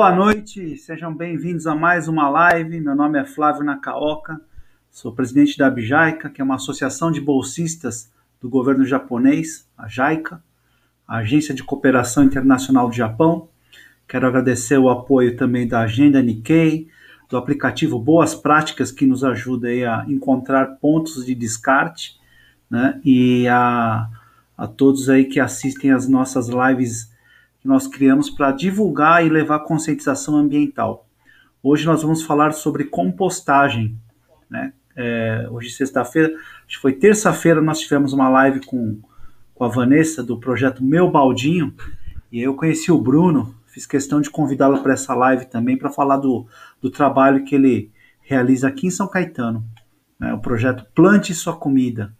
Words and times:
Boa 0.00 0.16
noite, 0.16 0.78
sejam 0.78 1.14
bem-vindos 1.14 1.66
a 1.66 1.74
mais 1.74 2.08
uma 2.08 2.26
live. 2.26 2.80
Meu 2.80 2.96
nome 2.96 3.20
é 3.20 3.24
Flávio 3.26 3.62
Nakaoka, 3.62 4.40
sou 4.90 5.12
presidente 5.12 5.58
da 5.58 5.66
Abjaica, 5.66 6.30
que 6.30 6.40
é 6.40 6.44
uma 6.44 6.54
associação 6.54 7.12
de 7.12 7.20
bolsistas 7.20 8.10
do 8.40 8.48
governo 8.48 8.86
japonês, 8.86 9.68
a 9.76 9.86
JICA, 9.86 10.42
a 11.06 11.18
Agência 11.18 11.54
de 11.54 11.62
Cooperação 11.62 12.24
Internacional 12.24 12.88
do 12.88 12.94
Japão. 12.94 13.50
Quero 14.08 14.26
agradecer 14.26 14.78
o 14.78 14.88
apoio 14.88 15.36
também 15.36 15.68
da 15.68 15.80
Agenda 15.80 16.22
Nikkei, 16.22 16.88
do 17.28 17.36
aplicativo 17.36 17.98
Boas 17.98 18.34
Práticas, 18.34 18.90
que 18.90 19.04
nos 19.04 19.22
ajuda 19.22 19.68
a 19.68 20.06
encontrar 20.08 20.78
pontos 20.80 21.26
de 21.26 21.34
descarte, 21.34 22.18
né? 22.70 22.98
E 23.04 23.46
a, 23.48 24.08
a 24.56 24.66
todos 24.66 25.10
aí 25.10 25.26
que 25.26 25.38
assistem 25.38 25.90
as 25.90 26.08
nossas 26.08 26.48
lives 26.48 27.09
que 27.60 27.68
nós 27.68 27.86
criamos 27.86 28.30
para 28.30 28.52
divulgar 28.52 29.24
e 29.24 29.28
levar 29.28 29.60
conscientização 29.60 30.36
ambiental. 30.36 31.06
Hoje 31.62 31.84
nós 31.84 32.02
vamos 32.02 32.22
falar 32.22 32.52
sobre 32.52 32.84
compostagem. 32.84 33.96
Né? 34.48 34.72
É, 34.96 35.46
hoje, 35.50 35.70
sexta-feira, 35.70 36.32
acho 36.66 36.76
que 36.76 36.82
foi 36.82 36.94
terça-feira, 36.94 37.60
nós 37.60 37.80
tivemos 37.80 38.12
uma 38.12 38.28
live 38.30 38.64
com, 38.64 38.98
com 39.54 39.64
a 39.64 39.68
Vanessa 39.68 40.22
do 40.22 40.40
projeto 40.40 40.82
Meu 40.82 41.10
Baldinho, 41.10 41.74
e 42.32 42.40
eu 42.40 42.54
conheci 42.54 42.90
o 42.90 43.00
Bruno, 43.00 43.54
fiz 43.66 43.86
questão 43.86 44.20
de 44.20 44.30
convidá-lo 44.30 44.82
para 44.82 44.94
essa 44.94 45.14
live 45.14 45.46
também 45.46 45.76
para 45.76 45.90
falar 45.90 46.16
do, 46.16 46.46
do 46.80 46.90
trabalho 46.90 47.44
que 47.44 47.54
ele 47.54 47.90
realiza 48.22 48.68
aqui 48.68 48.86
em 48.86 48.90
São 48.90 49.06
Caetano, 49.06 49.64
né? 50.18 50.32
o 50.32 50.38
projeto 50.38 50.86
Plante 50.94 51.34
Sua 51.34 51.56
Comida. 51.56 52.14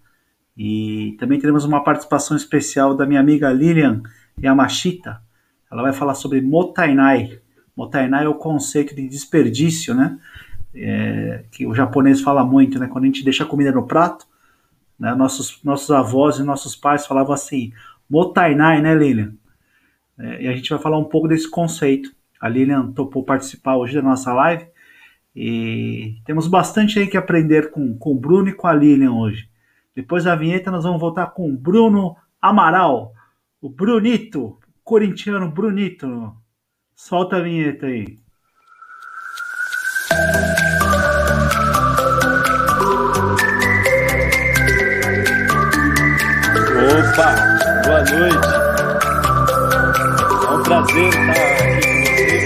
E 0.56 1.16
também 1.18 1.40
teremos 1.40 1.64
uma 1.64 1.82
participação 1.82 2.36
especial 2.36 2.94
da 2.94 3.06
minha 3.06 3.20
amiga 3.20 3.50
Lilian 3.50 4.02
Yamashita, 4.42 5.22
ela 5.70 5.82
vai 5.82 5.92
falar 5.92 6.14
sobre 6.14 6.40
motainai. 6.40 7.38
Motainai 7.76 8.24
é 8.24 8.28
o 8.28 8.34
conceito 8.34 8.94
de 8.94 9.08
desperdício, 9.08 9.94
né? 9.94 10.18
É, 10.74 11.44
que 11.50 11.66
o 11.66 11.74
japonês 11.74 12.20
fala 12.20 12.44
muito, 12.44 12.78
né? 12.78 12.88
Quando 12.88 13.04
a 13.04 13.06
gente 13.06 13.24
deixa 13.24 13.44
a 13.44 13.46
comida 13.46 13.72
no 13.72 13.86
prato, 13.86 14.26
né? 14.98 15.14
nossos, 15.14 15.62
nossos 15.64 15.90
avós 15.90 16.38
e 16.38 16.42
nossos 16.42 16.76
pais 16.76 17.06
falavam 17.06 17.32
assim, 17.32 17.72
motainai, 18.08 18.80
né, 18.80 18.94
Lilian? 18.94 19.32
É, 20.18 20.42
e 20.42 20.48
a 20.48 20.52
gente 20.52 20.68
vai 20.68 20.78
falar 20.78 20.98
um 20.98 21.04
pouco 21.04 21.26
desse 21.28 21.48
conceito. 21.48 22.12
A 22.40 22.48
Lilian 22.48 22.92
topou 22.92 23.24
participar 23.24 23.76
hoje 23.76 23.94
da 23.94 24.02
nossa 24.02 24.32
live 24.32 24.66
e 25.34 26.16
temos 26.24 26.46
bastante 26.48 26.98
aí 26.98 27.06
que 27.06 27.16
aprender 27.16 27.70
com, 27.70 27.96
com 27.96 28.12
o 28.12 28.18
Bruno 28.18 28.48
e 28.48 28.54
com 28.54 28.66
a 28.66 28.74
Lilian 28.74 29.12
hoje. 29.12 29.48
Depois 29.94 30.24
da 30.24 30.34
vinheta 30.34 30.70
nós 30.70 30.84
vamos 30.84 31.00
voltar 31.00 31.28
com 31.28 31.48
o 31.48 31.56
Bruno 31.56 32.16
Amaral, 32.40 33.12
o 33.60 33.68
Brunito, 33.68 34.58
corintiano 34.84 35.50
bonito. 35.50 36.34
Solta 36.94 37.36
a 37.36 37.40
vinheta 37.40 37.86
aí. 37.86 38.18
Opa, 46.90 47.34
boa 47.84 48.02
noite. 48.04 48.48
É 50.44 50.50
um 50.50 50.62
prazer 50.62 51.08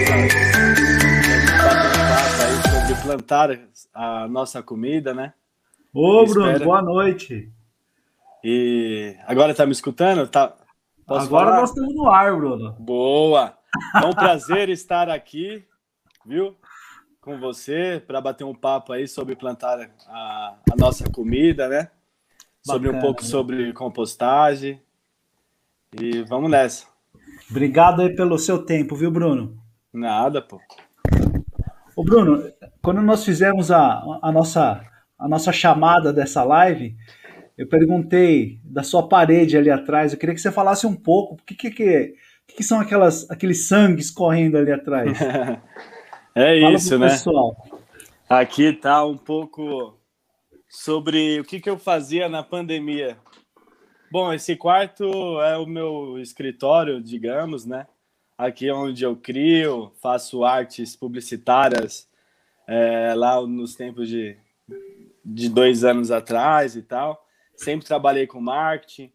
estar 0.03 1.71
aqui 1.81 1.97
com 1.99 2.05
vocês, 2.23 2.87
sobre 2.87 3.03
plantar 3.03 3.61
a 3.93 4.29
nossa 4.29 4.63
comida, 4.63 5.15
né? 5.15 5.33
Ô, 5.93 6.25
Bruno, 6.27 6.59
boa 6.61 6.83
noite. 6.83 7.51
E 8.43 9.17
agora 9.27 9.55
tá 9.55 9.65
me 9.65 9.73
escutando? 9.73 10.29
Tá, 10.29 10.55
Posso 11.07 11.27
Agora 11.27 11.47
falar? 11.47 11.61
nós 11.61 11.71
estamos 11.71 11.95
no 11.95 12.11
ar, 12.11 12.35
Bruno. 12.35 12.73
Boa! 12.79 13.59
É 13.95 14.07
um 14.07 14.13
prazer 14.13 14.71
estar 14.71 15.11
aqui, 15.11 15.63
viu? 16.25 16.57
Com 17.21 17.39
você, 17.39 18.03
para 18.07 18.21
bater 18.21 18.45
um 18.45 18.55
papo 18.55 18.93
aí 18.93 19.07
sobre 19.07 19.37
plantar 19.37 19.91
a, 20.07 20.55
a 20.73 20.77
nossa 20.77 21.05
comida, 21.11 21.69
né? 21.69 21.91
Sobre 22.63 22.89
Bacana, 22.89 22.99
um 22.99 23.07
pouco 23.07 23.23
né? 23.23 23.29
sobre 23.29 23.73
compostagem. 23.75 24.81
E 26.01 26.23
vamos 26.23 26.51
nessa. 26.51 26.87
Obrigado 27.51 28.01
aí 28.01 28.15
pelo 28.15 28.39
seu 28.39 28.65
tempo, 28.65 28.97
viu, 28.97 29.11
Bruno? 29.11 29.59
Nada, 29.93 30.41
pô. 30.41 30.59
Ô, 31.95 32.03
Bruno, 32.03 32.51
quando 32.83 33.03
nós 33.03 33.25
fizemos 33.25 33.71
a, 33.71 34.03
a, 34.23 34.33
nossa, 34.33 34.81
a 35.19 35.29
nossa 35.29 35.53
chamada 35.53 36.13
dessa 36.13 36.43
live, 36.43 36.97
eu 37.57 37.69
perguntei 37.69 38.59
da 38.65 38.83
sua 38.83 39.09
parede 39.09 39.57
ali 39.57 39.71
atrás, 39.71 40.13
eu 40.13 40.19
queria 40.19 40.35
que 40.35 40.41
você 40.41 40.51
falasse 40.51 40.87
um 40.87 40.95
pouco, 40.95 41.35
o 41.35 41.37
que, 41.37 41.55
que, 41.55 41.71
que, 41.71 42.15
que 42.49 42.63
são 42.63 42.81
aquelas, 42.81 43.31
aqueles 43.31 43.69
sangues 43.69 44.11
correndo 44.11 44.59
ali 44.59 44.73
atrás? 44.73 45.17
é 46.35 46.61
Fala 46.61 46.75
isso, 46.75 46.99
né? 46.99 47.11
Pessoal. 47.11 47.57
Aqui 48.29 48.73
tá 48.73 49.05
um 49.05 49.17
pouco 49.17 49.97
sobre 50.69 51.39
o 51.39 51.45
que, 51.45 51.61
que 51.61 51.71
eu 51.71 51.79
fazia 51.79 52.29
na 52.29 52.43
pandemia. 52.43 53.17
Bom, 54.11 54.33
esse 54.33 54.57
quarto 54.57 55.41
é 55.41 55.57
o 55.57 55.67
meu 55.67 56.19
escritório, 56.19 57.01
digamos, 57.01 57.65
né? 57.65 57.87
Aqui 58.37 58.69
é 58.69 58.75
onde 58.75 59.05
eu 59.05 59.15
crio, 59.15 59.93
faço 60.03 60.45
artes 60.45 60.97
publicitárias 60.97 62.09
é, 62.67 63.15
lá 63.15 63.41
nos 63.47 63.77
tempos 63.77 64.09
de, 64.09 64.37
de 65.25 65.49
dois 65.49 65.85
anos 65.85 66.11
atrás 66.11 66.75
e 66.75 66.83
tal 66.83 67.24
sempre 67.57 67.87
trabalhei 67.87 68.27
com 68.27 68.41
marketing, 68.41 69.13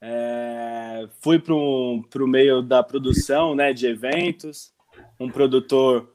é, 0.00 1.08
fui 1.20 1.38
para 1.38 1.54
o 1.54 2.26
meio 2.26 2.60
da 2.60 2.82
produção 2.82 3.54
né, 3.54 3.72
de 3.72 3.86
eventos, 3.86 4.72
um 5.18 5.30
produtor 5.30 6.12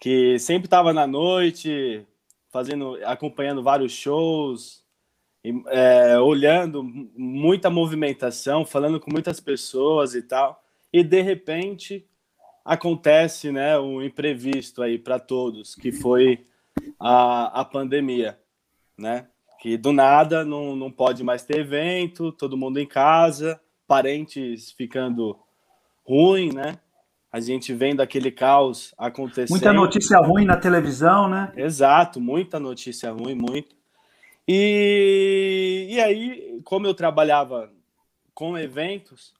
que 0.00 0.38
sempre 0.38 0.66
estava 0.66 0.92
na 0.92 1.06
noite, 1.06 2.06
fazendo, 2.50 2.98
acompanhando 3.04 3.62
vários 3.62 3.92
shows, 3.92 4.84
é, 5.68 6.18
olhando 6.18 6.82
muita 6.82 7.70
movimentação, 7.70 8.64
falando 8.64 8.98
com 8.98 9.12
muitas 9.12 9.40
pessoas 9.40 10.14
e 10.14 10.22
tal, 10.22 10.62
e 10.92 11.02
de 11.04 11.20
repente 11.20 12.08
acontece 12.64 13.52
né, 13.52 13.78
um 13.78 14.02
imprevisto 14.02 14.82
aí 14.82 14.98
para 14.98 15.18
todos, 15.18 15.74
que 15.74 15.92
foi 15.92 16.46
a, 16.98 17.60
a 17.60 17.64
pandemia, 17.64 18.38
né? 18.96 19.28
Que 19.64 19.78
do 19.78 19.94
nada 19.94 20.44
não, 20.44 20.76
não 20.76 20.90
pode 20.90 21.24
mais 21.24 21.42
ter 21.42 21.60
evento, 21.60 22.30
todo 22.30 22.54
mundo 22.54 22.78
em 22.78 22.86
casa, 22.86 23.58
parentes 23.86 24.70
ficando 24.72 25.38
ruim, 26.06 26.52
né? 26.52 26.78
A 27.32 27.40
gente 27.40 27.72
vendo 27.72 28.02
aquele 28.02 28.30
caos 28.30 28.94
acontecendo. 28.98 29.48
Muita 29.48 29.72
notícia 29.72 30.18
ruim 30.18 30.44
na 30.44 30.58
televisão, 30.58 31.30
né? 31.30 31.50
Exato, 31.56 32.20
muita 32.20 32.60
notícia 32.60 33.10
ruim, 33.10 33.34
muito. 33.34 33.74
E, 34.46 35.86
e 35.92 35.98
aí, 35.98 36.60
como 36.62 36.86
eu 36.86 36.92
trabalhava 36.92 37.72
com 38.34 38.58
eventos, 38.58 39.32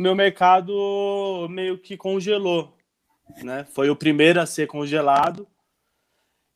meu 0.00 0.14
mercado 0.14 1.46
meio 1.50 1.76
que 1.76 1.98
congelou, 1.98 2.74
né? 3.42 3.66
Foi 3.74 3.90
o 3.90 3.96
primeiro 3.96 4.40
a 4.40 4.46
ser 4.46 4.68
congelado. 4.68 5.46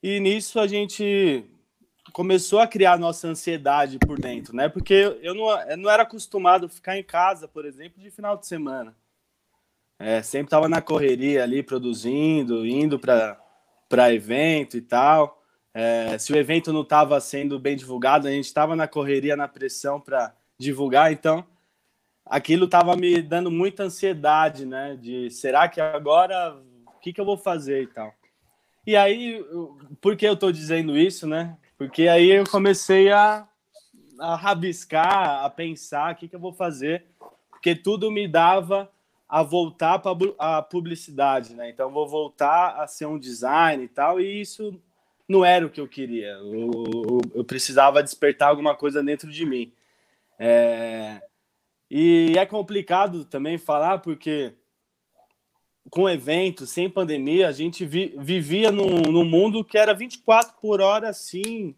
E 0.03 0.19
nisso 0.21 0.59
a 0.59 0.67
gente 0.67 1.45
começou 2.13 2.59
a 2.59 2.67
criar 2.67 2.99
nossa 2.99 3.29
ansiedade 3.29 3.99
por 3.99 4.21
dentro, 4.21 4.55
né? 4.55 4.69
Porque 4.69 5.19
eu 5.23 5.35
não, 5.35 5.51
eu 5.63 5.77
não 5.77 5.91
era 5.91 6.03
acostumado 6.03 6.67
a 6.67 6.69
ficar 6.69 6.99
em 6.99 7.05
casa, 7.05 7.47
por 7.47 7.65
exemplo, 7.65 8.03
de 8.03 8.11
final 8.11 8.37
de 8.37 8.47
semana. 8.47 8.95
É, 9.99 10.23
sempre 10.23 10.47
estava 10.47 10.69
na 10.69 10.81
correria 10.81 11.43
ali, 11.43 11.63
produzindo, 11.63 12.67
indo 12.67 12.99
para 12.99 14.15
evento 14.15 14.77
e 14.77 14.81
tal. 14.81 15.43
É, 15.73 16.19
se 16.19 16.33
o 16.33 16.37
evento 16.37 16.73
não 16.73 16.83
estava 16.83 17.21
sendo 17.21 17.59
bem 17.59 17.77
divulgado, 17.77 18.27
a 18.27 18.31
gente 18.31 18.47
estava 18.47 18.75
na 18.75 18.89
correria, 18.89 19.37
na 19.37 19.47
pressão 19.47 20.01
para 20.01 20.35
divulgar, 20.59 21.13
então 21.13 21.45
aquilo 22.27 22.65
estava 22.65 22.97
me 22.97 23.21
dando 23.23 23.51
muita 23.51 23.85
ansiedade, 23.85 24.65
né? 24.65 24.97
De 24.97 25.31
será 25.31 25.69
que 25.69 25.81
agora 25.81 26.57
o 26.87 26.99
que, 27.01 27.13
que 27.13 27.21
eu 27.21 27.25
vou 27.25 27.37
fazer 27.37 27.83
e 27.83 27.87
tal. 27.87 28.13
E 28.87 28.97
aí, 28.97 29.45
por 30.01 30.17
que 30.17 30.27
eu 30.27 30.33
estou 30.33 30.51
dizendo 30.51 30.97
isso, 30.97 31.27
né? 31.27 31.57
Porque 31.81 32.09
aí 32.09 32.31
eu 32.31 32.45
comecei 32.45 33.11
a, 33.11 33.49
a 34.19 34.37
rabiscar, 34.37 35.43
a 35.43 35.49
pensar 35.49 36.13
o 36.13 36.15
que, 36.15 36.29
que 36.29 36.37
eu 36.37 36.41
vou 36.41 36.53
fazer, 36.53 37.07
porque 37.49 37.75
tudo 37.75 38.11
me 38.11 38.29
dava 38.29 38.93
a 39.27 39.43
voltar 39.43 39.99
para 39.99 40.15
a 40.39 40.61
publicidade, 40.61 41.55
né? 41.55 41.71
Então 41.71 41.91
vou 41.91 42.07
voltar 42.07 42.83
a 42.83 42.87
ser 42.87 43.07
um 43.07 43.19
design 43.19 43.83
e 43.83 43.89
tal, 43.89 44.21
e 44.21 44.43
isso 44.43 44.79
não 45.27 45.43
era 45.43 45.65
o 45.65 45.71
que 45.71 45.81
eu 45.81 45.89
queria. 45.89 46.33
Eu, 46.33 46.71
eu, 46.93 47.21
eu 47.37 47.45
precisava 47.45 48.03
despertar 48.03 48.51
alguma 48.51 48.77
coisa 48.77 49.03
dentro 49.03 49.33
de 49.33 49.47
mim. 49.47 49.73
É... 50.39 51.23
E 51.91 52.35
é 52.37 52.45
complicado 52.45 53.25
também 53.25 53.57
falar 53.57 54.01
porque 54.01 54.53
com 55.91 56.09
eventos, 56.09 56.71
sem 56.71 56.89
pandemia, 56.89 57.49
a 57.49 57.53
gente 57.53 57.85
vi, 57.85 58.15
vivia 58.19 58.71
num, 58.71 59.03
num 59.03 59.25
mundo 59.25 59.65
que 59.65 59.77
era 59.77 59.93
24 59.93 60.55
por 60.61 60.81
hora, 60.81 61.09
assim, 61.09 61.75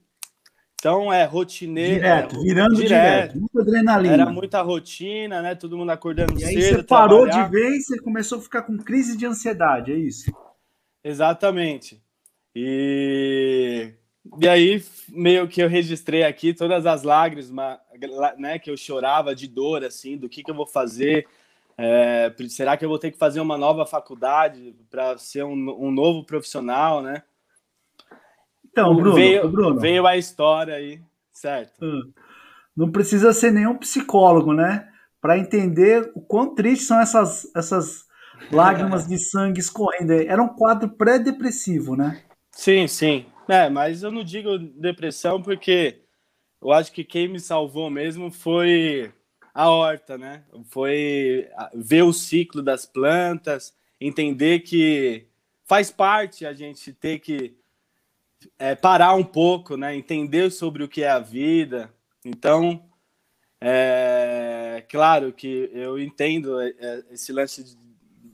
Então 0.78 1.12
é 1.12 1.24
rotineiro. 1.24 1.94
Direto, 1.94 2.42
virando 2.42 2.74
direto. 2.74 3.32
direto. 3.32 3.38
Muita 3.38 3.60
adrenalina. 3.60 4.14
Era 4.14 4.30
muita 4.30 4.62
rotina, 4.62 5.40
né? 5.40 5.54
Todo 5.54 5.78
mundo 5.78 5.90
acordando 5.90 6.34
e 6.34 6.40
cedo. 6.40 6.48
Aí 6.48 6.62
você 6.62 6.82
parou 6.82 7.24
trabalhar. 7.24 7.46
de 7.46 7.50
vez, 7.50 7.86
você 7.86 7.98
começou 8.00 8.38
a 8.38 8.42
ficar 8.42 8.62
com 8.62 8.76
crise 8.76 9.16
de 9.16 9.24
ansiedade, 9.24 9.92
é 9.92 9.96
isso? 9.96 10.30
Exatamente. 11.02 12.02
E, 12.54 13.92
e 14.40 14.48
aí, 14.48 14.84
meio 15.08 15.48
que 15.48 15.62
eu 15.62 15.68
registrei 15.68 16.22
aqui 16.22 16.52
todas 16.52 16.84
as 16.84 17.02
lágrimas 17.02 17.50
né, 18.36 18.58
que 18.58 18.70
eu 18.70 18.76
chorava 18.76 19.34
de 19.34 19.48
dor, 19.48 19.84
assim, 19.84 20.18
do 20.18 20.28
que, 20.28 20.42
que 20.42 20.50
eu 20.50 20.54
vou 20.54 20.66
fazer. 20.66 21.26
É, 21.76 22.32
será 22.48 22.76
que 22.76 22.84
eu 22.84 22.88
vou 22.88 22.98
ter 22.98 23.10
que 23.10 23.18
fazer 23.18 23.40
uma 23.40 23.56
nova 23.56 23.86
faculdade 23.86 24.74
para 24.90 25.16
ser 25.18 25.44
um, 25.44 25.86
um 25.86 25.90
novo 25.90 26.24
profissional, 26.24 27.02
né? 27.02 27.22
Então, 28.70 28.94
Bruno, 28.94 29.14
veio, 29.14 29.48
Bruno. 29.48 29.80
veio 29.80 30.06
a 30.06 30.16
história 30.16 30.74
aí, 30.74 31.00
certo? 31.32 31.84
Hum. 31.84 32.12
Não 32.76 32.90
precisa 32.90 33.32
ser 33.32 33.50
nenhum 33.50 33.76
psicólogo, 33.76 34.54
né? 34.54 34.88
Para 35.20 35.38
entender 35.38 36.10
o 36.14 36.20
quão 36.20 36.54
tristes 36.54 36.86
são 36.86 37.00
essas, 37.00 37.50
essas 37.54 38.06
lágrimas 38.50 39.06
de 39.06 39.18
sangue 39.18 39.60
escorrendo. 39.60 40.12
Era 40.12 40.42
um 40.42 40.48
quadro 40.48 40.88
pré-depressivo, 40.88 41.94
né? 41.94 42.22
Sim, 42.50 42.86
sim. 42.86 43.26
É, 43.48 43.68
mas 43.68 44.02
eu 44.02 44.10
não 44.10 44.24
digo 44.24 44.58
depressão 44.58 45.42
porque 45.42 46.00
eu 46.62 46.72
acho 46.72 46.92
que 46.92 47.04
quem 47.04 47.28
me 47.28 47.40
salvou 47.40 47.90
mesmo 47.90 48.30
foi 48.30 49.12
a 49.54 49.68
horta, 49.70 50.16
né? 50.16 50.44
Foi 50.66 51.48
ver 51.74 52.02
o 52.02 52.12
ciclo 52.12 52.62
das 52.62 52.86
plantas, 52.86 53.74
entender 54.00 54.60
que 54.60 55.26
faz 55.64 55.90
parte 55.90 56.46
a 56.46 56.52
gente 56.52 56.92
ter 56.92 57.18
que 57.18 57.56
é, 58.58 58.74
parar 58.74 59.14
um 59.14 59.24
pouco, 59.24 59.76
né? 59.76 59.94
Entender 59.94 60.50
sobre 60.50 60.82
o 60.82 60.88
que 60.88 61.02
é 61.02 61.10
a 61.10 61.18
vida. 61.18 61.92
Então, 62.24 62.82
é 63.60 64.84
claro 64.88 65.32
que 65.32 65.70
eu 65.72 65.98
entendo 65.98 66.60
é, 66.60 66.74
é, 66.78 67.04
esse 67.10 67.32
lance 67.32 67.76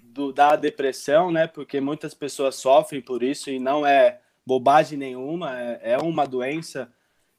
do, 0.05 0.33
da 0.33 0.57
depressão, 0.57 1.31
né? 1.31 1.47
Porque 1.47 1.81
muitas 1.81 2.15
pessoas 2.15 2.57
sofrem 2.57 3.01
por 3.01 3.23
isso 3.23 3.51
e 3.51 3.59
não 3.59 3.87
é 3.87 4.21
bobagem 4.47 4.99
nenhuma, 4.99 5.61
é, 5.61 5.93
é 5.93 5.99
uma 5.99 6.27
doença 6.27 6.91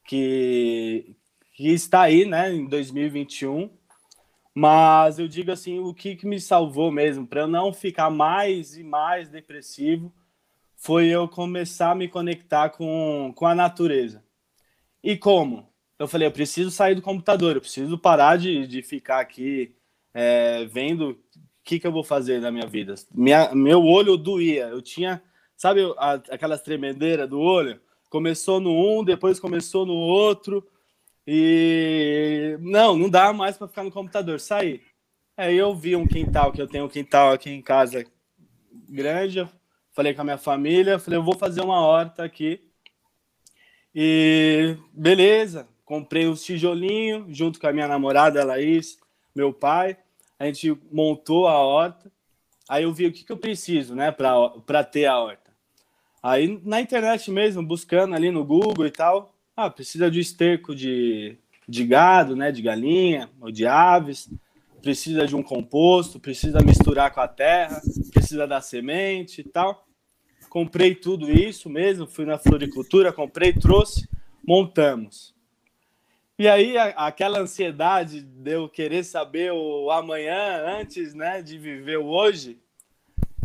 que, 0.05 1.15
que 1.59 1.67
está 1.73 2.03
aí, 2.03 2.23
né? 2.23 2.53
Em 2.53 2.65
2021. 2.65 3.69
Mas 4.55 5.19
eu 5.19 5.27
digo 5.27 5.51
assim, 5.51 5.77
o 5.77 5.93
que, 5.93 6.15
que 6.15 6.25
me 6.25 6.39
salvou 6.39 6.89
mesmo, 6.89 7.27
para 7.27 7.41
eu 7.41 7.47
não 7.47 7.73
ficar 7.73 8.09
mais 8.09 8.77
e 8.77 8.83
mais 8.83 9.27
depressivo, 9.27 10.13
foi 10.77 11.07
eu 11.07 11.27
começar 11.27 11.91
a 11.91 11.95
me 11.95 12.07
conectar 12.07 12.69
com, 12.69 13.33
com 13.35 13.45
a 13.45 13.53
natureza. 13.53 14.23
E 15.03 15.17
como? 15.17 15.67
Eu 15.99 16.07
falei, 16.07 16.29
eu 16.29 16.31
preciso 16.31 16.71
sair 16.71 16.95
do 16.95 17.01
computador, 17.01 17.57
eu 17.57 17.61
preciso 17.61 17.97
parar 17.97 18.37
de, 18.37 18.65
de 18.65 18.81
ficar 18.81 19.19
aqui 19.19 19.75
é, 20.13 20.63
vendo 20.63 21.09
o 21.09 21.17
que, 21.61 21.77
que 21.77 21.85
eu 21.85 21.91
vou 21.91 22.05
fazer 22.05 22.39
na 22.39 22.51
minha 22.51 22.67
vida. 22.67 22.95
Minha, 23.13 23.53
meu 23.53 23.83
olho 23.83 24.15
doía, 24.15 24.69
eu 24.69 24.81
tinha, 24.81 25.21
sabe, 25.57 25.81
a, 25.97 26.13
aquelas 26.13 26.61
tremedeiras 26.61 27.29
do 27.29 27.37
olho? 27.37 27.81
Começou 28.09 28.61
no 28.61 28.71
um, 28.71 29.03
depois 29.03 29.41
começou 29.41 29.85
no 29.85 29.95
outro, 29.95 30.65
e 31.31 32.57
não, 32.59 32.97
não 32.97 33.07
dá 33.07 33.31
mais 33.31 33.55
para 33.55 33.67
ficar 33.67 33.83
no 33.83 33.91
computador, 33.91 34.39
sair. 34.39 34.81
Aí 35.37 35.55
eu 35.55 35.75
vi 35.75 35.95
um 35.95 36.07
quintal, 36.07 36.51
que 36.51 36.59
eu 36.59 36.67
tenho 36.67 36.85
um 36.85 36.89
quintal 36.89 37.31
aqui 37.31 37.51
em 37.51 37.61
casa 37.61 38.03
grande, 38.89 39.47
falei 39.91 40.15
com 40.15 40.21
a 40.21 40.23
minha 40.23 40.39
família, 40.39 40.97
falei, 40.97 41.19
eu 41.19 41.23
vou 41.23 41.37
fazer 41.37 41.61
uma 41.61 41.81
horta 41.81 42.23
aqui. 42.23 42.59
E 43.93 44.75
beleza, 44.91 45.67
comprei 45.85 46.25
os 46.25 46.43
tijolinhos 46.43 47.37
junto 47.37 47.59
com 47.59 47.67
a 47.67 47.73
minha 47.73 47.87
namorada 47.87 48.43
Laís, 48.43 48.97
meu 49.35 49.53
pai. 49.53 49.97
A 50.39 50.47
gente 50.47 50.75
montou 50.91 51.47
a 51.47 51.59
horta. 51.59 52.11
Aí 52.67 52.85
eu 52.85 52.91
vi 52.91 53.05
o 53.05 53.13
que, 53.13 53.23
que 53.23 53.31
eu 53.31 53.37
preciso, 53.37 53.93
né, 53.93 54.11
para 54.11 54.83
ter 54.83 55.05
a 55.05 55.19
horta. 55.19 55.51
Aí 56.23 56.59
na 56.65 56.81
internet 56.81 57.29
mesmo, 57.29 57.61
buscando 57.61 58.15
ali 58.15 58.31
no 58.31 58.43
Google 58.43 58.87
e 58.87 58.91
tal, 58.91 59.38
ah, 59.65 59.69
precisa 59.69 60.09
de 60.09 60.19
esterco 60.19 60.75
de, 60.75 61.37
de 61.67 61.85
gado, 61.85 62.35
né, 62.35 62.51
de 62.51 62.61
galinha 62.61 63.29
ou 63.39 63.51
de 63.51 63.65
aves, 63.65 64.29
precisa 64.81 65.25
de 65.25 65.35
um 65.35 65.43
composto, 65.43 66.19
precisa 66.19 66.59
misturar 66.59 67.11
com 67.11 67.21
a 67.21 67.27
terra, 67.27 67.81
precisa 68.13 68.47
da 68.47 68.61
semente 68.61 69.41
e 69.41 69.43
tal 69.43 69.85
comprei 70.49 70.95
tudo 70.95 71.31
isso 71.31 71.69
mesmo, 71.69 72.07
fui 72.07 72.25
na 72.25 72.37
floricultura, 72.37 73.13
comprei, 73.13 73.53
trouxe, 73.53 74.09
montamos. 74.43 75.33
E 76.37 76.47
aí 76.47 76.77
a, 76.77 76.87
aquela 77.07 77.39
ansiedade 77.39 78.21
de 78.21 78.51
eu 78.51 78.67
querer 78.67 79.03
saber 79.03 79.51
o 79.53 79.91
amanhã 79.91 80.63
antes, 80.79 81.13
né, 81.13 81.41
de 81.41 81.57
viver 81.57 81.99
o 81.99 82.07
hoje, 82.07 82.59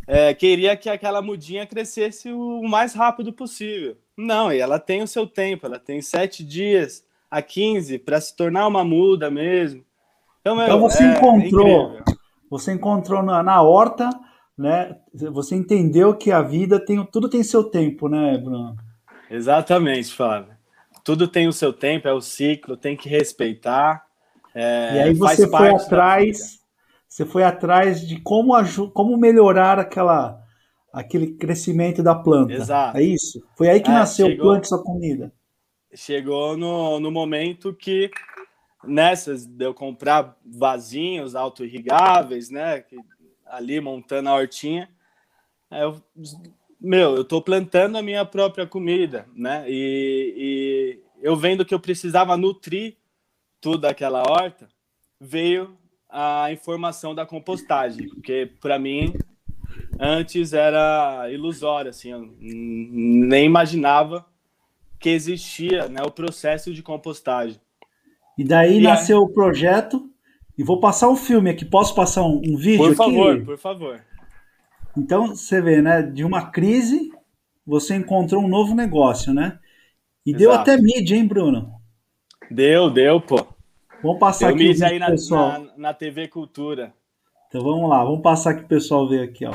é, 0.06 0.32
queria 0.34 0.76
que 0.76 0.88
aquela 0.88 1.22
mudinha 1.22 1.66
crescesse 1.66 2.30
o 2.32 2.62
mais 2.62 2.94
rápido 2.94 3.32
possível. 3.32 3.96
Não, 4.16 4.52
e 4.52 4.58
ela 4.58 4.78
tem 4.78 5.02
o 5.02 5.08
seu 5.08 5.26
tempo, 5.26 5.66
ela 5.66 5.78
tem 5.78 6.00
sete 6.00 6.44
dias 6.44 7.04
a 7.30 7.42
15 7.42 7.98
para 7.98 8.20
se 8.20 8.36
tornar 8.36 8.66
uma 8.66 8.84
muda 8.84 9.30
mesmo. 9.30 9.84
Então, 10.40 10.62
então 10.62 10.80
você 10.80 11.02
é, 11.02 11.12
encontrou, 11.12 11.96
é 11.96 12.02
você 12.50 12.72
encontrou 12.72 13.22
na, 13.22 13.42
na 13.42 13.62
horta 13.62 14.10
né? 14.56 14.96
Você 15.12 15.56
entendeu 15.56 16.14
que 16.14 16.30
a 16.30 16.40
vida 16.40 16.78
tem 16.78 17.04
tudo 17.06 17.28
tem 17.28 17.42
seu 17.42 17.64
tempo, 17.64 18.08
né, 18.08 18.38
Bruno? 18.38 18.76
Exatamente, 19.28 20.12
Flávio. 20.12 20.54
Tudo 21.02 21.28
tem 21.28 21.48
o 21.48 21.52
seu 21.52 21.72
tempo, 21.72 22.08
é 22.08 22.12
o 22.12 22.20
ciclo, 22.20 22.76
tem 22.76 22.96
que 22.96 23.08
respeitar. 23.08 24.04
É, 24.54 24.94
e 24.94 25.00
aí 25.00 25.14
você 25.14 25.48
foi 25.48 25.68
atrás, 25.70 26.60
você 27.14 27.24
foi 27.24 27.44
atrás 27.44 28.04
de 28.04 28.20
como 28.20 28.54
como 28.92 29.16
melhorar 29.16 29.78
aquela 29.78 30.42
aquele 30.92 31.36
crescimento 31.36 32.02
da 32.02 32.12
planta. 32.12 32.54
Exato. 32.54 32.98
É 32.98 33.04
isso? 33.04 33.40
Foi 33.56 33.68
aí 33.68 33.80
que 33.80 33.88
é, 33.88 33.92
nasceu 33.92 34.26
chegou, 34.26 34.46
o 34.46 34.48
plante 34.48 34.66
sua 34.66 34.82
comida. 34.82 35.32
Chegou 35.94 36.56
no, 36.56 36.98
no 36.98 37.12
momento 37.12 37.72
que 37.72 38.10
nessas 38.82 39.46
de 39.46 39.64
eu 39.64 39.72
comprar 39.72 40.36
vasinhos 40.44 41.36
auto-irrigáveis, 41.36 42.50
né? 42.50 42.80
Que 42.80 42.96
ali 43.46 43.80
montando 43.80 44.28
a 44.28 44.34
hortinha. 44.34 44.90
Eu, 45.70 46.02
meu, 46.80 47.14
eu 47.14 47.24
tô 47.24 47.40
plantando 47.40 47.96
a 47.96 48.02
minha 48.02 48.24
própria 48.24 48.66
comida, 48.66 49.28
né? 49.36 49.64
E, 49.68 50.34
e 50.36 51.00
eu 51.22 51.36
vendo 51.36 51.64
que 51.64 51.74
eu 51.74 51.78
precisava 51.78 52.36
nutrir 52.36 52.96
toda 53.60 53.88
aquela 53.88 54.28
horta, 54.28 54.68
veio 55.20 55.78
a 56.14 56.52
informação 56.52 57.14
da 57.14 57.26
compostagem, 57.26 58.08
porque 58.08 58.50
para 58.60 58.78
mim 58.78 59.12
antes 59.98 60.52
era 60.52 61.28
ilusório, 61.30 61.90
assim, 61.90 62.10
eu 62.10 62.32
nem 62.40 63.44
imaginava 63.44 64.24
que 64.98 65.10
existia, 65.10 65.88
né, 65.88 66.02
o 66.02 66.10
processo 66.10 66.72
de 66.72 66.82
compostagem. 66.82 67.60
E 68.38 68.44
daí 68.44 68.78
e 68.78 68.82
nasceu 68.82 69.18
o 69.18 69.28
projeto 69.28 70.08
e 70.56 70.62
vou 70.62 70.80
passar 70.80 71.08
um 71.08 71.16
filme 71.16 71.50
aqui. 71.50 71.64
Posso 71.64 71.94
passar 71.94 72.22
um, 72.22 72.40
um 72.46 72.56
vídeo 72.56 72.78
por 72.78 72.86
aqui? 72.86 72.96
Favor, 72.96 73.44
por 73.44 73.58
favor. 73.58 74.00
Então, 74.96 75.28
você 75.28 75.60
vê, 75.60 75.82
né? 75.82 76.02
De 76.02 76.24
uma 76.24 76.50
crise, 76.50 77.12
você 77.66 77.96
encontrou 77.96 78.42
um 78.42 78.48
novo 78.48 78.74
negócio, 78.74 79.34
né? 79.34 79.58
E 80.24 80.30
Exato. 80.30 80.38
deu 80.38 80.52
até 80.52 80.76
mídia, 80.76 81.16
hein, 81.16 81.26
Bruno? 81.26 81.72
Deu, 82.50 82.90
deu, 82.90 83.20
pô. 83.20 83.53
Vamos 84.04 84.18
passar 84.18 84.48
deu 84.48 84.56
aqui 84.56 84.68
mídia 84.68 84.88
aí 84.88 84.98
na, 84.98 85.06
pessoal. 85.06 85.48
Na, 85.48 85.72
na 85.78 85.94
TV 85.94 86.28
Cultura. 86.28 86.92
Então 87.48 87.62
vamos 87.62 87.88
lá, 87.88 88.04
vamos 88.04 88.20
passar 88.20 88.50
aqui 88.50 88.62
o 88.62 88.68
pessoal 88.68 89.08
ver 89.08 89.22
aqui, 89.22 89.46
ó. 89.46 89.52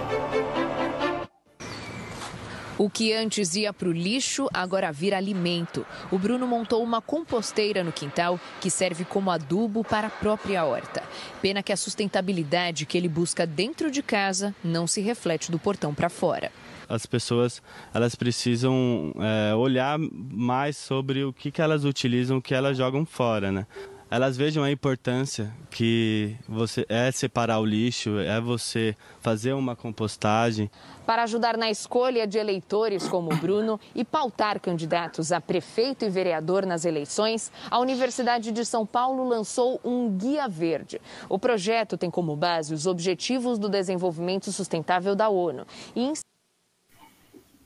O 2.75 2.89
que 2.89 3.13
antes 3.13 3.55
ia 3.55 3.71
para 3.71 3.89
o 3.89 3.91
lixo 3.91 4.47
agora 4.51 4.91
vira 4.91 5.17
alimento. 5.17 5.85
O 6.11 6.17
Bruno 6.17 6.47
montou 6.47 6.81
uma 6.81 6.99
composteira 6.99 7.83
no 7.83 7.91
quintal 7.91 8.39
que 8.59 8.71
serve 8.71 9.05
como 9.05 9.29
adubo 9.29 9.83
para 9.83 10.07
a 10.07 10.09
própria 10.09 10.65
horta. 10.65 11.03
Pena 11.43 11.61
que 11.61 11.71
a 11.71 11.77
sustentabilidade 11.77 12.87
que 12.87 12.97
ele 12.97 13.07
busca 13.07 13.45
dentro 13.45 13.91
de 13.91 14.01
casa 14.01 14.55
não 14.63 14.87
se 14.87 14.99
reflete 14.99 15.51
do 15.51 15.59
portão 15.59 15.93
para 15.93 16.09
fora 16.09 16.51
as 16.91 17.05
pessoas 17.05 17.61
elas 17.93 18.15
precisam 18.15 19.13
é, 19.19 19.53
olhar 19.53 19.99
mais 19.99 20.75
sobre 20.75 21.23
o 21.23 21.31
que, 21.31 21.51
que 21.51 21.61
elas 21.61 21.85
utilizam, 21.85 22.37
o 22.37 22.41
que 22.41 22.55
elas 22.55 22.75
jogam 22.75 23.05
fora, 23.05 23.51
né? 23.51 23.67
Elas 24.11 24.35
vejam 24.35 24.63
a 24.63 24.71
importância 24.71 25.53
que 25.69 26.35
você 26.47 26.83
é 26.89 27.11
separar 27.11 27.59
o 27.59 27.65
lixo, 27.65 28.17
é 28.17 28.41
você 28.41 28.95
fazer 29.21 29.53
uma 29.53 29.75
compostagem. 29.75 30.69
Para 31.05 31.23
ajudar 31.23 31.55
na 31.57 31.69
escolha 31.69 32.25
de 32.25 32.39
eleitores 32.39 33.07
como 33.07 33.31
o 33.31 33.37
Bruno 33.37 33.79
e 33.93 34.03
pautar 34.03 34.59
candidatos 34.59 35.31
a 35.31 35.39
prefeito 35.39 36.05
e 36.05 36.09
vereador 36.09 36.65
nas 36.65 36.85
eleições, 36.85 37.51
a 37.69 37.79
Universidade 37.79 38.51
de 38.51 38.65
São 38.65 38.85
Paulo 38.85 39.27
lançou 39.27 39.79
um 39.83 40.09
Guia 40.09 40.47
Verde. 40.47 40.99
O 41.27 41.37
projeto 41.37 41.97
tem 41.97 42.09
como 42.09 42.35
base 42.35 42.73
os 42.73 42.87
Objetivos 42.87 43.59
do 43.59 43.69
Desenvolvimento 43.69 44.51
Sustentável 44.51 45.15
da 45.15 45.29
ONU 45.29 45.65
e 45.95 46.13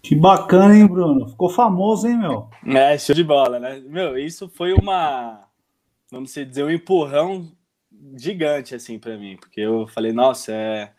Que 0.01 0.15
bacana, 0.15 0.75
hein, 0.75 0.87
Bruno? 0.87 1.29
Ficou 1.29 1.49
famoso, 1.49 2.05
hein, 2.05 2.17
meu? 2.17 2.49
É, 2.67 2.97
show 2.97 3.15
de 3.15 3.23
bola, 3.23 3.59
né? 3.59 3.81
Meu, 3.87 4.17
isso 4.17 4.49
foi 4.49 4.73
uma, 4.73 5.45
vamos 6.13 6.33
dizer, 6.33 6.63
um 6.63 6.69
empurrão 6.69 7.51
gigante, 8.15 8.75
assim, 8.75 8.99
para 8.99 9.17
mim, 9.17 9.35
porque 9.35 9.59
eu 9.59 9.87
falei, 9.87 10.13
nossa, 10.13 10.53
é, 10.53 10.91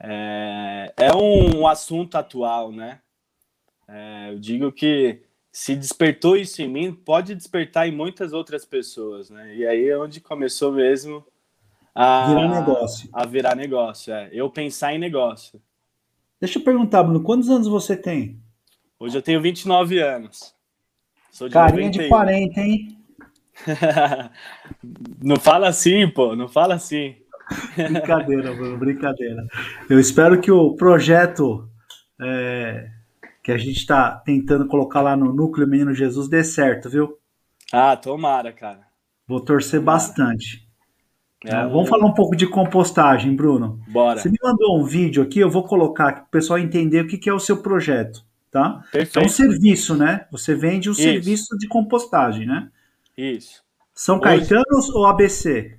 é, 0.00 0.94
é 0.96 1.14
um 1.14 1.66
assunto 1.66 2.16
atual, 2.16 2.72
né? 2.72 3.00
É, 3.86 4.30
eu 4.30 4.38
digo 4.38 4.72
que 4.72 5.22
se 5.52 5.76
despertou 5.76 6.36
isso 6.36 6.62
em 6.62 6.68
mim, 6.68 6.92
pode 6.92 7.34
despertar 7.34 7.86
em 7.86 7.92
muitas 7.92 8.32
outras 8.32 8.64
pessoas, 8.64 9.28
né? 9.28 9.54
E 9.54 9.66
aí 9.66 9.88
é 9.88 9.98
onde 9.98 10.20
começou 10.20 10.72
mesmo 10.72 11.24
a 11.94 12.26
virar 12.26 12.48
negócio. 12.48 13.08
A 13.12 13.26
virar 13.26 13.54
negócio, 13.54 14.12
é. 14.12 14.30
Eu 14.32 14.50
pensar 14.50 14.94
em 14.94 14.98
negócio. 14.98 15.60
Deixa 16.40 16.58
eu 16.58 16.64
perguntar, 16.64 17.02
Bruno, 17.02 17.22
quantos 17.22 17.50
anos 17.50 17.68
você 17.68 17.96
tem? 17.96 18.40
Hoje 18.98 19.16
eu 19.16 19.22
tenho 19.22 19.40
29 19.40 19.98
anos. 19.98 20.54
Sou 21.30 21.48
de 21.48 21.54
Carinha 21.54 21.88
91. 21.88 22.02
de 22.02 22.08
40, 22.08 22.60
hein? 22.60 22.95
não 25.22 25.36
fala 25.36 25.68
assim, 25.68 26.08
pô, 26.08 26.34
não 26.36 26.48
fala 26.48 26.74
assim. 26.74 27.16
Brincadeira, 27.76 28.52
Bruno, 28.52 28.76
brincadeira. 28.78 29.46
Eu 29.88 30.00
espero 30.00 30.40
que 30.40 30.50
o 30.50 30.74
projeto 30.74 31.68
é, 32.20 32.88
que 33.42 33.52
a 33.52 33.58
gente 33.58 33.76
está 33.76 34.10
tentando 34.10 34.66
colocar 34.66 35.00
lá 35.00 35.16
no 35.16 35.32
Núcleo 35.32 35.68
Menino 35.68 35.94
Jesus 35.94 36.28
dê 36.28 36.42
certo, 36.42 36.90
viu? 36.90 37.16
Ah, 37.72 37.96
tomara, 37.96 38.52
cara. 38.52 38.80
Vou 39.26 39.40
torcer 39.40 39.80
tomara. 39.80 39.98
bastante. 39.98 40.66
É, 41.44 41.48
então, 41.48 41.70
vamos 41.70 41.88
falar 41.88 42.06
um 42.06 42.14
pouco 42.14 42.34
de 42.34 42.46
compostagem, 42.46 43.36
Bruno. 43.36 43.80
Bora. 43.86 44.18
Você 44.18 44.28
me 44.28 44.38
mandou 44.42 44.80
um 44.80 44.84
vídeo 44.84 45.22
aqui, 45.22 45.38
eu 45.38 45.50
vou 45.50 45.62
colocar 45.62 46.12
para 46.12 46.22
o 46.24 46.26
pessoal 46.26 46.58
entender 46.58 47.02
o 47.02 47.06
que, 47.06 47.18
que 47.18 47.30
é 47.30 47.32
o 47.32 47.38
seu 47.38 47.58
projeto, 47.58 48.24
tá? 48.50 48.82
Perfeito. 48.90 49.20
É 49.20 49.24
um 49.24 49.28
serviço, 49.28 49.94
né? 49.94 50.26
Você 50.32 50.54
vende 50.54 50.90
um 50.90 50.94
serviço 50.94 51.56
de 51.56 51.68
compostagem, 51.68 52.46
né? 52.46 52.68
Isso. 53.16 53.64
São 53.94 54.20
Caetanos 54.20 54.90
ou 54.90 55.06
ABC? 55.06 55.78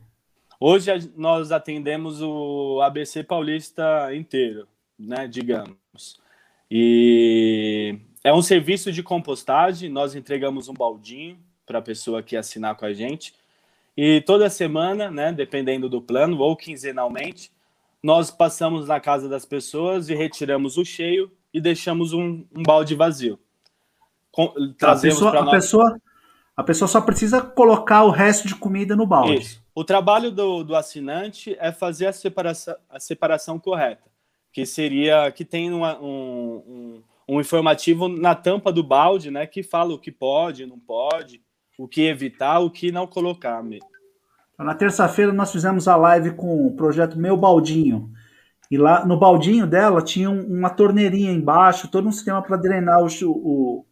Hoje 0.59 1.11
nós 1.15 1.51
atendemos 1.51 2.21
o 2.21 2.81
ABC 2.81 3.23
paulista 3.23 4.13
inteiro, 4.15 4.67
né? 4.97 5.27
Digamos. 5.27 6.19
E 6.69 7.99
é 8.23 8.33
um 8.33 8.41
serviço 8.41 8.91
de 8.91 9.03
compostagem. 9.03 9.89
Nós 9.89 10.15
entregamos 10.15 10.67
um 10.67 10.73
baldinho 10.73 11.37
para 11.65 11.79
a 11.79 11.81
pessoa 11.81 12.23
que 12.23 12.35
assinar 12.35 12.75
com 12.75 12.85
a 12.85 12.93
gente. 12.93 13.35
E 13.95 14.21
toda 14.21 14.49
semana, 14.49 15.11
né, 15.11 15.31
dependendo 15.31 15.89
do 15.89 16.01
plano, 16.01 16.39
ou 16.39 16.55
quinzenalmente, 16.55 17.51
nós 18.01 18.29
passamos 18.31 18.87
na 18.87 18.99
casa 18.99 19.27
das 19.27 19.45
pessoas 19.45 20.09
e 20.09 20.15
retiramos 20.15 20.77
o 20.77 20.85
cheio 20.85 21.31
e 21.53 21.59
deixamos 21.59 22.13
um, 22.13 22.45
um 22.55 22.63
balde 22.63 22.95
vazio. 22.95 23.39
Com, 24.31 24.53
trazemos 24.77 25.21
a 25.23 25.31
pessoa, 25.31 25.43
nós... 25.43 25.47
a, 25.47 25.51
pessoa, 25.51 26.01
a 26.57 26.63
pessoa 26.63 26.87
só 26.87 26.99
precisa 26.99 27.39
colocar 27.39 28.03
o 28.03 28.09
resto 28.09 28.47
de 28.47 28.55
comida 28.55 28.95
no 28.95 29.05
balde. 29.05 29.35
Isso. 29.35 29.63
O 29.75 29.83
trabalho 29.83 30.31
do, 30.31 30.63
do 30.63 30.75
assinante 30.75 31.55
é 31.59 31.71
fazer 31.71 32.07
a 32.07 32.13
separação, 32.13 32.75
a 32.89 32.99
separação 32.99 33.59
correta 33.59 34.07
que 34.57 34.65
seria 34.65 35.31
que 35.31 35.45
tem 35.45 35.71
uma, 35.71 35.99
um, 35.99 37.03
um, 37.27 37.35
um, 37.35 37.39
informativo 37.39 38.07
na 38.07 38.33
tampa 38.33 38.71
do 38.71 38.81
balde, 38.81 39.29
né, 39.29 39.45
que 39.45 39.61
fala 39.61 39.93
o 39.93 39.99
que 39.99 40.11
pode, 40.11 40.65
não 40.65 40.79
pode, 40.79 41.43
o 41.77 41.87
que 41.87 42.07
evitar, 42.07 42.57
o 42.57 42.71
que 42.71 42.91
não 42.91 43.05
colocar. 43.05 43.63
Na 44.57 44.73
terça-feira 44.73 45.31
nós 45.31 45.51
fizemos 45.51 45.87
a 45.87 45.95
live 45.95 46.31
com 46.31 46.65
o 46.65 46.75
projeto 46.75 47.19
Meu 47.19 47.37
Baldinho. 47.37 48.11
E 48.71 48.79
lá 48.79 49.05
no 49.05 49.15
baldinho 49.15 49.67
dela 49.67 50.01
tinha 50.01 50.31
uma 50.31 50.71
torneirinha 50.71 51.31
embaixo, 51.31 51.87
todo 51.87 52.07
um 52.07 52.11
sistema 52.11 52.41
para 52.41 52.57
drenar 52.57 53.03
o, 53.03 53.07
o, 53.29 53.85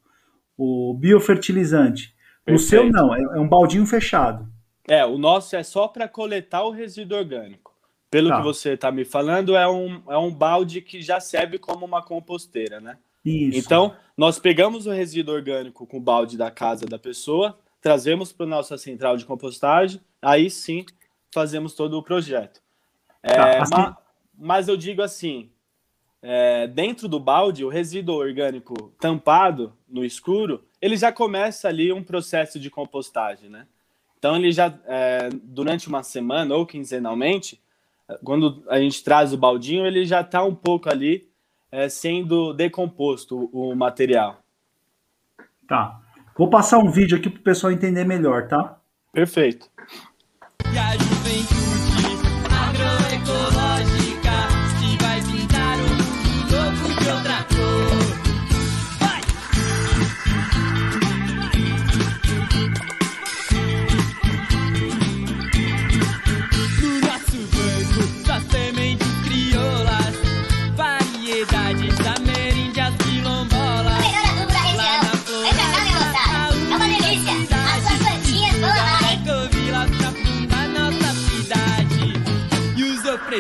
o 0.58 0.94
biofertilizante. 0.96 2.15
Perfeito. 2.46 2.56
O 2.56 2.60
seu 2.60 2.90
não, 2.92 3.14
é, 3.14 3.22
é 3.22 3.40
um 3.40 3.48
baldinho 3.48 3.86
fechado. 3.86 4.48
É, 4.88 5.04
o 5.04 5.18
nosso 5.18 5.56
é 5.56 5.64
só 5.64 5.88
para 5.88 6.08
coletar 6.08 6.64
o 6.64 6.72
resíduo 6.72 7.18
orgânico. 7.18 7.74
Pelo 8.12 8.30
tá. 8.30 8.38
que 8.38 8.44
você 8.44 8.74
está 8.74 8.92
me 8.92 9.04
falando, 9.04 9.56
é 9.56 9.68
um, 9.68 10.02
é 10.08 10.18
um 10.18 10.32
balde 10.32 10.80
que 10.80 11.02
já 11.02 11.20
serve 11.20 11.58
como 11.58 11.86
uma 11.86 12.04
composteira, 12.04 12.80
né? 12.80 12.98
Isso. 13.26 13.58
Então, 13.58 13.96
nós 14.16 14.38
pegamos 14.38 14.86
o 14.86 14.92
resíduo 14.92 15.34
orgânico 15.34 15.88
com 15.88 15.98
o 15.98 16.02
balde 16.02 16.38
da 16.38 16.52
casa 16.52 16.86
da 16.86 17.00
pessoa, 17.00 17.58
trazemos 17.82 18.32
para 18.32 18.46
a 18.46 18.50
nossa 18.50 18.78
central 18.78 19.18
de 19.18 19.26
compostagem, 19.26 20.00
aí 20.22 20.50
sim 20.50 20.86
fazemos 21.34 21.74
todo 21.74 21.98
o 21.98 22.04
projeto. 22.04 22.62
É, 23.24 23.34
tá, 23.34 23.62
assim... 23.62 23.74
mas, 23.76 23.96
mas, 24.38 24.68
eu 24.68 24.78
digo 24.78 25.02
assim: 25.02 25.50
é, 26.22 26.68
dentro 26.68 27.08
do 27.08 27.20
balde, 27.20 27.66
o 27.66 27.70
resíduo 27.70 28.16
orgânico 28.16 28.94
tampado 29.00 29.74
no 29.90 30.06
escuro, 30.06 30.64
ele 30.86 30.98
já 30.98 31.12
começa 31.12 31.68
ali 31.68 31.92
um 31.92 32.04
processo 32.04 32.60
de 32.60 32.70
compostagem, 32.70 33.50
né? 33.50 33.66
Então, 34.20 34.36
ele 34.36 34.52
já, 34.52 34.72
é, 34.86 35.30
durante 35.42 35.88
uma 35.88 36.04
semana 36.04 36.54
ou 36.54 36.64
quinzenalmente, 36.64 37.60
quando 38.24 38.64
a 38.70 38.78
gente 38.80 39.04
traz 39.04 39.34
o 39.34 39.38
baldinho, 39.38 39.88
ele 39.88 40.06
já 40.06 40.22
está 40.22 40.44
um 40.44 40.54
pouco 40.54 40.88
ali 40.88 41.28
é, 41.72 41.90
sendo 41.90 42.54
decomposto 42.54 43.50
o 43.52 43.76
material. 43.76 44.44
Tá. 45.68 46.00
Vou 46.38 46.52
passar 46.52 46.78
um 46.78 46.92
vídeo 46.92 47.18
aqui 47.18 47.32
para 47.32 47.40
o 47.40 47.44
pessoal 47.44 47.74
entender 47.74 48.04
melhor, 48.04 48.48
tá? 48.48 48.80
Perfeito. 49.12 49.68
E 50.72 50.78
a 50.78 50.92
juventude 50.98 51.75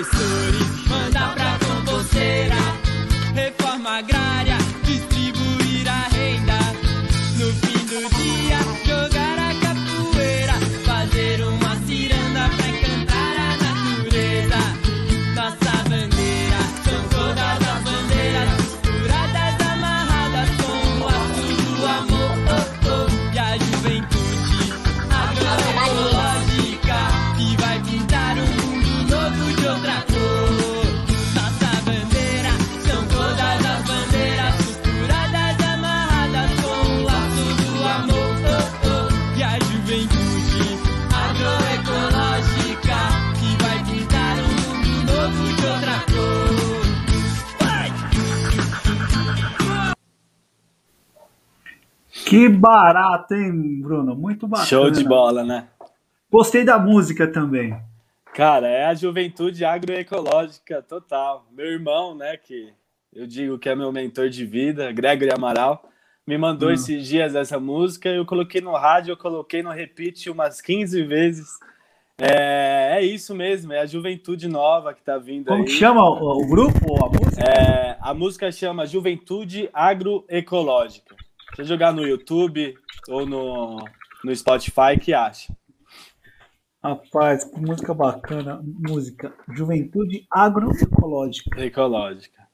professores, 0.04 0.56
manda 0.56 0.65
Que 52.36 52.50
barato, 52.50 53.34
hein, 53.34 53.82
Bruno? 53.82 54.14
Muito 54.14 54.46
bacana. 54.46 54.68
Show 54.68 54.92
de 54.92 55.06
bola, 55.06 55.42
né? 55.42 55.70
Gostei 56.30 56.66
da 56.66 56.78
música 56.78 57.26
também. 57.26 57.74
Cara, 58.34 58.68
é 58.68 58.88
a 58.88 58.94
juventude 58.94 59.64
agroecológica 59.64 60.82
total. 60.82 61.48
Meu 61.50 61.68
irmão, 61.68 62.14
né, 62.14 62.36
que 62.36 62.74
eu 63.14 63.26
digo 63.26 63.58
que 63.58 63.70
é 63.70 63.76
meu 63.76 63.90
mentor 63.90 64.28
de 64.28 64.46
vida, 64.46 64.92
Gregory 64.92 65.32
Amaral, 65.34 65.88
me 66.28 66.38
mandou 66.38 66.68
hum. 66.68 66.74
esses 66.74 67.08
dias 67.08 67.36
essa 67.36 67.58
música, 67.58 68.10
eu 68.10 68.26
coloquei 68.26 68.60
no 68.60 68.74
rádio, 68.74 69.14
eu 69.14 69.18
coloquei 69.18 69.64
no 69.64 69.72
repeat 69.72 70.30
umas 70.30 70.60
15 70.60 71.04
vezes. 71.04 71.48
É, 72.18 72.98
é 72.98 73.02
isso 73.02 73.34
mesmo, 73.34 73.72
é 73.72 73.80
a 73.80 73.86
juventude 73.86 74.50
nova 74.50 74.94
que 74.94 75.02
tá 75.02 75.18
vindo 75.18 75.46
Como 75.46 75.60
aí. 75.60 75.66
Como 75.66 75.78
chama 75.78 76.04
o, 76.04 76.44
o, 76.44 76.48
grupo 76.50 76.80
ou 76.86 77.06
a 77.06 77.10
música? 77.10 77.44
É, 77.50 77.98
a 78.02 78.14
música 78.14 78.52
chama 78.52 78.86
Juventude 78.86 79.70
Agroecológica. 79.74 81.16
Eu 81.58 81.64
jogar 81.64 81.94
no 81.94 82.06
YouTube 82.06 82.78
ou 83.08 83.26
no, 83.26 83.84
no 84.24 84.36
Spotify 84.36 85.00
que 85.02 85.14
acha. 85.14 85.56
Rapaz, 86.84 87.46
que 87.46 87.60
música 87.60 87.94
bacana. 87.94 88.62
Música 88.64 89.34
Juventude 89.50 90.28
Agroecológica. 90.30 91.64
Ecológica. 91.64 92.46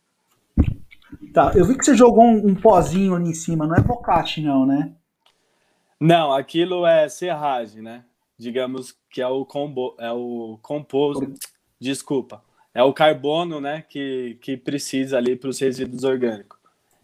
Tá, 1.34 1.52
eu 1.56 1.66
vi 1.66 1.78
que 1.78 1.84
você 1.84 1.96
jogou 1.96 2.24
um, 2.24 2.50
um 2.50 2.56
pozinho 2.56 3.16
ali 3.16 3.30
em 3.30 3.34
cima, 3.34 3.66
não 3.66 3.76
é 3.76 3.82
bocache 3.82 4.42
não, 4.42 4.66
né? 4.66 4.94
Não, 6.00 6.34
aquilo 6.34 6.86
é 6.86 7.08
serragem, 7.10 7.82
né? 7.82 8.04
Digamos 8.38 8.96
que 9.10 9.22
é 9.22 9.28
o 9.28 9.46
combo, 9.46 9.96
é 10.00 10.12
o 10.12 10.58
composto, 10.62 11.34
desculpa, 11.80 12.44
é 12.74 12.82
o 12.82 12.94
carbono, 12.94 13.62
né, 13.62 13.84
que, 13.88 14.38
que 14.42 14.58
precisa 14.58 15.18
ali 15.18 15.36
para 15.36 15.50
os 15.50 15.60
resíduos 15.60 16.04
orgânicos. 16.04 16.58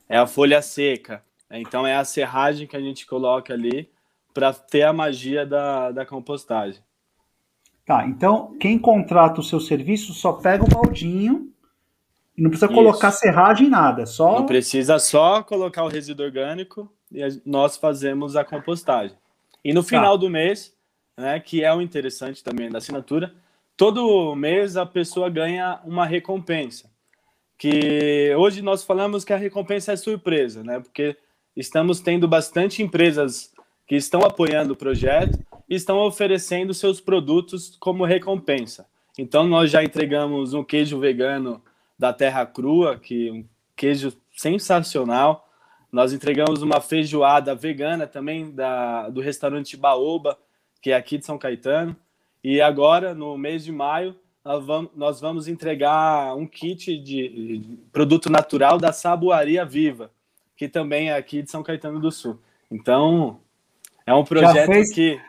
É 0.09 0.17
a 0.17 0.25
folha 0.25 0.61
seca. 0.61 1.23
Então 1.51 1.87
é 1.87 1.95
a 1.95 2.03
serragem 2.03 2.67
que 2.67 2.75
a 2.75 2.81
gente 2.81 3.05
coloca 3.05 3.53
ali 3.53 3.89
para 4.33 4.53
ter 4.53 4.83
a 4.83 4.93
magia 4.93 5.45
da, 5.45 5.91
da 5.91 6.05
compostagem. 6.05 6.81
Tá, 7.85 8.05
então 8.05 8.55
quem 8.59 8.77
contrata 8.77 9.39
o 9.39 9.43
seu 9.43 9.59
serviço 9.59 10.13
só 10.13 10.33
pega 10.33 10.63
o 10.63 10.67
baldinho 10.67 11.51
e 12.37 12.41
não 12.41 12.49
precisa 12.49 12.71
colocar 12.71 13.09
Isso. 13.09 13.19
serragem 13.19 13.69
nada, 13.69 14.05
só. 14.05 14.39
Não 14.39 14.45
precisa 14.45 14.99
só 14.99 15.41
colocar 15.41 15.83
o 15.83 15.87
resíduo 15.87 16.25
orgânico 16.25 16.91
e 17.11 17.21
nós 17.45 17.77
fazemos 17.77 18.35
a 18.35 18.43
compostagem. 18.43 19.17
E 19.63 19.73
no 19.73 19.81
tá. 19.81 19.89
final 19.89 20.11
tá. 20.11 20.17
do 20.17 20.29
mês, 20.29 20.75
né, 21.17 21.39
que 21.39 21.63
é 21.63 21.73
o 21.73 21.81
interessante 21.81 22.43
também 22.43 22.69
da 22.69 22.77
assinatura, 22.77 23.33
todo 23.75 24.35
mês 24.35 24.77
a 24.77 24.85
pessoa 24.85 25.29
ganha 25.29 25.79
uma 25.83 26.05
recompensa. 26.05 26.91
Que 27.57 28.35
hoje 28.37 28.61
nós 28.61 28.83
falamos 28.83 29.25
que 29.25 29.33
a 29.33 29.37
recompensa 29.37 29.93
é 29.93 29.95
surpresa, 29.95 30.63
né? 30.63 30.79
Porque 30.79 31.17
estamos 31.59 31.99
tendo 31.99 32.27
bastante 32.27 32.83
empresas 32.83 33.51
que 33.87 33.95
estão 33.95 34.21
apoiando 34.21 34.73
o 34.73 34.77
projeto 34.77 35.39
e 35.67 35.75
estão 35.75 35.97
oferecendo 35.99 36.73
seus 36.73 37.01
produtos 37.01 37.75
como 37.79 38.05
recompensa. 38.05 38.85
Então, 39.17 39.47
nós 39.47 39.71
já 39.71 39.83
entregamos 39.83 40.53
um 40.53 40.63
queijo 40.63 40.99
vegano 40.99 41.61
da 41.97 42.13
Terra 42.13 42.45
Crua, 42.45 42.97
que 42.97 43.29
é 43.29 43.31
um 43.31 43.45
queijo 43.75 44.13
sensacional. 44.35 45.49
Nós 45.91 46.13
entregamos 46.13 46.61
uma 46.61 46.79
feijoada 46.79 47.55
vegana 47.55 48.05
também 48.05 48.51
da, 48.51 49.09
do 49.09 49.19
restaurante 49.19 49.75
Baoba, 49.75 50.37
que 50.81 50.91
é 50.91 50.95
aqui 50.95 51.17
de 51.17 51.25
São 51.25 51.37
Caetano. 51.37 51.95
E 52.43 52.61
agora, 52.61 53.15
no 53.15 53.35
mês 53.37 53.63
de 53.65 53.71
maio, 53.71 54.15
nós 54.45 54.63
vamos, 54.63 54.91
nós 54.95 55.19
vamos 55.19 55.47
entregar 55.47 56.35
um 56.35 56.45
kit 56.45 56.97
de, 56.97 57.59
de 57.59 57.77
produto 57.91 58.29
natural 58.29 58.77
da 58.77 58.93
Saboaria 58.93 59.65
Viva, 59.65 60.11
que 60.57 60.67
também 60.67 61.09
é 61.09 61.15
aqui 61.15 61.43
de 61.43 61.51
São 61.51 61.61
Caetano 61.61 61.99
do 61.99 62.11
Sul. 62.11 62.41
Então, 62.69 63.39
é 64.05 64.13
um 64.13 64.25
projeto 64.25 64.55
já 64.55 64.65
fez, 64.65 64.91
que. 64.91 65.21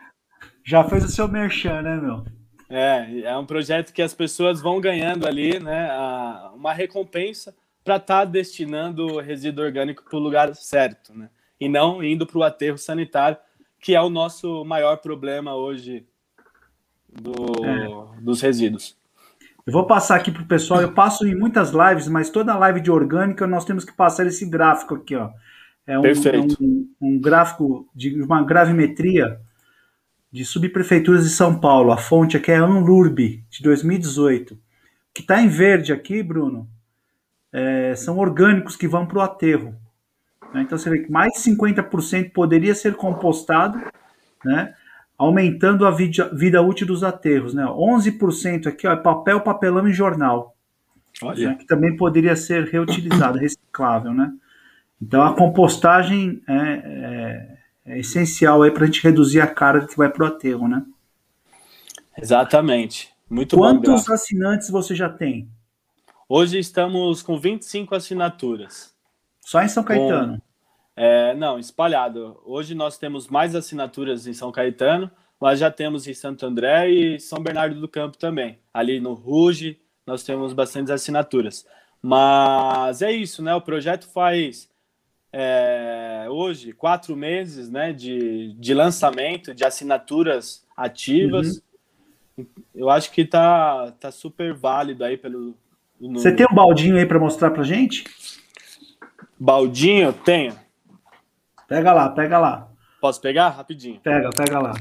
Já 0.65 0.83
fez 0.83 1.05
o 1.05 1.07
seu 1.07 1.27
merchan, 1.27 1.81
né, 1.83 1.95
meu? 1.95 2.25
É, 2.69 3.21
é 3.21 3.37
um 3.37 3.45
projeto 3.45 3.93
que 3.93 4.01
as 4.01 4.13
pessoas 4.13 4.61
vão 4.61 4.81
ganhando 4.81 5.27
ali, 5.27 5.59
né, 5.59 5.89
a, 5.91 6.51
uma 6.53 6.73
recompensa 6.73 7.55
para 7.83 7.95
estar 7.95 8.19
tá 8.19 8.25
destinando 8.25 9.05
o 9.05 9.19
resíduo 9.19 9.63
orgânico 9.63 10.03
para 10.03 10.17
o 10.17 10.21
lugar 10.21 10.53
certo, 10.55 11.13
né? 11.13 11.29
E 11.59 11.67
não 11.67 12.03
indo 12.03 12.25
para 12.25 12.37
o 12.37 12.43
aterro 12.43 12.77
sanitário, 12.77 13.37
que 13.79 13.95
é 13.95 14.01
o 14.01 14.09
nosso 14.09 14.63
maior 14.65 14.97
problema 14.97 15.55
hoje 15.55 16.05
do, 17.07 17.33
é. 17.65 18.21
dos 18.21 18.41
resíduos. 18.41 18.97
Eu 19.69 19.73
vou 19.73 19.85
passar 19.85 20.15
aqui 20.15 20.31
para 20.31 20.41
o 20.41 20.47
pessoal. 20.47 20.81
Eu 20.81 20.91
passo 20.93 21.27
em 21.27 21.35
muitas 21.35 21.69
lives, 21.69 22.07
mas 22.07 22.31
toda 22.31 22.57
live 22.57 22.81
de 22.81 22.89
orgânica 22.89 23.45
nós 23.45 23.63
temos 23.63 23.85
que 23.85 23.93
passar 23.93 24.25
esse 24.25 24.43
gráfico 24.49 24.95
aqui, 24.95 25.15
ó. 25.15 25.29
É 25.85 25.97
um, 25.97 26.01
Perfeito. 26.01 26.57
É 26.59 26.63
um, 26.63 26.89
um 26.99 27.21
gráfico 27.21 27.87
de 27.93 28.19
uma 28.19 28.43
gravimetria 28.43 29.39
de 30.31 30.43
subprefeituras 30.43 31.23
de 31.23 31.29
São 31.29 31.59
Paulo. 31.59 31.91
A 31.91 31.97
fonte 31.97 32.35
aqui 32.35 32.51
é 32.51 32.55
Anlurb, 32.55 33.43
de 33.47 33.61
2018. 33.61 34.55
O 34.55 34.57
que 35.13 35.21
está 35.21 35.39
em 35.39 35.47
verde 35.47 35.93
aqui, 35.93 36.23
Bruno, 36.23 36.67
é, 37.53 37.93
são 37.95 38.17
orgânicos 38.17 38.75
que 38.75 38.87
vão 38.87 39.05
para 39.05 39.19
o 39.19 39.21
aterro. 39.21 39.75
Né? 40.51 40.63
Então 40.63 40.79
você 40.79 40.89
vê 40.89 40.97
que 41.03 41.11
mais 41.11 41.31
de 41.33 41.51
50% 41.51 42.31
poderia 42.31 42.73
ser 42.73 42.95
compostado, 42.95 43.79
né? 44.43 44.73
Aumentando 45.19 45.85
a 45.85 45.91
vida, 45.91 46.29
vida 46.33 46.61
útil 46.61 46.87
dos 46.87 47.03
aterros. 47.03 47.53
Né? 47.53 47.65
11% 47.65 48.67
aqui 48.67 48.87
ó, 48.87 48.93
é 48.93 48.95
papel, 48.95 49.41
papelão 49.41 49.85
e 49.85 49.93
jornal. 49.93 50.55
Né? 51.21 51.55
Que 51.55 51.67
também 51.67 51.97
poderia 51.97 52.37
ser 52.37 52.63
reutilizado, 52.63 53.37
reciclável. 53.37 54.13
Né? 54.13 54.31
Então 55.01 55.21
a 55.21 55.35
compostagem 55.35 56.41
é, 56.47 56.55
é, 56.55 57.57
é 57.93 57.99
essencial 57.99 58.61
para 58.71 58.83
a 58.83 58.85
gente 58.85 59.03
reduzir 59.03 59.41
a 59.41 59.47
carga 59.47 59.85
que 59.85 59.97
vai 59.97 60.09
para 60.09 60.23
o 60.23 60.27
aterro, 60.27 60.67
né? 60.69 60.85
Exatamente. 62.17 63.09
Muito 63.29 63.57
Quantos 63.57 64.05
bom, 64.05 64.13
assinantes 64.13 64.69
você 64.69 64.95
já 64.95 65.09
tem? 65.09 65.49
Hoje 66.27 66.59
estamos 66.59 67.21
com 67.21 67.37
25 67.37 67.95
assinaturas. 67.95 68.93
Só 69.41 69.61
em 69.61 69.67
São 69.67 69.83
Caetano? 69.83 70.41
É, 71.01 71.33
não, 71.33 71.57
espalhado. 71.57 72.37
Hoje 72.43 72.75
nós 72.75 72.97
temos 72.97 73.29
mais 73.29 73.55
assinaturas 73.55 74.27
em 74.27 74.33
São 74.33 74.51
Caetano, 74.51 75.09
mas 75.39 75.57
já 75.57 75.71
temos 75.71 76.05
em 76.05 76.13
Santo 76.13 76.45
André 76.45 76.89
e 76.89 77.19
São 77.21 77.41
Bernardo 77.41 77.79
do 77.79 77.87
Campo 77.87 78.17
também. 78.17 78.59
Ali 78.73 78.99
no 78.99 79.13
Ruge, 79.13 79.79
nós 80.05 80.25
temos 80.25 80.51
bastantes 80.51 80.91
assinaturas. 80.91 81.65
Mas 82.01 83.01
é 83.01 83.13
isso, 83.13 83.41
né? 83.41 83.55
O 83.55 83.61
projeto 83.61 84.09
faz 84.09 84.69
é, 85.31 86.25
hoje 86.29 86.73
quatro 86.73 87.15
meses 87.15 87.69
né, 87.69 87.93
de, 87.93 88.51
de 88.59 88.73
lançamento, 88.73 89.55
de 89.55 89.63
assinaturas 89.63 90.67
ativas. 90.75 91.63
Uhum. 92.37 92.45
Eu 92.75 92.89
acho 92.89 93.09
que 93.13 93.23
tá, 93.23 93.93
tá 94.01 94.11
super 94.11 94.53
válido 94.53 95.05
aí 95.05 95.15
pelo. 95.15 95.55
Você 95.97 96.35
tem 96.35 96.45
um 96.51 96.53
baldinho 96.53 96.97
aí 96.97 97.05
para 97.05 97.19
mostrar 97.19 97.51
para 97.51 97.63
gente? 97.63 98.03
Baldinho? 99.39 100.11
Tenho. 100.11 100.67
Pega 101.69 101.93
lá, 101.93 102.09
pega 102.09 102.39
lá. 102.39 102.67
Posso 102.99 103.21
pegar? 103.21 103.49
Rapidinho. 103.49 104.01
Pega, 104.01 104.31
pega 104.31 104.59
lá. 104.59 104.73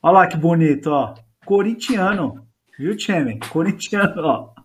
Olha 0.00 0.12
lá 0.12 0.26
que 0.28 0.36
bonito, 0.36 0.86
ó. 0.86 1.12
Corintiano. 1.44 2.46
Viu, 2.78 2.96
Cheme? 2.96 3.40
Corintiano, 3.40 4.22
ó. 4.22 4.54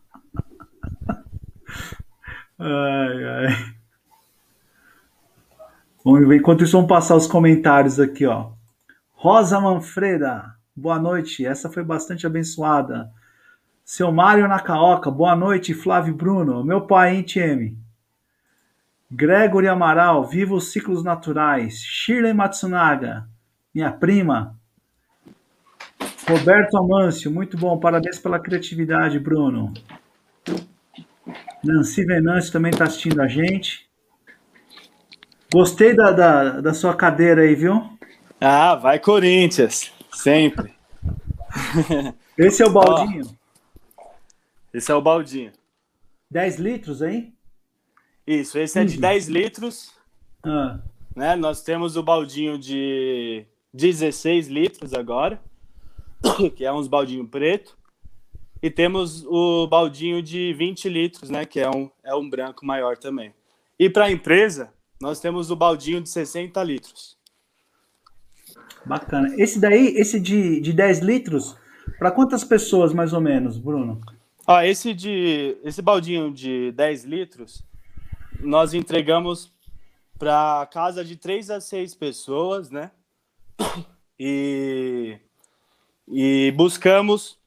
Ai, 2.61 3.23
ai. 3.23 3.47
Enquanto 6.35 6.65
isso, 6.65 6.73
vamos 6.73 6.89
passar 6.89 7.15
os 7.15 7.25
comentários 7.25 8.01
aqui, 8.01 8.25
ó. 8.25 8.51
Rosa 9.13 9.61
Manfreda, 9.61 10.55
boa 10.75 10.99
noite. 10.99 11.45
Essa 11.45 11.69
foi 11.69 11.83
bastante 11.83 12.27
abençoada. 12.27 13.09
Seu 13.85 14.11
Mário 14.11 14.45
Nakaoka, 14.45 15.09
boa 15.09 15.37
noite. 15.37 15.73
Flávio 15.73 16.13
Bruno, 16.13 16.61
meu 16.65 16.81
pai, 16.81 17.15
hein, 17.15 17.23
TM? 17.23 17.78
Gregory 19.11 19.67
Amaral, 19.67 20.23
viva 20.25 20.53
os 20.53 20.71
ciclos 20.71 21.03
naturais. 21.03 21.81
Shirley 21.81 22.33
Matsunaga, 22.33 23.27
minha 23.73 23.91
prima. 23.91 24.55
Roberto 26.27 26.77
Amâncio, 26.77 27.31
muito 27.31 27.57
bom. 27.57 27.79
Parabéns 27.79 28.19
pela 28.19 28.39
criatividade, 28.39 29.17
Bruno. 29.17 29.73
Nancy 31.63 32.05
Venâncio 32.05 32.51
também 32.51 32.71
está 32.71 32.85
assistindo 32.85 33.19
a 33.19 33.27
gente. 33.27 33.89
Gostei 35.51 35.95
da, 35.95 36.11
da, 36.11 36.61
da, 36.61 36.73
sua 36.73 36.95
cadeira 36.95 37.41
aí, 37.41 37.55
viu? 37.55 37.97
Ah, 38.39 38.75
vai 38.75 38.99
Corinthians, 38.99 39.91
sempre. 40.13 40.73
Esse 42.37 42.61
é 42.61 42.65
o 42.67 42.69
baldinho. 42.69 43.25
Ó, 43.97 44.11
esse 44.71 44.91
é 44.91 44.95
o 44.95 45.01
baldinho. 45.01 45.51
10 46.29 46.57
litros, 46.57 47.01
hein? 47.01 47.33
Isso, 48.29 48.59
esse 48.59 48.79
é 48.79 48.85
de 48.85 48.99
10 48.99 49.27
litros. 49.27 49.91
Ah. 50.43 50.77
Né? 51.15 51.35
Nós 51.35 51.63
temos 51.63 51.97
o 51.97 52.03
baldinho 52.03 52.59
de 52.59 53.43
16 53.73 54.47
litros 54.47 54.93
agora, 54.93 55.41
que 56.55 56.63
é 56.63 56.71
uns 56.71 56.87
baldinho 56.87 57.27
preto. 57.27 57.75
E 58.61 58.69
temos 58.69 59.25
o 59.25 59.65
baldinho 59.65 60.21
de 60.21 60.53
20 60.53 60.89
litros, 60.89 61.31
né? 61.31 61.43
Que 61.43 61.59
é 61.59 61.71
um, 61.71 61.89
é 62.03 62.13
um 62.13 62.29
branco 62.29 62.63
maior 62.63 62.95
também. 62.99 63.33
E 63.79 63.89
para 63.89 64.05
a 64.05 64.11
empresa, 64.11 64.71
nós 65.01 65.19
temos 65.19 65.49
o 65.49 65.55
baldinho 65.55 65.99
de 65.99 66.09
60 66.09 66.61
litros. 66.61 67.17
Bacana. 68.85 69.33
Esse 69.39 69.59
daí, 69.59 69.95
esse 69.97 70.19
de, 70.19 70.59
de 70.59 70.71
10 70.71 70.99
litros, 70.99 71.57
para 71.97 72.11
quantas 72.11 72.43
pessoas 72.43 72.93
mais 72.93 73.11
ou 73.11 73.21
menos, 73.21 73.57
Bruno? 73.57 73.99
Ó, 74.45 74.61
esse, 74.61 74.93
de, 74.93 75.57
esse 75.63 75.81
baldinho 75.81 76.31
de 76.31 76.71
10 76.73 77.05
litros, 77.05 77.67
nós 78.39 78.73
entregamos 78.73 79.51
para 80.17 80.67
casa 80.71 81.03
de 81.03 81.15
3 81.15 81.49
a 81.49 81.61
6 81.61 81.95
pessoas, 81.95 82.69
né? 82.69 82.91
E, 84.19 85.17
e 86.07 86.53
buscamos 86.57 87.39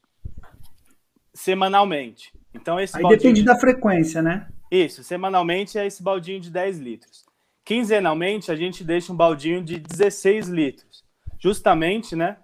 semanalmente. 1.33 2.33
Então 2.53 2.79
esse 2.79 2.97
Aí 2.97 3.03
depende 3.07 3.41
de... 3.41 3.45
da 3.45 3.55
frequência, 3.55 4.21
né? 4.21 4.47
Isso, 4.71 5.03
semanalmente 5.03 5.77
é 5.77 5.85
esse 5.85 6.01
baldinho 6.01 6.39
de 6.39 6.49
10 6.49 6.79
litros. 6.79 7.25
Quinzenalmente 7.63 8.51
a 8.51 8.55
gente 8.55 8.83
deixa 8.83 9.13
um 9.13 9.15
baldinho 9.15 9.63
de 9.63 9.79
16 9.79 10.49
litros, 10.49 11.03
justamente, 11.39 12.15
né, 12.15 12.37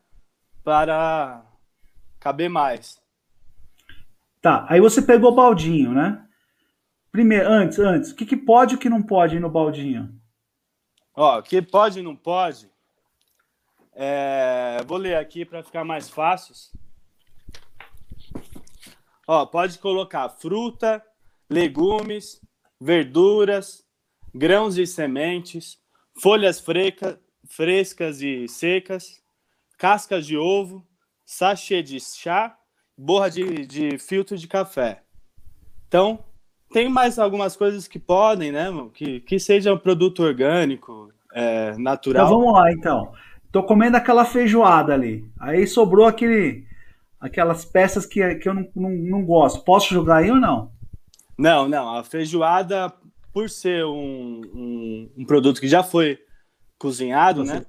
para 0.63 1.43
caber 2.19 2.49
mais. 2.49 3.01
Tá, 4.41 4.65
aí 4.69 4.79
você 4.79 5.01
pegou 5.01 5.31
o 5.31 5.35
baldinho, 5.35 5.91
né? 5.91 6.23
Primeiro, 7.11 7.49
antes, 7.49 7.79
antes, 7.79 8.11
o 8.11 8.15
que, 8.15 8.25
que 8.25 8.37
pode 8.37 8.73
e 8.73 8.77
o 8.77 8.79
que 8.79 8.89
não 8.89 9.01
pode 9.01 9.35
ir 9.35 9.39
no 9.39 9.49
baldinho? 9.49 10.13
Ó, 11.15 11.39
o 11.39 11.43
que 11.43 11.61
pode 11.61 11.99
e 11.99 12.03
não 12.03 12.15
pode. 12.15 12.69
É, 13.93 14.77
vou 14.85 14.97
ler 14.97 15.17
aqui 15.17 15.43
para 15.43 15.63
ficar 15.63 15.83
mais 15.83 16.09
fácil. 16.09 16.53
Ó, 19.27 19.45
pode 19.45 19.77
colocar 19.79 20.29
fruta, 20.29 21.03
legumes, 21.49 22.41
verduras, 22.79 23.85
grãos 24.33 24.77
e 24.77 24.87
sementes, 24.87 25.77
folhas 26.21 26.59
freca, 26.59 27.19
frescas 27.49 28.21
e 28.21 28.47
secas, 28.47 29.21
cascas 29.77 30.25
de 30.25 30.37
ovo, 30.37 30.87
sachê 31.25 31.83
de 31.83 31.99
chá, 31.99 32.57
borra 32.97 33.29
de, 33.29 33.65
de 33.65 33.97
filtro 33.97 34.37
de 34.37 34.47
café. 34.47 35.03
Então, 35.87 36.23
tem 36.71 36.89
mais 36.89 37.17
algumas 37.17 37.55
coisas 37.55 37.87
que 37.87 37.99
podem, 37.99 38.51
né? 38.51 38.69
Que, 38.93 39.19
que 39.21 39.39
seja 39.39 39.73
um 39.73 39.77
produto 39.77 40.23
orgânico, 40.23 41.11
é, 41.33 41.75
natural. 41.77 42.25
Então 42.25 42.39
vamos 42.39 42.53
lá, 42.53 42.71
então. 42.71 43.11
Tô 43.51 43.63
comendo 43.63 43.97
aquela 43.97 44.25
feijoada 44.25 44.93
ali. 44.93 45.25
Aí 45.39 45.65
sobrou 45.65 46.05
aquele, 46.05 46.65
aquelas 47.19 47.65
peças 47.65 48.05
que, 48.05 48.35
que 48.35 48.47
eu 48.47 48.53
não, 48.53 48.67
não, 48.75 48.89
não 48.89 49.25
gosto. 49.25 49.63
Posso 49.63 49.93
jogar 49.93 50.17
aí 50.17 50.29
ou 50.29 50.37
não? 50.37 50.71
Não, 51.37 51.67
não. 51.67 51.95
A 51.95 52.03
feijoada, 52.03 52.93
por 53.33 53.49
ser 53.49 53.85
um, 53.85 54.41
um, 54.53 55.11
um 55.17 55.25
produto 55.25 55.59
que 55.59 55.67
já 55.67 55.81
foi 55.81 56.19
cozinhado, 56.77 57.45
Você... 57.45 57.53
né? 57.53 57.65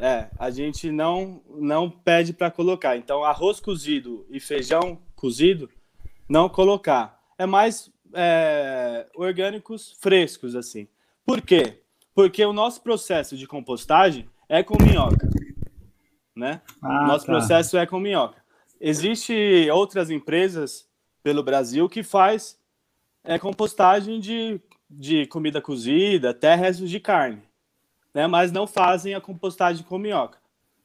É, 0.00 0.28
a 0.38 0.50
gente 0.50 0.90
não, 0.90 1.40
não 1.48 1.88
pede 1.88 2.32
para 2.32 2.50
colocar. 2.50 2.96
Então, 2.96 3.22
arroz 3.22 3.60
cozido 3.60 4.26
e 4.28 4.40
feijão 4.40 4.98
cozido, 5.14 5.70
não 6.28 6.48
colocar. 6.48 7.20
É 7.38 7.46
mais 7.46 7.93
é, 8.14 9.06
orgânicos 9.14 9.96
frescos, 10.00 10.54
assim. 10.54 10.88
Por 11.24 11.40
quê? 11.40 11.82
Porque 12.14 12.44
o 12.44 12.52
nosso 12.52 12.82
processo 12.82 13.36
de 13.36 13.46
compostagem 13.46 14.28
é 14.48 14.62
com 14.62 14.76
minhoca, 14.82 15.28
né? 16.34 16.62
Ah, 16.80 17.06
nosso 17.06 17.26
tá. 17.26 17.32
processo 17.32 17.76
é 17.76 17.86
com 17.86 17.98
minhoca. 17.98 18.42
Existem 18.80 19.70
outras 19.70 20.10
empresas 20.10 20.88
pelo 21.22 21.42
Brasil 21.42 21.88
que 21.88 22.02
faz 22.02 22.58
é, 23.24 23.38
compostagem 23.38 24.20
de, 24.20 24.60
de 24.88 25.26
comida 25.26 25.60
cozida, 25.60 26.30
até 26.30 26.54
restos 26.54 26.90
de 26.90 27.00
carne, 27.00 27.42
né? 28.12 28.26
Mas 28.26 28.52
não 28.52 28.66
fazem 28.66 29.14
a 29.14 29.20
compostagem 29.20 29.84
com 29.84 29.98
minhoca, 29.98 30.38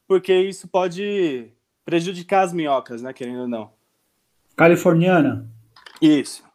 porque 0.08 0.34
isso 0.34 0.66
pode 0.66 1.52
prejudicar 1.84 2.42
as 2.42 2.52
minhocas, 2.52 3.02
né? 3.02 3.12
Querendo 3.12 3.42
ou 3.42 3.48
não. 3.48 3.70
Californiana. 4.56 5.48
Isso. 6.00 6.49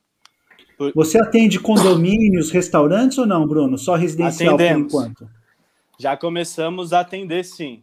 Você 0.94 1.20
atende 1.20 1.60
condomínios, 1.60 2.52
restaurantes 2.52 3.18
ou 3.18 3.26
não, 3.26 3.48
Bruno? 3.48 3.78
Só 3.78 3.96
residencial 3.96 4.56
Atendemos. 4.56 4.92
por 4.92 5.06
enquanto? 5.06 5.30
Já 5.98 6.18
começamos 6.18 6.92
a 6.92 7.00
atender, 7.00 7.44
sim. 7.44 7.82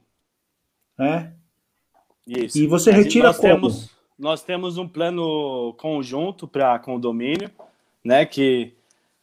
É? 0.98 1.30
Isso. 2.26 2.58
E 2.58 2.66
você 2.66 2.90
retira 2.90 3.28
nós 3.28 3.36
como? 3.36 3.48
Temos, 3.48 3.90
nós 4.18 4.42
temos 4.42 4.76
um 4.76 4.86
plano 4.86 5.74
conjunto 5.78 6.46
para 6.46 6.78
condomínio, 6.78 7.50
né? 8.04 8.26
Que 8.26 8.74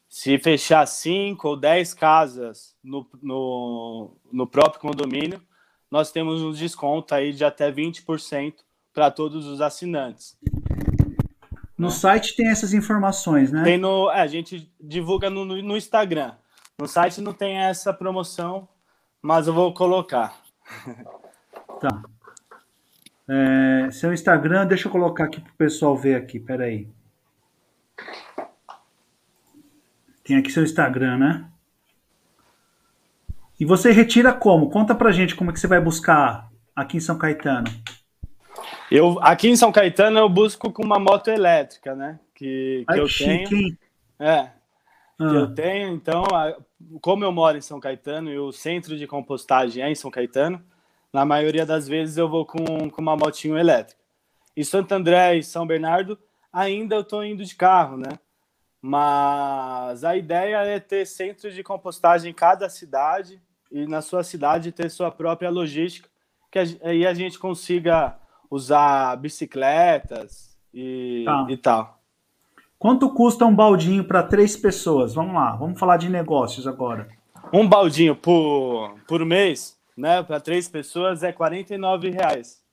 se 0.10 0.40
fechar 0.40 0.86
cinco 0.88 1.50
ou 1.50 1.56
dez 1.56 1.94
casas 1.94 2.76
no, 2.84 3.06
no, 3.22 4.12
no 4.32 4.48
próprio 4.48 4.82
condomínio, 4.82 5.40
nós 5.90 6.12
temos 6.12 6.42
um 6.42 6.52
desconto 6.52 7.14
aí 7.14 7.32
de 7.32 7.46
até 7.46 7.72
20% 7.72 8.56
para 8.94 9.12
todos 9.12 9.46
os 9.46 9.62
assinantes. 9.62 10.36
No 11.80 11.88
é. 11.88 11.92
site 11.92 12.36
tem 12.36 12.50
essas 12.50 12.74
informações, 12.74 13.54
né? 13.54 13.64
Tem 13.64 13.78
no, 13.78 14.12
é, 14.12 14.20
a 14.20 14.28
gente 14.28 14.70
divulga 14.82 15.30
no, 15.30 15.46
no, 15.46 15.78
Instagram. 15.78 16.34
No 16.78 16.86
site 16.86 17.22
não 17.22 17.32
tem 17.32 17.56
essa 17.58 17.94
promoção, 17.94 18.68
mas 19.22 19.48
eu 19.48 19.54
vou 19.54 19.74
colocar. 19.74 20.36
Tá. 21.80 22.04
É, 23.26 23.90
seu 23.92 24.12
Instagram, 24.12 24.68
deixa 24.68 24.90
eu 24.90 24.92
colocar 24.92 25.24
aqui 25.24 25.40
para 25.40 25.50
o 25.50 25.56
pessoal 25.56 25.96
ver 25.96 26.16
aqui, 26.16 26.38
peraí. 26.38 26.90
Tem 30.26 30.36
aqui 30.36 30.52
seu 30.52 30.62
Instagram, 30.62 31.18
né? 31.18 31.46
E 33.58 33.64
você 33.64 33.94
retira 33.94 34.34
como? 34.34 34.70
Conta 34.70 34.94
pra 34.94 35.14
gente 35.14 35.38
como 35.38 35.52
é 35.52 35.54
que 35.54 35.60
você 35.62 35.68
vai 35.68 35.80
buscar 35.80 36.52
aqui 36.76 36.98
em 36.98 37.00
São 37.00 37.18
Caetano. 37.18 37.72
Eu, 38.92 39.20
aqui 39.22 39.50
em 39.50 39.56
São 39.56 39.72
Caetano 39.72 40.18
eu 40.18 40.28
busco 40.28 40.72
com 40.72 40.84
uma 40.84 40.98
moto 40.98 41.30
elétrica, 41.30 41.96
né? 41.96 42.20
Que, 42.34 42.84
que 42.88 42.94
Ai, 42.94 43.00
eu 43.00 43.08
chique, 43.08 43.50
tenho. 43.50 43.78
É. 44.20 44.52
Ah. 45.20 45.30
Que 45.30 45.36
eu 45.36 45.54
tenho, 45.54 45.94
então, 45.94 46.24
a, 46.34 46.56
como 47.02 47.24
eu 47.24 47.32
moro 47.32 47.58
em 47.58 47.62
São 47.62 47.80
Caetano 47.80 48.32
e 48.32 48.40
o 48.40 48.52
centro 48.52 48.98
de 48.98 49.06
compostagem 49.06 49.84
é 49.84 49.92
em 49.92 49.96
São 49.96 50.10
Caetano, 50.10 50.64
na 51.12 51.26
maioria 51.26 51.66
das 51.66 51.88
vezes 51.88 52.18
eu 52.18 52.30
vou 52.30 52.46
com, 52.46 52.90
com 52.90 53.02
uma 53.02 53.18
motinho 53.18 53.58
elétrica. 53.58 54.00
Em 54.56 54.64
Santo 54.64 54.92
André 54.94 55.38
e 55.38 55.44
São 55.44 55.68
Bernardo, 55.68 56.18
ainda 56.52 56.96
eu 56.96 57.02
estou 57.02 57.24
indo 57.24 57.44
de 57.44 57.56
carro, 57.56 57.98
né? 57.98 58.18
Mas 58.82 60.04
a 60.04 60.16
ideia 60.16 60.64
é 60.64 60.80
ter 60.80 61.06
centro 61.06 61.52
de 61.52 61.62
compostagem 61.64 62.32
em 62.32 62.34
cada 62.34 62.70
cidade 62.70 63.42
e 63.72 63.86
na 63.86 64.02
sua 64.02 64.24
cidade 64.24 64.72
ter 64.72 64.90
sua 64.90 65.12
própria 65.12 65.50
logística, 65.50 66.10
que 66.50 66.60
aí 66.82 67.06
a 67.06 67.14
gente 67.14 67.38
consiga 67.38 68.18
usar 68.50 69.16
bicicletas 69.18 70.58
e, 70.74 71.24
tá. 71.26 71.46
e 71.50 71.58
tal. 71.58 72.00
Quanto 72.78 73.10
custa 73.14 73.46
um 73.46 73.54
baldinho 73.54 74.06
para 74.06 74.24
três 74.24 74.56
pessoas? 74.56 75.14
Vamos 75.14 75.34
lá, 75.34 75.56
vamos 75.56 75.80
falar 75.80 75.98
de 75.98 76.10
negócios 76.10 76.66
agora. 76.66 77.10
Um 77.54 77.68
baldinho 77.68 78.16
por, 78.16 78.96
por 79.08 79.26
mês, 79.26 79.78
né, 79.98 80.24
para 80.24 80.40
três 80.40 80.70
pessoas 80.70 81.22
é 81.24 81.30
R$ 81.30 82.12
reais. 82.12 82.64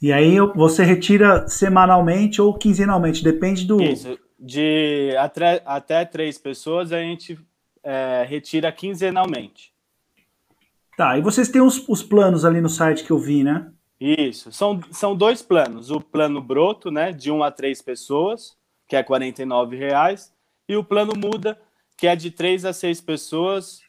E 0.00 0.12
aí 0.12 0.38
você 0.54 0.84
retira 0.84 1.48
semanalmente 1.48 2.40
ou 2.40 2.54
quinzenalmente, 2.54 3.22
depende 3.22 3.66
do. 3.66 3.82
Isso, 3.82 4.18
de 4.38 5.14
até, 5.18 5.62
até 5.64 6.04
três 6.04 6.38
pessoas 6.38 6.92
a 6.92 7.00
gente 7.00 7.38
é, 7.82 8.24
retira 8.28 8.70
quinzenalmente. 8.72 9.73
Tá, 10.96 11.18
e 11.18 11.22
vocês 11.22 11.48
têm 11.48 11.60
os, 11.60 11.88
os 11.88 12.02
planos 12.02 12.44
ali 12.44 12.60
no 12.60 12.68
site 12.68 13.04
que 13.04 13.10
eu 13.10 13.18
vi, 13.18 13.42
né? 13.42 13.70
Isso, 14.00 14.52
são, 14.52 14.80
são 14.90 15.16
dois 15.16 15.42
planos. 15.42 15.90
O 15.90 16.00
plano 16.00 16.40
broto, 16.40 16.90
né, 16.90 17.12
de 17.12 17.30
1 17.30 17.42
a 17.42 17.50
3 17.50 17.80
pessoas, 17.82 18.56
que 18.86 18.96
é 18.96 19.00
R$ 19.00 19.76
reais, 19.76 20.32
e 20.68 20.76
o 20.76 20.84
plano 20.84 21.12
muda, 21.16 21.58
que 21.96 22.06
é 22.06 22.14
de 22.14 22.30
3 22.30 22.64
a 22.64 22.72
6 22.72 23.00
pessoas, 23.00 23.80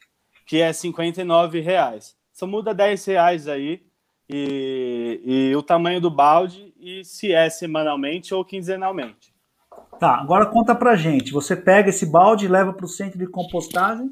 que 0.46 0.60
é 0.60 0.70
R$ 0.70 1.60
reais. 1.60 2.16
Só 2.32 2.46
muda 2.46 2.74
10 2.74 3.04
reais 3.04 3.48
aí, 3.48 3.82
e, 4.28 5.20
e 5.24 5.56
o 5.56 5.62
tamanho 5.62 6.00
do 6.00 6.10
balde, 6.10 6.74
e 6.78 7.04
se 7.04 7.32
é 7.32 7.48
semanalmente 7.48 8.34
ou 8.34 8.44
quinzenalmente. 8.44 9.34
Tá, 9.98 10.16
agora 10.16 10.46
conta 10.46 10.74
pra 10.74 10.96
gente. 10.96 11.32
Você 11.32 11.56
pega 11.56 11.90
esse 11.90 12.06
balde, 12.06 12.48
leva 12.48 12.72
para 12.72 12.84
o 12.84 12.88
centro 12.88 13.18
de 13.18 13.26
compostagem 13.26 14.10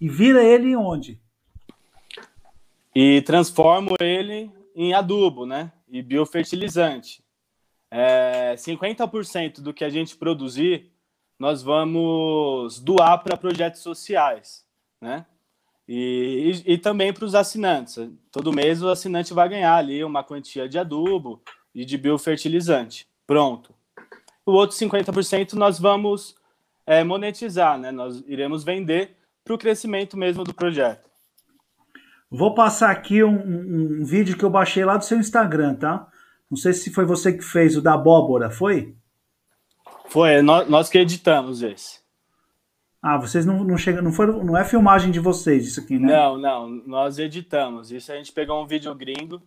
e 0.00 0.08
vira 0.08 0.42
ele 0.42 0.76
onde? 0.76 1.20
E 3.00 3.22
transformo 3.22 3.94
ele 4.00 4.50
em 4.74 4.92
adubo, 4.92 5.46
né? 5.46 5.70
E 5.88 6.02
biofertilizante. 6.02 7.22
É, 7.88 8.56
50% 8.56 9.60
do 9.60 9.72
que 9.72 9.84
a 9.84 9.88
gente 9.88 10.16
produzir, 10.16 10.90
nós 11.38 11.62
vamos 11.62 12.80
doar 12.80 13.22
para 13.22 13.36
projetos 13.36 13.82
sociais, 13.82 14.66
né? 15.00 15.24
E, 15.86 16.60
e, 16.66 16.72
e 16.72 16.76
também 16.76 17.12
para 17.12 17.24
os 17.24 17.36
assinantes. 17.36 18.10
Todo 18.32 18.52
mês 18.52 18.82
o 18.82 18.88
assinante 18.88 19.32
vai 19.32 19.48
ganhar 19.48 19.76
ali 19.76 20.02
uma 20.02 20.24
quantia 20.24 20.68
de 20.68 20.76
adubo 20.76 21.40
e 21.72 21.84
de 21.84 21.96
biofertilizante. 21.96 23.06
Pronto. 23.24 23.72
O 24.44 24.50
outro 24.50 24.76
50% 24.76 25.52
nós 25.52 25.78
vamos 25.78 26.34
é, 26.84 27.04
monetizar, 27.04 27.78
né? 27.78 27.92
Nós 27.92 28.24
iremos 28.26 28.64
vender 28.64 29.16
para 29.44 29.54
o 29.54 29.58
crescimento 29.58 30.16
mesmo 30.16 30.42
do 30.42 30.52
projeto. 30.52 31.07
Vou 32.30 32.54
passar 32.54 32.90
aqui 32.90 33.24
um, 33.24 33.34
um, 33.34 34.00
um, 34.00 34.04
vídeo 34.04 34.36
que 34.36 34.44
eu 34.44 34.50
baixei 34.50 34.84
lá 34.84 34.96
do 34.96 35.04
seu 35.04 35.18
Instagram, 35.18 35.74
tá? 35.74 36.06
Não 36.50 36.56
sei 36.56 36.72
se 36.72 36.92
foi 36.92 37.04
você 37.04 37.32
que 37.32 37.42
fez 37.42 37.76
o 37.76 37.82
da 37.82 37.94
abóbora, 37.94 38.50
foi? 38.50 38.94
Foi, 40.08 40.40
nós, 40.42 40.68
nós 40.68 40.88
que 40.88 40.98
editamos 40.98 41.62
esse. 41.62 42.00
Ah, 43.02 43.16
vocês 43.16 43.46
não, 43.46 43.62
não 43.64 43.78
chegam, 43.78 44.02
não 44.02 44.12
foram, 44.12 44.44
não 44.44 44.56
é 44.56 44.64
filmagem 44.64 45.10
de 45.10 45.20
vocês 45.20 45.66
isso 45.66 45.80
aqui, 45.80 45.98
né? 45.98 46.08
Não, 46.08 46.36
não, 46.36 46.68
nós 46.86 47.18
editamos. 47.18 47.90
Isso 47.92 48.12
a 48.12 48.16
gente 48.16 48.32
pegou 48.32 48.62
um 48.62 48.66
vídeo 48.66 48.94
gringo 48.94 49.40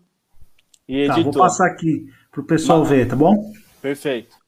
e 0.88 1.02
editou. 1.02 1.16
Tá, 1.18 1.32
vou 1.32 1.34
passar 1.34 1.68
aqui 1.68 2.08
pro 2.32 2.44
pessoal 2.44 2.80
Mas... 2.80 2.90
ver, 2.90 3.08
tá 3.08 3.16
bom? 3.16 3.36
Perfeito. 3.82 4.41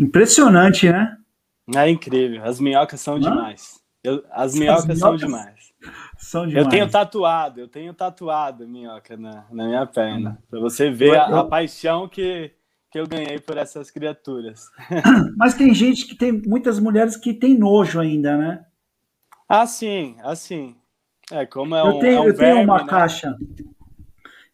Impressionante, 0.00 0.90
né? 0.90 1.14
É 1.76 1.88
incrível. 1.90 2.42
As 2.42 2.58
minhocas 2.58 3.00
são 3.00 3.16
Hã? 3.16 3.20
demais. 3.20 3.78
Eu, 4.02 4.24
as, 4.30 4.54
minhocas 4.54 4.84
as 4.84 4.86
minhocas 4.86 4.98
são 4.98 5.16
demais. 5.16 5.72
São 6.16 6.46
demais. 6.46 6.64
Eu 6.64 6.70
tenho 6.70 6.90
tatuado, 6.90 7.60
eu 7.60 7.68
tenho 7.68 7.92
tatuado 7.92 8.66
minhoca 8.66 9.14
na, 9.16 9.44
na 9.50 9.66
minha 9.66 9.86
perna. 9.86 10.42
Para 10.48 10.58
você 10.58 10.90
ver 10.90 11.14
eu, 11.14 11.20
a, 11.20 11.40
a 11.40 11.44
paixão 11.44 12.08
que, 12.08 12.50
que 12.90 12.98
eu 12.98 13.06
ganhei 13.06 13.38
por 13.38 13.58
essas 13.58 13.90
criaturas. 13.90 14.70
Mas 15.36 15.52
tem 15.52 15.74
gente 15.74 16.06
que 16.06 16.14
tem 16.14 16.32
muitas 16.32 16.78
mulheres 16.78 17.14
que 17.14 17.34
tem 17.34 17.58
nojo 17.58 18.00
ainda, 18.00 18.38
né? 18.38 18.64
Ah, 19.46 19.66
sim, 19.66 20.16
assim. 20.22 20.76
É, 21.30 21.44
como 21.44 21.74
é 21.74 21.82
eu 21.82 21.96
um, 21.96 21.98
tenho, 21.98 22.16
é 22.16 22.20
um 22.20 22.24
eu 22.24 22.34
verme, 22.34 22.54
tenho 22.54 22.64
uma 22.64 22.82
né? 22.82 22.88
caixa. 22.88 23.36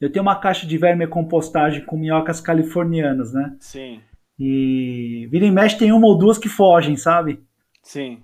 Eu 0.01 0.11
tenho 0.11 0.23
uma 0.23 0.37
caixa 0.37 0.67
de 0.67 0.77
verme 0.77 1.07
compostagem 1.07 1.85
com 1.85 1.97
minhocas 1.97 2.41
californianas, 2.41 3.33
né? 3.33 3.57
Sim. 3.61 4.03
E 4.39 5.29
vira 5.31 5.47
e 5.47 5.51
mexe 5.51 5.79
tem 5.79 5.93
uma 5.93 6.07
ou 6.07 6.19
duas 6.19 6.39
que 6.39 6.49
fogem, 6.49 6.97
sabe? 6.97 7.43
Sim. 7.83 8.23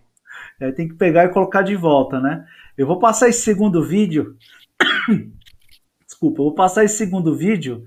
Aí 0.60 0.72
tem 0.72 0.88
que 0.88 0.94
pegar 0.94 1.24
e 1.24 1.30
colocar 1.30 1.62
de 1.62 1.74
volta, 1.74 2.20
né? 2.20 2.44
Eu 2.76 2.86
vou 2.86 2.98
passar 2.98 3.28
esse 3.28 3.42
segundo 3.42 3.82
vídeo. 3.82 4.36
Desculpa, 6.06 6.40
eu 6.40 6.44
vou 6.46 6.54
passar 6.54 6.84
esse 6.84 6.96
segundo 6.96 7.36
vídeo 7.36 7.84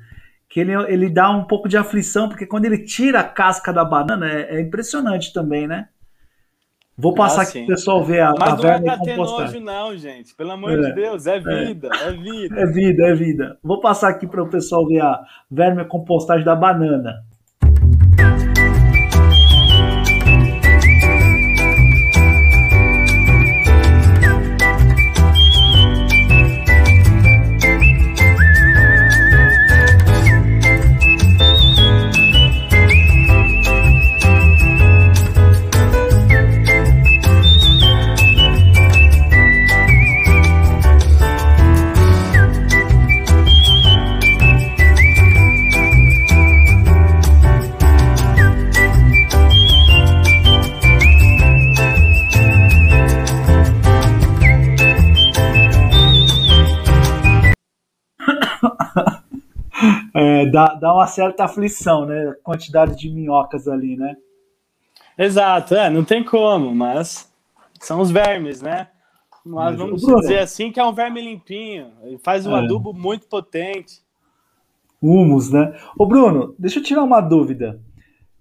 que 0.49 0.59
ele, 0.59 0.73
ele 0.91 1.09
dá 1.09 1.29
um 1.29 1.45
pouco 1.45 1.67
de 1.67 1.77
aflição, 1.77 2.29
porque 2.29 2.45
quando 2.45 2.65
ele 2.65 2.83
tira 2.83 3.19
a 3.19 3.23
casca 3.23 3.73
da 3.73 3.83
banana 3.83 4.29
é, 4.31 4.57
é 4.57 4.61
impressionante 4.61 5.33
também, 5.33 5.67
né? 5.67 5.89
Vou 6.97 7.13
passar 7.13 7.41
ah, 7.41 7.43
aqui 7.43 7.65
pro 7.65 7.75
pessoal 7.75 8.05
ver 8.05 8.21
a, 8.21 8.33
Mas 8.39 8.53
a 8.53 8.79
não 8.79 8.93
é 8.93 8.99
ter 8.99 9.17
nojo, 9.17 9.59
não, 9.59 9.97
gente. 9.97 10.33
Pelo 10.33 10.51
amor 10.51 10.71
é, 10.71 10.81
de 10.81 10.95
Deus, 10.95 11.27
é 11.27 11.39
vida, 11.39 11.89
é. 11.93 12.07
é. 12.07 12.11
vida. 12.11 12.55
É 12.57 12.65
vida, 12.65 13.07
é 13.07 13.13
vida. 13.13 13.59
Vou 13.61 13.81
passar 13.81 14.09
aqui 14.09 14.25
para 14.25 14.41
o 14.41 14.49
pessoal 14.49 14.88
ver 14.88 15.01
a 15.01 15.21
verme 15.51 15.83
compostagem 15.85 16.45
da 16.45 16.55
banana. 16.55 17.21
É, 60.25 60.45
dá, 60.47 60.73
dá 60.73 60.93
uma 60.93 61.07
certa 61.07 61.45
aflição, 61.45 62.05
né? 62.05 62.29
A 62.29 62.35
quantidade 62.43 62.95
de 62.97 63.09
minhocas 63.09 63.67
ali, 63.67 63.95
né? 63.95 64.15
Exato, 65.17 65.75
é, 65.75 65.89
não 65.89 66.03
tem 66.03 66.23
como, 66.23 66.73
mas 66.73 67.31
são 67.79 68.01
os 68.01 68.11
vermes, 68.11 68.61
né? 68.61 68.89
Mas 69.45 69.77
vamos 69.77 70.01
dizer 70.01 70.39
assim 70.39 70.71
que 70.71 70.79
é 70.79 70.83
um 70.83 70.93
verme 70.93 71.21
limpinho, 71.21 71.91
e 72.05 72.17
faz 72.17 72.47
um 72.47 72.55
é. 72.55 72.59
adubo 72.59 72.91
muito 72.91 73.27
potente. 73.27 74.01
Humus, 75.01 75.51
né? 75.51 75.77
Ô 75.97 76.05
Bruno, 76.05 76.55
deixa 76.57 76.79
eu 76.79 76.83
tirar 76.83 77.03
uma 77.03 77.21
dúvida. 77.21 77.79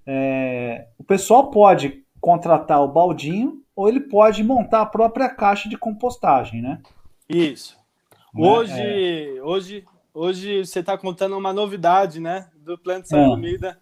É, 0.07 0.87
o 0.99 1.05
pessoal 1.05 1.51
pode 1.51 2.03
contratar 2.21 2.83
o 2.83 2.89
baldinho 2.89 3.63
ou 3.77 3.89
ele 3.89 4.01
pode 4.01 4.43
montar 4.43 4.81
a 4.81 4.87
própria 4.87 5.29
caixa 5.29 5.69
de 5.69 5.77
compostagem, 5.77 6.63
né? 6.63 6.81
Isso. 7.29 7.77
Né? 8.35 8.49
Hoje, 8.49 8.73
é. 8.81 9.43
hoje 9.43 9.85
Hoje 10.17 10.65
você 10.65 10.79
está 10.79 10.97
contando 10.97 11.37
uma 11.37 11.53
novidade, 11.53 12.21
né? 12.21 12.49
Do 12.55 12.79
Planta 12.79 13.09
Sem 13.09 13.21
é. 13.21 13.27
Comida 13.27 13.81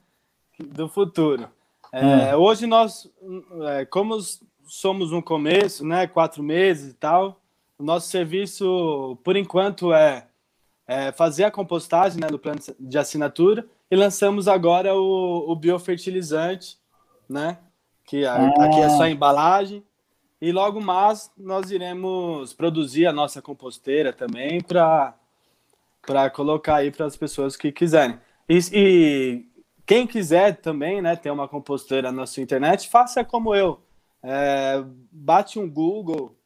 do 0.59 0.89
futuro. 0.89 1.47
É, 1.93 2.31
é. 2.31 2.37
Hoje 2.37 2.67
nós, 2.67 3.07
é, 3.69 3.85
como 3.85 4.17
somos 4.65 5.11
no 5.11 5.23
começo, 5.23 5.87
né? 5.87 6.07
Quatro 6.07 6.43
meses 6.43 6.93
e 6.93 6.95
tal, 6.95 7.39
o 7.79 7.83
nosso 7.83 8.09
serviço, 8.09 9.19
por 9.23 9.37
enquanto, 9.37 9.93
é, 9.93 10.27
é 10.87 11.13
fazer 11.13 11.45
a 11.45 11.51
compostagem 11.51 12.19
né, 12.19 12.29
do 12.29 12.39
plano 12.39 12.61
de 12.81 12.97
assinatura 12.97 13.67
e 13.91 13.95
lançamos 13.95 14.49
agora 14.49 14.95
o, 14.95 15.53
o 15.53 15.55
biofertilizante, 15.55 16.79
né? 17.29 17.59
Que 18.07 18.25
a, 18.25 18.37
ah. 18.37 18.65
aqui 18.65 18.81
é 18.81 18.89
só 18.89 19.07
embalagem. 19.07 19.85
E 20.41 20.51
logo 20.51 20.81
mais 20.81 21.31
nós 21.37 21.71
iremos 21.71 22.55
produzir 22.55 23.07
a 23.07 23.13
nossa 23.13 23.43
composteira 23.43 24.15
também 24.15 24.63
para 24.63 25.15
para 26.07 26.29
colocar 26.31 26.77
aí 26.77 26.91
para 26.91 27.07
as 27.07 27.17
pessoas 27.17 27.57
que 27.57 27.71
quiserem. 27.73 28.19
E, 28.49 28.59
e, 28.73 29.47
quem 29.87 30.07
quiser 30.07 30.57
também, 30.57 31.01
né, 31.01 31.17
ter 31.17 31.31
uma 31.31 31.49
composteira 31.49 32.11
na 32.13 32.27
sua 32.27 32.43
internet, 32.43 32.89
faça 32.89 33.25
como 33.25 33.55
eu. 33.55 33.81
É, 34.23 34.83
bate 35.11 35.59
um 35.59 35.69
Google, 35.69 36.37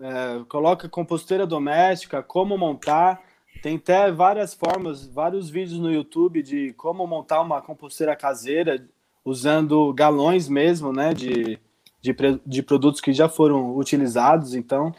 é, 0.00 0.44
coloca 0.48 0.88
composteira 0.88 1.46
doméstica, 1.46 2.22
como 2.22 2.58
montar. 2.58 3.22
Tem 3.62 3.76
até 3.76 4.12
várias 4.12 4.54
formas, 4.54 5.06
vários 5.06 5.48
vídeos 5.48 5.78
no 5.78 5.90
YouTube 5.90 6.42
de 6.42 6.72
como 6.74 7.06
montar 7.06 7.40
uma 7.40 7.60
composteira 7.60 8.14
caseira 8.14 8.86
usando 9.24 9.92
galões 9.92 10.48
mesmo, 10.48 10.92
né, 10.92 11.12
de, 11.12 11.58
de, 12.00 12.14
de 12.46 12.62
produtos 12.62 13.00
que 13.00 13.12
já 13.12 13.28
foram 13.28 13.76
utilizados. 13.76 14.54
Então, 14.54 14.94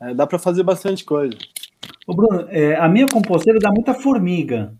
é, 0.00 0.12
dá 0.12 0.26
para 0.26 0.38
fazer 0.38 0.62
bastante 0.62 1.04
coisa. 1.04 1.36
Ô 2.06 2.14
Bruno, 2.14 2.46
é, 2.50 2.76
a 2.76 2.88
minha 2.88 3.06
composteira 3.06 3.58
dá 3.58 3.70
muita 3.70 3.94
formiga. 3.94 4.74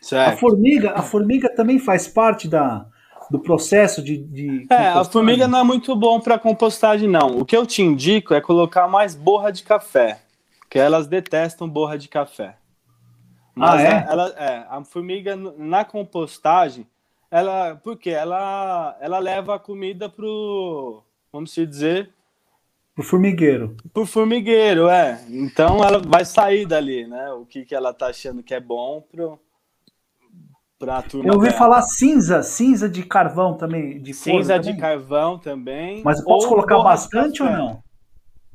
Certo. 0.00 0.34
A 0.34 0.36
formiga, 0.36 0.92
a 0.92 1.02
formiga 1.02 1.48
também 1.48 1.78
faz 1.78 2.06
parte 2.06 2.46
da, 2.46 2.86
do 3.30 3.38
processo 3.38 4.02
de, 4.02 4.18
de 4.18 4.66
É, 4.70 4.88
a 4.88 5.04
formiga 5.04 5.48
não 5.48 5.58
é 5.58 5.64
muito 5.64 5.94
bom 5.96 6.20
para 6.20 6.38
compostagem 6.38 7.08
não. 7.08 7.38
O 7.38 7.44
que 7.44 7.56
eu 7.56 7.66
te 7.66 7.82
indico 7.82 8.34
é 8.34 8.40
colocar 8.40 8.86
mais 8.86 9.14
borra 9.14 9.50
de 9.50 9.62
café, 9.62 10.20
que 10.70 10.78
elas 10.78 11.06
detestam 11.06 11.68
borra 11.68 11.98
de 11.98 12.08
café. 12.08 12.56
Mas 13.54 13.80
ah, 13.80 13.82
é? 13.82 14.06
Ela, 14.08 14.28
é, 14.36 14.66
a 14.68 14.84
formiga 14.84 15.34
na 15.34 15.84
compostagem, 15.84 16.86
ela, 17.30 17.80
porque 17.82 18.10
ela, 18.10 18.96
ela 19.00 19.18
leva 19.18 19.54
a 19.56 19.58
comida 19.58 20.08
pro, 20.08 21.02
vamos 21.32 21.54
dizer, 21.54 22.10
Pro 22.96 23.04
formigueiro. 23.04 23.76
Pro 23.92 24.06
formigueiro, 24.06 24.88
é. 24.88 25.20
Então 25.28 25.84
ela 25.84 25.98
vai 25.98 26.24
sair 26.24 26.64
dali, 26.64 27.06
né? 27.06 27.30
O 27.32 27.44
que, 27.44 27.62
que 27.62 27.74
ela 27.74 27.92
tá 27.92 28.06
achando 28.06 28.42
que 28.42 28.54
é 28.54 28.58
bom 28.58 29.02
pro, 29.02 29.38
pra 30.78 31.02
turma. 31.02 31.28
Eu 31.28 31.34
ouvi 31.34 31.48
dela. 31.48 31.58
falar 31.58 31.82
cinza, 31.82 32.42
cinza 32.42 32.88
de 32.88 33.02
carvão 33.02 33.54
também. 33.54 34.00
De 34.00 34.14
cinza 34.14 34.58
de 34.58 34.74
carvão 34.78 35.38
também. 35.38 36.00
Mas 36.02 36.24
posso 36.24 36.48
colocar 36.48 36.78
bastante 36.78 37.42
ou 37.42 37.50
não? 37.50 37.84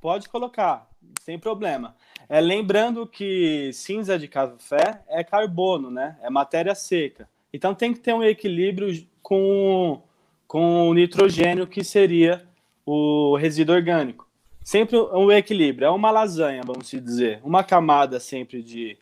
Pode 0.02 0.28
colocar, 0.28 0.90
sem 1.22 1.38
problema. 1.38 1.96
É, 2.28 2.42
lembrando 2.42 3.06
que 3.06 3.70
cinza 3.74 4.18
de 4.18 4.28
café 4.28 5.04
é 5.08 5.24
carbono, 5.24 5.92
né? 5.92 6.18
É 6.24 6.32
matéria 6.32 6.74
seca. 6.74 7.30
Então 7.54 7.76
tem 7.76 7.94
que 7.94 8.00
ter 8.00 8.16
um 8.16 8.24
equilíbrio 8.24 9.06
com, 9.22 10.02
com 10.48 10.90
o 10.90 10.96
nitrogênio, 10.96 11.68
que 11.68 11.84
seria 11.84 12.44
o 12.84 13.38
resíduo 13.38 13.76
orgânico 13.76 14.31
sempre 14.64 14.98
um 14.98 15.32
equilíbrio. 15.32 15.86
É 15.86 15.90
uma 15.90 16.12
lasanha, 16.12 16.62
vamos 16.66 16.90
dizer. 16.90 17.40
Uma 17.44 17.64
camada 17.64 18.20
sempre 18.20 18.62
de 18.62 18.98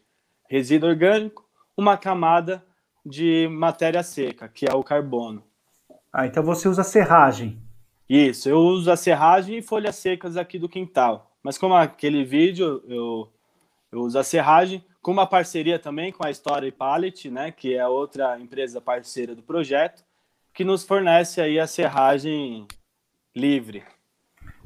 resíduo 0.50 0.90
orgânico, 0.90 1.46
uma 1.78 1.98
camada 1.98 2.64
de 3.06 3.48
matéria 3.52 4.04
seca, 4.04 4.48
que 4.48 4.66
é 4.66 4.74
o 4.74 4.84
carbono. 4.84 5.44
Ah, 6.12 6.26
então 6.26 6.44
você 6.44 6.68
usa 6.68 6.84
serragem. 6.84 7.62
Isso, 8.10 8.50
eu 8.50 8.58
uso 8.58 8.92
a 8.92 8.98
serragem 8.98 9.58
e 9.58 9.62
folhas 9.62 9.96
secas 9.96 10.36
aqui 10.36 10.58
do 10.58 10.68
quintal. 10.68 11.32
Mas 11.44 11.58
como 11.58 11.76
aquele 11.76 12.24
vídeo, 12.24 12.84
eu, 12.88 13.32
eu 13.92 14.02
uso 14.02 14.18
a 14.18 14.24
serragem 14.24 14.84
com 15.02 15.12
uma 15.12 15.28
parceria 15.28 15.78
também 15.80 16.12
com 16.12 16.26
a 16.26 16.32
Story 16.32 16.72
Pallet, 16.72 17.30
né, 17.30 17.52
que 17.52 17.76
é 17.76 17.88
outra 17.88 18.40
empresa 18.40 18.82
parceira 18.82 19.36
do 19.36 19.44
projeto, 19.44 20.04
que 20.54 20.64
nos 20.64 20.84
fornece 20.84 21.40
aí 21.40 21.60
a 21.60 21.68
serragem 21.68 22.68
livre. 23.36 23.84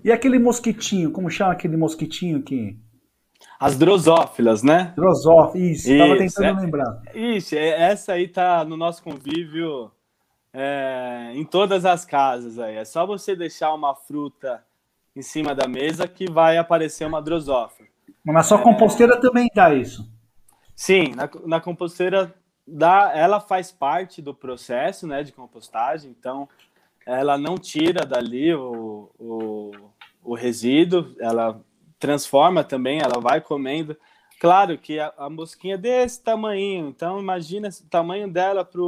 E 0.03 0.11
aquele 0.11 0.37
mosquitinho, 0.37 1.11
como 1.11 1.29
chama 1.29 1.53
aquele 1.53 1.77
mosquitinho 1.77 2.41
que. 2.41 2.77
As 3.59 3.77
drosófilas, 3.77 4.63
né? 4.63 4.93
Drosófilas, 4.95 5.79
isso, 5.79 5.91
estava 5.91 6.17
tentando 6.17 6.59
é, 6.59 6.61
lembrar. 6.61 7.01
Isso, 7.13 7.55
é, 7.55 7.91
essa 7.91 8.13
aí 8.13 8.27
tá 8.27 8.65
no 8.65 8.75
nosso 8.75 9.01
convívio 9.01 9.91
é, 10.53 11.31
em 11.33 11.45
todas 11.45 11.85
as 11.85 12.03
casas 12.03 12.59
aí. 12.59 12.75
É 12.75 12.85
só 12.85 13.05
você 13.05 13.35
deixar 13.35 13.73
uma 13.73 13.95
fruta 13.95 14.63
em 15.15 15.21
cima 15.21 15.55
da 15.55 15.67
mesa 15.67 16.07
que 16.07 16.29
vai 16.29 16.57
aparecer 16.57 17.05
uma 17.05 17.21
drosófila. 17.21 17.87
Mas 18.23 18.35
na 18.35 18.43
sua 18.43 18.59
é... 18.59 18.63
composteira 18.63 19.19
também 19.19 19.49
dá 19.53 19.73
isso? 19.73 20.09
Sim, 20.75 21.13
na, 21.15 21.29
na 21.45 21.61
composteira 21.61 22.33
dá, 22.67 23.11
ela 23.13 23.39
faz 23.39 23.71
parte 23.71 24.21
do 24.21 24.33
processo 24.33 25.05
né, 25.05 25.23
de 25.23 25.31
compostagem, 25.31 26.11
então 26.11 26.47
ela 27.05 27.37
não 27.37 27.57
tira 27.57 28.05
dali 28.05 28.53
o, 28.53 29.09
o, 29.19 29.71
o 30.23 30.33
resíduo, 30.35 31.15
ela 31.19 31.61
transforma 31.99 32.63
também, 32.63 32.99
ela 32.99 33.19
vai 33.19 33.41
comendo. 33.41 33.97
Claro 34.39 34.77
que 34.77 34.99
a, 34.99 35.13
a 35.17 35.29
mosquinha 35.29 35.75
é 35.75 35.77
desse 35.77 36.21
tamanho, 36.21 36.89
então 36.89 37.19
imagina 37.19 37.69
o 37.69 37.89
tamanho 37.89 38.29
dela 38.29 38.65
para 38.65 38.81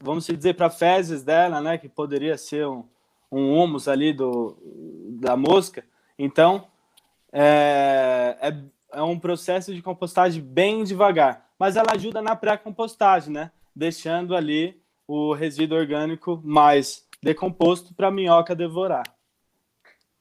vamos 0.00 0.26
dizer, 0.26 0.54
para 0.54 0.70
fezes 0.70 1.22
dela, 1.22 1.60
né, 1.60 1.76
que 1.76 1.88
poderia 1.88 2.36
ser 2.38 2.66
um, 2.66 2.84
um 3.30 3.58
humus 3.58 3.88
ali 3.88 4.12
do, 4.12 4.56
da 5.20 5.36
mosca. 5.36 5.84
Então, 6.18 6.66
é, 7.32 8.36
é, 8.40 8.54
é 8.92 9.02
um 9.02 9.18
processo 9.18 9.74
de 9.74 9.82
compostagem 9.82 10.42
bem 10.42 10.84
devagar, 10.84 11.46
mas 11.58 11.76
ela 11.76 11.92
ajuda 11.92 12.22
na 12.22 12.36
pré-compostagem, 12.36 13.32
né, 13.32 13.50
deixando 13.74 14.36
ali 14.36 14.80
o 15.06 15.32
resíduo 15.32 15.78
orgânico 15.78 16.40
mais 16.44 17.06
decomposto 17.22 17.94
para 17.94 18.08
a 18.08 18.12
minhoca 18.12 18.54
devorar. 18.54 19.02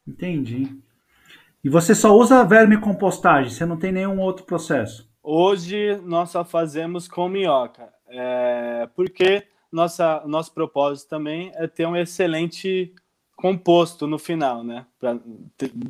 Entendi. 0.08 0.76
E 1.63 1.70
você 1.70 1.93
só 1.93 2.15
usa 2.15 2.43
verme 2.43 2.78
compostagem, 2.80 3.52
você 3.52 3.65
não 3.65 3.78
tem 3.78 3.91
nenhum 3.91 4.20
outro 4.20 4.46
processo? 4.46 5.10
Hoje 5.22 6.00
nós 6.06 6.30
só 6.30 6.46
fazemos 6.46 7.08
com 7.08 7.28
minhoca, 7.28 7.89
é, 8.08 8.88
porque 8.96 9.43
nossa, 9.72 10.24
nosso 10.26 10.54
propósito 10.54 11.10
também 11.10 11.52
é 11.56 11.67
ter 11.67 11.86
um 11.86 11.96
excelente 11.96 12.93
composto 13.36 14.08
no 14.08 14.17
final, 14.17 14.63
né? 14.63 14.86
Para 15.00 15.20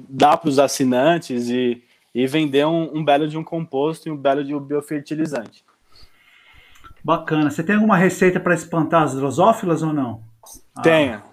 dar 0.10 0.38
para 0.38 0.50
os 0.50 0.60
assinantes 0.60 1.50
e, 1.50 1.84
e 2.14 2.28
vender 2.28 2.66
um, 2.66 2.98
um, 2.98 3.06
belo 3.06 3.28
de 3.28 3.38
um 3.38 3.44
composto 3.44 4.10
e 4.10 4.12
um 4.12 4.18
belo 4.18 4.44
de 4.44 4.54
um 4.54 4.60
biofertilizante. 4.60 5.64
Bacana. 7.04 7.50
Você 7.50 7.64
tem 7.64 7.76
alguma 7.76 7.96
receita 7.96 8.40
para 8.40 8.54
espantar 8.54 9.04
as 9.04 9.16
drosófilas 9.16 9.82
ou 9.82 9.94
não? 9.94 10.22
Tenho. 10.84 11.22
Ah. 11.24 11.27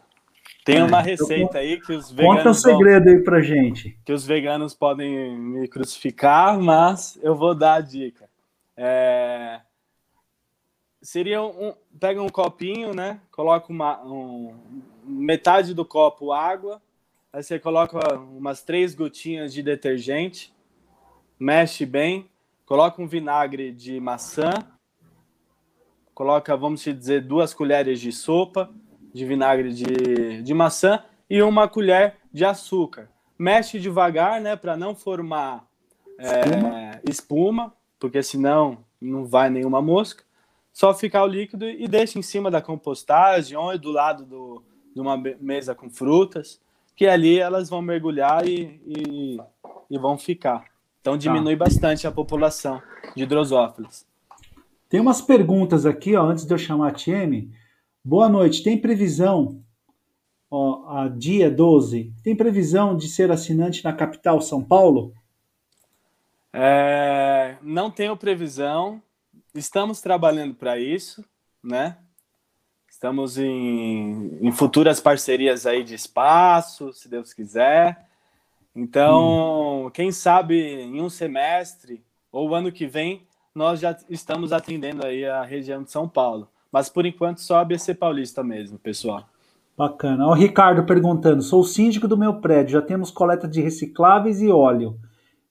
Tem 0.65 0.79
é, 0.79 0.85
uma 0.85 1.03
receita 1.03 1.59
aí 1.59 1.79
que 1.79 1.93
os 1.93 2.11
veganos. 2.11 2.37
Conta 2.39 2.51
o 2.51 2.55
segredo 2.55 3.05
vão, 3.05 3.15
aí 3.15 3.23
pra 3.23 3.43
gente. 3.43 3.99
Que 4.03 4.13
os 4.13 4.25
veganos 4.25 4.73
podem 4.73 5.37
me 5.37 5.69
crucificar, 5.69 6.59
mas 6.59 7.19
eu 7.23 7.37
vou 7.37 7.55
dar 7.55 7.75
a 7.75 7.81
dica. 7.83 8.31
É, 8.75 9.61
seria 11.03 11.43
um. 11.43 11.75
Pega 12.01 12.23
um 12.23 12.31
copinho, 12.31 12.95
né? 12.95 13.21
Coloca 13.31 13.71
uma, 13.71 14.03
um, 14.05 14.55
metade 15.05 15.75
do 15.75 15.85
copo 15.85 16.33
água. 16.33 16.81
Aí 17.31 17.43
você 17.43 17.59
coloca 17.59 18.15
umas 18.19 18.63
três 18.63 18.95
gotinhas 18.95 19.53
de 19.53 19.63
detergente. 19.63 20.51
Mexe 21.39 21.85
bem. 21.85 22.31
Coloca 22.65 23.03
um 23.03 23.07
vinagre 23.07 23.71
de 23.71 24.01
maçã. 24.01 24.51
Coloca, 26.15 26.57
vamos 26.57 26.83
dizer, 26.83 27.21
duas 27.21 27.53
colheres 27.53 28.01
de 28.01 28.13
sopa 28.13 28.73
de 29.15 29.25
vinagre 29.25 29.73
de, 29.73 30.43
de 30.43 30.53
maçã 30.53 31.03
e 31.31 31.41
uma 31.41 31.69
colher 31.69 32.17
de 32.33 32.45
açúcar. 32.45 33.09
Mexe 33.39 33.79
devagar, 33.79 34.41
né, 34.41 34.57
para 34.57 34.77
não 34.77 34.95
formar 34.95 35.67
é, 36.19 37.01
espuma, 37.09 37.73
porque 37.99 38.23
senão 38.23 38.79
não 39.01 39.25
vai 39.25 39.49
nenhuma 39.49 39.81
mosca. 39.81 40.25
Só 40.73 40.93
ficar 40.93 41.23
o 41.23 41.29
líquido 41.29 41.65
e 41.65 41.87
deixa 41.87 42.19
em 42.19 42.23
cima 42.23 42.51
da 42.51 42.61
compostagem 42.61 43.57
ou 43.57 43.79
do 43.79 43.93
lado 43.93 44.25
do, 44.25 44.63
de 44.93 45.01
uma 45.01 45.17
mesa 45.41 45.75
com 45.75 45.89
frutas, 45.89 46.61
que 46.97 47.07
ali 47.07 47.39
elas 47.39 47.71
vão 47.71 47.81
mergulhar 47.81 48.47
e, 48.47 48.81
e, 48.85 49.39
e 49.89 49.99
vão 49.99 50.19
ficar. 50.19 50.65
Então 51.01 51.17
diminui 51.17 51.57
tá. 51.57 51.65
bastante 51.65 52.07
a 52.07 52.11
população 52.11 52.83
de 53.15 53.25
drosófilas. 53.25 54.05
Tem 54.89 55.01
umas 55.01 55.21
perguntas 55.21 55.87
aqui, 55.87 56.17
ó, 56.17 56.25
antes 56.25 56.45
de 56.45 56.53
eu 56.53 56.59
chamar 56.59 56.89
a 56.89 56.93
Tieme. 56.93 57.53
Boa 58.07 58.29
noite. 58.29 58.63
Tem 58.63 58.77
previsão, 58.77 59.65
ó, 60.51 60.99
a 60.99 61.09
dia 61.09 61.51
12, 61.51 62.13
tem 62.23 62.37
previsão 62.37 62.95
de 62.95 63.09
ser 63.09 63.31
assinante 63.33 63.83
na 63.83 63.95
capital, 63.95 64.43
São 64.43 64.63
Paulo? 64.63 65.15
É, 66.53 67.57
não 67.63 67.91
tenho 67.91 68.15
previsão. 68.15 69.01
Estamos 69.55 70.03
trabalhando 70.03 70.55
para 70.55 70.79
isso, 70.79 71.25
né? 71.63 71.97
Estamos 72.91 73.39
em, 73.39 74.39
em, 74.39 74.53
futuras 74.53 75.01
parcerias 75.01 75.65
aí 75.65 75.83
de 75.83 75.95
espaço, 75.95 76.93
se 76.93 77.09
Deus 77.09 77.33
quiser. 77.33 78.07
Então, 78.77 79.87
hum. 79.87 79.91
quem 79.91 80.13
sabe 80.13 80.83
em 80.83 81.01
um 81.01 81.09
semestre 81.09 82.05
ou 82.31 82.55
ano 82.55 82.71
que 82.71 82.87
vem, 82.87 83.27
nós 83.55 83.81
já 83.81 83.97
estamos 84.11 84.53
atendendo 84.53 85.07
aí 85.07 85.25
a 85.25 85.43
região 85.43 85.83
de 85.83 85.91
São 85.91 86.07
Paulo. 86.07 86.51
Mas 86.75 86.89
por 86.89 87.07
enquanto 87.07 87.41
só 87.41 87.59
ABC 87.59 87.95
Paulista 87.95 88.43
mesmo, 88.43 88.81
pessoal. 88.81 89.29
Bacana. 89.79 90.27
O 90.27 90.33
Ricardo 90.33 90.85
perguntando: 90.85 91.41
sou 91.41 91.63
síndico 91.63 92.09
do 92.09 92.19
meu 92.19 92.41
prédio, 92.41 92.73
já 92.73 92.83
temos 92.83 93.13
coleta 93.13 93.47
de 93.47 93.61
recicláveis 93.61 94.43
e 94.43 94.51
óleo. 94.51 94.99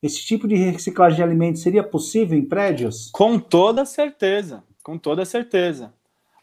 Esse 0.01 0.21
tipo 0.21 0.45
de 0.49 0.55
reciclagem 0.55 1.15
de 1.15 1.23
alimentos 1.23 1.61
seria 1.61 1.81
possível 1.81 2.37
em 2.37 2.43
prédios? 2.43 3.09
Com 3.13 3.39
toda 3.39 3.85
certeza, 3.85 4.65
com 4.83 4.97
toda 4.97 5.23
certeza. 5.23 5.93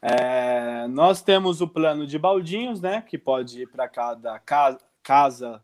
É, 0.00 0.88
nós 0.88 1.20
temos 1.20 1.60
o 1.60 1.68
plano 1.68 2.06
de 2.06 2.18
baldinhos, 2.18 2.80
né, 2.80 3.02
que 3.02 3.18
pode 3.18 3.60
ir 3.60 3.66
para 3.66 3.86
cada 3.86 4.38
casa, 4.38 4.78
casa 5.02 5.62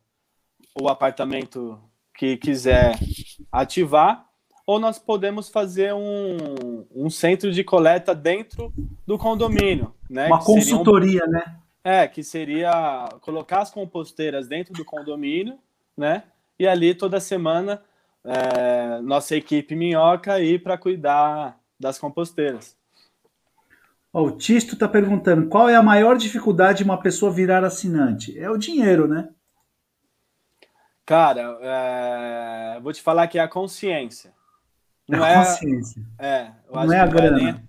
ou 0.74 0.90
apartamento 0.90 1.80
que 2.14 2.36
quiser 2.36 2.98
ativar 3.50 4.26
ou 4.66 4.80
nós 4.80 4.98
podemos 4.98 5.48
fazer 5.48 5.94
um, 5.94 6.84
um 6.92 7.08
centro 7.08 7.52
de 7.52 7.62
coleta 7.62 8.12
dentro 8.12 8.72
do 9.06 9.16
condomínio. 9.16 9.94
Né? 10.10 10.26
Uma 10.26 10.42
consultoria, 10.42 11.24
um, 11.24 11.30
né? 11.30 11.56
É, 11.84 12.08
que 12.08 12.24
seria 12.24 13.08
colocar 13.20 13.60
as 13.60 13.70
composteiras 13.70 14.48
dentro 14.48 14.74
do 14.74 14.84
condomínio, 14.84 15.56
né? 15.96 16.24
E 16.58 16.66
ali 16.66 16.94
toda 16.94 17.20
semana 17.20 17.80
é, 18.24 19.00
nossa 19.02 19.36
equipe 19.36 19.76
minhoca 19.76 20.40
ir 20.40 20.64
para 20.64 20.76
cuidar 20.76 21.60
das 21.78 21.96
composteiras. 21.96 22.76
o 24.12 24.32
Tisto 24.32 24.74
está 24.74 24.88
perguntando 24.88 25.48
qual 25.48 25.68
é 25.68 25.76
a 25.76 25.82
maior 25.82 26.16
dificuldade 26.16 26.78
de 26.78 26.84
uma 26.84 27.00
pessoa 27.00 27.30
virar 27.30 27.62
assinante? 27.62 28.36
É 28.36 28.50
o 28.50 28.56
dinheiro, 28.56 29.06
né? 29.06 29.28
Cara, 31.04 31.56
é, 31.60 32.80
vou 32.80 32.92
te 32.92 33.00
falar 33.00 33.28
que 33.28 33.38
é 33.38 33.42
a 33.42 33.46
consciência. 33.46 34.35
Não 35.08 35.24
é, 35.24 35.36
consciência. 35.36 36.02
É, 36.18 36.50
não 36.72 36.92
é 36.92 37.00
a 37.00 37.06
grana. 37.06 37.38
É, 37.38 37.42
nem, 37.42 37.68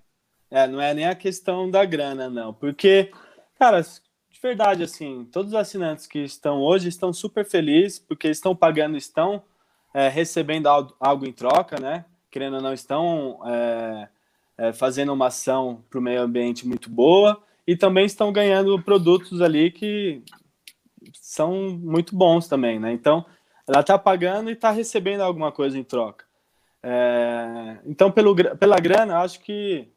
é, 0.50 0.66
não 0.66 0.80
é 0.80 0.94
nem 0.94 1.06
a 1.06 1.14
questão 1.14 1.70
da 1.70 1.84
grana, 1.84 2.28
não. 2.28 2.52
Porque, 2.52 3.12
cara, 3.58 3.80
de 3.80 4.40
verdade, 4.40 4.82
assim, 4.82 5.24
todos 5.32 5.52
os 5.52 5.58
assinantes 5.58 6.06
que 6.06 6.20
estão 6.20 6.60
hoje 6.60 6.88
estão 6.88 7.12
super 7.12 7.44
felizes 7.44 7.98
porque 7.98 8.28
estão 8.28 8.54
pagando, 8.54 8.96
estão 8.96 9.42
é, 9.92 10.08
recebendo 10.08 10.68
algo 11.00 11.26
em 11.26 11.32
troca, 11.32 11.80
né? 11.80 12.04
Querendo 12.30 12.56
ou 12.56 12.62
não, 12.62 12.72
estão 12.72 13.40
é, 13.46 14.08
é, 14.58 14.72
fazendo 14.72 15.12
uma 15.12 15.26
ação 15.26 15.82
para 15.88 15.98
o 15.98 16.02
meio 16.02 16.22
ambiente 16.22 16.66
muito 16.66 16.90
boa 16.90 17.42
e 17.66 17.76
também 17.76 18.06
estão 18.06 18.32
ganhando 18.32 18.80
produtos 18.82 19.40
ali 19.40 19.70
que 19.70 20.22
são 21.14 21.70
muito 21.78 22.14
bons 22.16 22.46
também, 22.48 22.78
né? 22.78 22.92
Então, 22.92 23.24
ela 23.66 23.80
está 23.80 23.98
pagando 23.98 24.50
e 24.50 24.52
está 24.52 24.70
recebendo 24.70 25.20
alguma 25.20 25.50
coisa 25.50 25.78
em 25.78 25.84
troca. 25.84 26.27
É, 26.82 27.78
então, 27.84 28.10
pelo, 28.10 28.34
pela 28.56 28.78
grana, 28.78 29.18
acho 29.18 29.40
que 29.40 29.88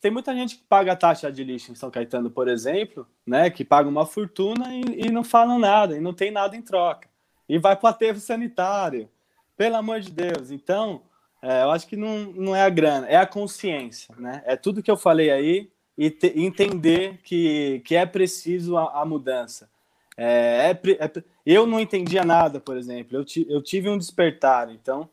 tem 0.00 0.10
muita 0.10 0.34
gente 0.34 0.56
que 0.56 0.64
paga 0.64 0.92
a 0.92 0.96
taxa 0.96 1.32
de 1.32 1.42
lixo 1.42 1.72
em 1.72 1.74
São 1.74 1.90
Caetano, 1.90 2.30
por 2.30 2.48
exemplo, 2.48 3.06
né, 3.26 3.48
que 3.48 3.64
paga 3.64 3.88
uma 3.88 4.04
fortuna 4.04 4.74
e, 4.74 5.06
e 5.06 5.10
não 5.10 5.24
falam 5.24 5.58
nada, 5.58 5.96
e 5.96 6.00
não 6.00 6.12
tem 6.12 6.30
nada 6.30 6.56
em 6.56 6.62
troca. 6.62 7.08
E 7.48 7.58
vai 7.58 7.76
para 7.76 7.86
o 7.86 7.90
aterro 7.90 8.18
sanitário. 8.18 9.08
Pelo 9.56 9.76
amor 9.76 10.00
de 10.00 10.10
Deus. 10.10 10.50
Então, 10.50 11.02
é, 11.40 11.62
eu 11.62 11.70
acho 11.70 11.86
que 11.86 11.96
não, 11.96 12.18
não 12.32 12.56
é 12.56 12.62
a 12.62 12.68
grana, 12.68 13.06
é 13.06 13.16
a 13.16 13.26
consciência. 13.26 14.14
Né? 14.18 14.42
É 14.44 14.56
tudo 14.56 14.82
que 14.82 14.90
eu 14.90 14.96
falei 14.96 15.30
aí 15.30 15.70
e 15.96 16.10
te, 16.10 16.32
entender 16.36 17.20
que, 17.22 17.80
que 17.84 17.94
é 17.94 18.04
preciso 18.04 18.76
a, 18.76 19.00
a 19.00 19.04
mudança. 19.04 19.70
É, 20.16 20.70
é, 20.70 21.04
é, 21.04 21.24
eu 21.46 21.66
não 21.66 21.78
entendia 21.78 22.24
nada, 22.24 22.60
por 22.60 22.76
exemplo. 22.76 23.16
Eu, 23.16 23.24
eu 23.48 23.62
tive 23.62 23.88
um 23.88 23.98
despertar, 23.98 24.70
então 24.70 25.08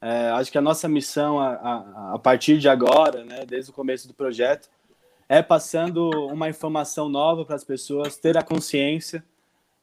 é, 0.00 0.30
acho 0.30 0.52
que 0.52 0.58
a 0.58 0.62
nossa 0.62 0.88
missão 0.88 1.40
a, 1.40 1.54
a, 1.54 2.14
a, 2.14 2.18
partir 2.18 2.58
de 2.58 2.68
agora, 2.68 3.24
né, 3.24 3.44
desde 3.44 3.70
o 3.70 3.74
começo 3.74 4.06
do 4.06 4.14
projeto, 4.14 4.68
é 5.28 5.42
passando 5.42 6.08
uma 6.32 6.48
informação 6.48 7.08
nova 7.08 7.44
para 7.44 7.56
as 7.56 7.64
pessoas 7.64 8.16
ter 8.16 8.36
a 8.38 8.42
consciência 8.42 9.24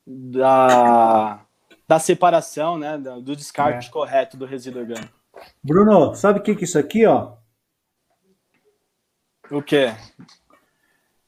da, 0.07 1.41
da 1.87 1.99
separação, 1.99 2.77
né, 2.77 2.97
do 2.97 3.35
descarte 3.35 3.89
é. 3.89 3.91
correto 3.91 4.37
do 4.37 4.45
resíduo 4.45 4.81
orgânico. 4.81 5.13
Bruno, 5.61 6.15
sabe 6.15 6.39
o 6.39 6.41
que, 6.41 6.55
que 6.55 6.61
é 6.61 6.63
isso 6.63 6.79
aqui, 6.79 7.05
ó? 7.05 7.33
O 9.51 9.61
quê? 9.61 9.93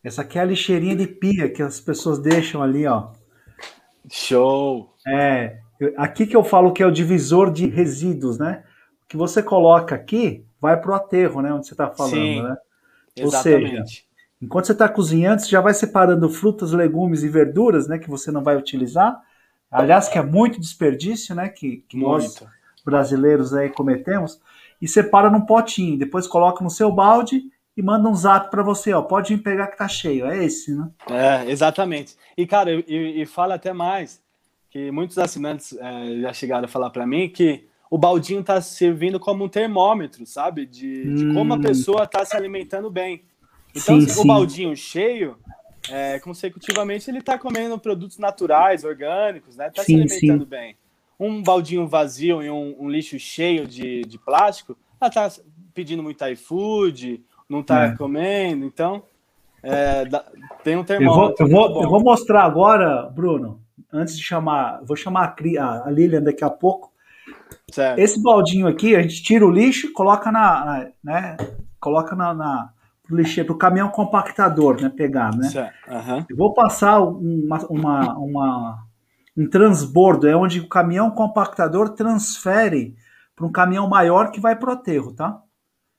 Essa 0.03 0.21
aqui 0.21 0.39
é 0.39 0.41
a 0.41 0.45
lixeirinha 0.45 0.95
de 0.95 1.05
pia 1.05 1.49
que 1.49 1.61
as 1.61 1.79
pessoas 1.79 2.19
deixam 2.19 2.63
ali, 2.63 2.87
ó. 2.87 3.11
Show! 4.09 4.95
É, 5.05 5.59
aqui 5.97 6.25
que 6.25 6.35
eu 6.35 6.43
falo 6.43 6.71
que 6.71 6.81
é 6.81 6.85
o 6.85 6.91
divisor 6.91 7.51
de 7.51 7.67
resíduos, 7.67 8.39
né? 8.39 8.63
Que 9.07 9.17
você 9.17 9.41
coloca 9.41 9.95
aqui 9.95 10.45
vai 10.59 10.79
para 10.79 10.91
o 10.91 10.95
aterro, 10.95 11.41
né? 11.41 11.53
Onde 11.53 11.67
você 11.67 11.73
está 11.73 11.89
falando, 11.89 12.13
Sim. 12.13 12.41
né? 12.41 12.57
Exatamente. 13.15 13.79
Ou 13.79 13.87
seja, 13.87 14.03
enquanto 14.41 14.65
você 14.65 14.71
está 14.73 14.89
cozinhando, 14.89 15.41
você 15.41 15.49
já 15.49 15.61
vai 15.61 15.73
separando 15.73 16.29
frutas, 16.29 16.71
legumes 16.71 17.23
e 17.23 17.29
verduras, 17.29 17.87
né, 17.87 17.97
que 17.97 18.09
você 18.09 18.31
não 18.31 18.43
vai 18.43 18.55
utilizar. 18.55 19.19
Aliás, 19.71 20.07
que 20.07 20.17
é 20.17 20.23
muito 20.23 20.59
desperdício, 20.59 21.35
né, 21.35 21.49
que, 21.49 21.83
que 21.87 21.97
nós 21.97 22.43
brasileiros 22.85 23.53
aí 23.53 23.69
cometemos. 23.69 24.39
E 24.81 24.87
separa 24.87 25.29
num 25.29 25.41
potinho, 25.41 25.97
depois 25.97 26.27
coloca 26.27 26.63
no 26.63 26.69
seu 26.69 26.91
balde 26.91 27.43
e 27.75 27.81
manda 27.81 28.07
um 28.07 28.15
zap 28.15 28.49
para 28.49 28.63
você, 28.63 28.93
ó, 28.93 29.01
pode 29.01 29.35
vir 29.35 29.41
pegar 29.41 29.67
que 29.67 29.77
tá 29.77 29.87
cheio. 29.87 30.25
É 30.25 30.43
esse, 30.43 30.73
né? 30.75 30.89
É, 31.09 31.51
exatamente. 31.51 32.15
E 32.37 32.45
cara, 32.45 32.71
e, 32.71 33.21
e 33.21 33.25
fala 33.25 33.55
até 33.55 33.73
mais 33.73 34.21
que 34.69 34.91
muitos 34.91 35.17
assinantes 35.17 35.75
é, 35.79 36.21
já 36.21 36.33
chegaram 36.33 36.65
a 36.65 36.67
falar 36.67 36.91
para 36.91 37.05
mim 37.05 37.29
que 37.29 37.67
o 37.89 37.97
baldinho 37.97 38.41
está 38.41 38.59
servindo 38.61 39.19
como 39.19 39.45
um 39.45 39.49
termômetro, 39.49 40.25
sabe? 40.25 40.65
De, 40.65 41.03
hum. 41.07 41.15
de 41.15 41.33
como 41.33 41.53
a 41.53 41.57
hum. 41.57 41.61
pessoa 41.61 42.03
está 42.03 42.23
se 42.25 42.35
alimentando 42.35 42.89
bem. 42.89 43.23
Então, 43.75 43.99
sim, 43.99 44.07
o 44.07 44.09
sim. 44.09 44.27
baldinho 44.27 44.75
cheio, 44.75 45.37
é, 45.89 46.19
consecutivamente, 46.19 47.09
ele 47.09 47.19
está 47.19 47.37
comendo 47.37 47.77
produtos 47.79 48.17
naturais, 48.17 48.83
orgânicos, 48.83 49.55
né? 49.55 49.67
Está 49.67 49.83
se 49.83 49.93
alimentando 49.93 50.43
sim. 50.43 50.49
bem. 50.49 50.75
Um 51.19 51.41
baldinho 51.41 51.87
vazio 51.87 52.43
e 52.43 52.49
um, 52.49 52.75
um 52.79 52.89
lixo 52.89 53.17
cheio 53.19 53.67
de, 53.67 54.01
de 54.01 54.17
plástico, 54.19 54.77
ela 54.99 55.09
está 55.09 55.31
pedindo 55.73 56.03
muito 56.03 56.25
iFood, 56.25 57.23
não 57.49 57.61
está 57.61 57.85
é. 57.85 57.95
comendo, 57.95 58.65
então 58.65 59.03
é, 59.63 60.03
tem 60.63 60.75
um 60.75 60.83
termômetro. 60.83 61.45
Eu 61.45 61.49
vou, 61.49 61.65
eu 61.65 61.69
vou, 61.69 61.83
eu 61.83 61.89
vou 61.89 62.03
mostrar 62.03 62.43
agora, 62.43 63.03
Bruno, 63.03 63.61
antes 63.91 64.17
de 64.17 64.23
chamar, 64.23 64.81
vou 64.83 64.95
chamar 64.95 65.35
a, 65.59 65.87
a 65.87 65.91
Lilian 65.91 66.21
daqui 66.21 66.43
a 66.43 66.49
pouco, 66.49 66.91
Certo. 67.71 67.99
Esse 67.99 68.21
baldinho 68.21 68.67
aqui, 68.67 68.95
a 68.95 69.01
gente 69.01 69.21
tira 69.21 69.45
o 69.45 69.51
lixo, 69.51 69.91
coloca 69.93 70.31
na, 70.31 70.65
na 70.65 70.87
né, 71.03 71.37
coloca 71.79 72.15
na, 72.15 72.33
na 72.33 72.69
pro 73.07 73.15
lixeiro, 73.15 73.47
pro 73.47 73.57
caminhão 73.57 73.89
compactador, 73.89 74.81
né, 74.81 74.89
pegar, 74.89 75.35
né? 75.35 75.71
Uhum. 75.87 76.25
Eu 76.29 76.35
vou 76.35 76.53
passar 76.53 76.99
uma, 76.99 77.65
uma, 77.67 78.17
uma, 78.17 78.83
um 79.35 79.49
transbordo, 79.49 80.27
é 80.27 80.35
onde 80.35 80.59
o 80.59 80.67
caminhão 80.67 81.09
compactador 81.09 81.89
transfere 81.89 82.95
para 83.35 83.45
um 83.45 83.51
caminhão 83.51 83.87
maior 83.87 84.31
que 84.31 84.41
vai 84.41 84.55
pro 84.55 84.71
aterro, 84.71 85.13
tá? 85.13 85.41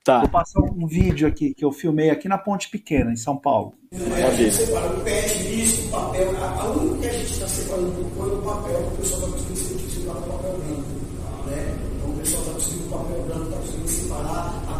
Tá. 0.04 0.20
Vou 0.20 0.28
passar 0.28 0.60
um 0.60 0.86
vídeo 0.86 1.28
aqui 1.28 1.52
que 1.54 1.64
eu 1.64 1.70
filmei 1.70 2.10
aqui 2.10 2.28
na 2.28 2.38
Ponte 2.38 2.70
Pequena, 2.70 3.12
em 3.12 3.16
São 3.16 3.36
Paulo. 3.36 3.74
A 3.92 4.30
gente 4.30 4.54
separa 4.54 4.86
o 4.90 5.00
PET, 5.02 5.42
lixo, 5.48 5.90
papel. 5.90 6.30
A 6.40 6.64
única 6.70 7.00
que 7.00 7.06
a 7.06 7.12
gente 7.12 7.32
está 7.32 7.46
separando 7.46 8.04
cor 8.16 8.28
é 8.28 8.34
o 8.34 8.42
papel, 8.42 8.86
o 8.86 8.96
pessoal 8.96 9.37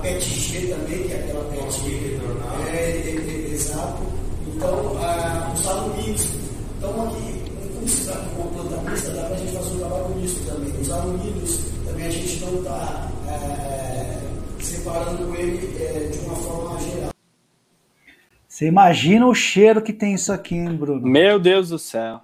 separar, 0.08 0.14
a 0.14 0.14
PET-G 0.14 0.66
também, 0.68 1.02
que 1.04 1.12
é 1.12 1.18
aquela 1.18 1.44
PET 1.44 2.18
é, 2.66 2.76
é, 2.76 3.16
é, 3.16 3.50
exato. 3.52 4.02
Então, 4.46 4.96
ah, 5.02 5.52
os 5.54 5.66
alumínios. 5.66 6.28
Então, 6.76 7.06
aqui, 7.06 7.44
como 7.74 7.88
se 7.88 8.06
trata 8.06 8.28
de 8.28 8.34
uma 8.40 8.46
planta 8.50 8.90
mista, 8.90 9.10
dá 9.12 9.22
para 9.24 9.34
a 9.34 9.38
gente 9.38 9.52
fazer 9.52 9.74
um 9.74 9.78
trabalho 9.78 10.14
misto 10.16 10.46
também. 10.46 10.80
Os 10.80 10.90
alumínios 10.90 11.58
também 11.84 12.06
a 12.06 12.10
gente 12.10 12.44
não 12.44 12.58
está 12.58 13.10
é, 13.28 14.62
separando 14.62 15.36
ele 15.36 15.82
é, 15.82 16.08
de 16.08 16.18
uma 16.20 16.36
forma 16.36 16.80
geral. 16.80 17.10
Você 18.46 18.66
imagina 18.66 19.26
o 19.26 19.34
cheiro 19.34 19.82
que 19.82 19.92
tem 19.92 20.14
isso 20.14 20.32
aqui, 20.32 20.56
hein, 20.56 20.76
Bruno? 20.76 21.06
Meu 21.06 21.38
Deus 21.38 21.68
do 21.68 21.78
céu. 21.78 22.20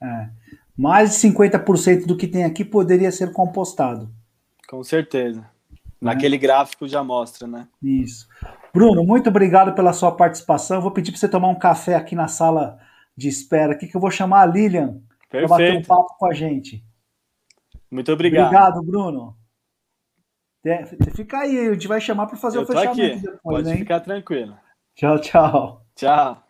É. 0.00 0.28
Mais 0.76 1.10
de 1.10 1.28
50% 1.28 2.06
do 2.06 2.16
que 2.16 2.26
tem 2.26 2.44
aqui 2.44 2.64
poderia 2.64 3.10
ser 3.10 3.32
compostado. 3.32 4.08
Com 4.68 4.82
certeza. 4.84 5.44
Naquele 6.00 6.36
é. 6.36 6.38
gráfico 6.38 6.86
já 6.86 7.02
mostra, 7.02 7.46
né? 7.46 7.68
Isso. 7.82 8.28
Bruno, 8.72 9.02
muito 9.04 9.28
obrigado 9.28 9.74
pela 9.74 9.92
sua 9.92 10.12
participação. 10.12 10.80
vou 10.80 10.92
pedir 10.92 11.10
para 11.10 11.20
você 11.20 11.28
tomar 11.28 11.48
um 11.48 11.58
café 11.58 11.94
aqui 11.94 12.14
na 12.14 12.28
sala 12.28 12.78
de 13.16 13.28
espera, 13.28 13.72
aqui 13.72 13.88
que 13.88 13.96
eu 13.96 14.00
vou 14.00 14.10
chamar 14.10 14.42
a 14.42 14.46
Lilian 14.46 15.00
para 15.28 15.48
bater 15.48 15.76
um 15.76 15.82
papo 15.82 16.16
com 16.16 16.26
a 16.26 16.32
gente. 16.32 16.84
Muito 17.90 18.12
obrigado. 18.12 18.46
Obrigado, 18.46 18.82
Bruno. 18.82 19.36
Fica 21.14 21.38
aí, 21.38 21.68
a 21.68 21.72
gente 21.72 21.88
vai 21.88 22.00
chamar 22.00 22.26
para 22.26 22.36
fazer 22.36 22.58
eu 22.58 22.62
o 22.62 22.66
fechamento 22.66 23.00
aqui. 23.00 23.20
depois, 23.20 23.40
Pode 23.42 23.70
hein? 23.70 23.78
ficar 23.78 24.00
tranquilo. 24.00 24.56
Tchau, 24.94 25.18
tchau. 25.18 25.86
Tchau. 25.94 26.44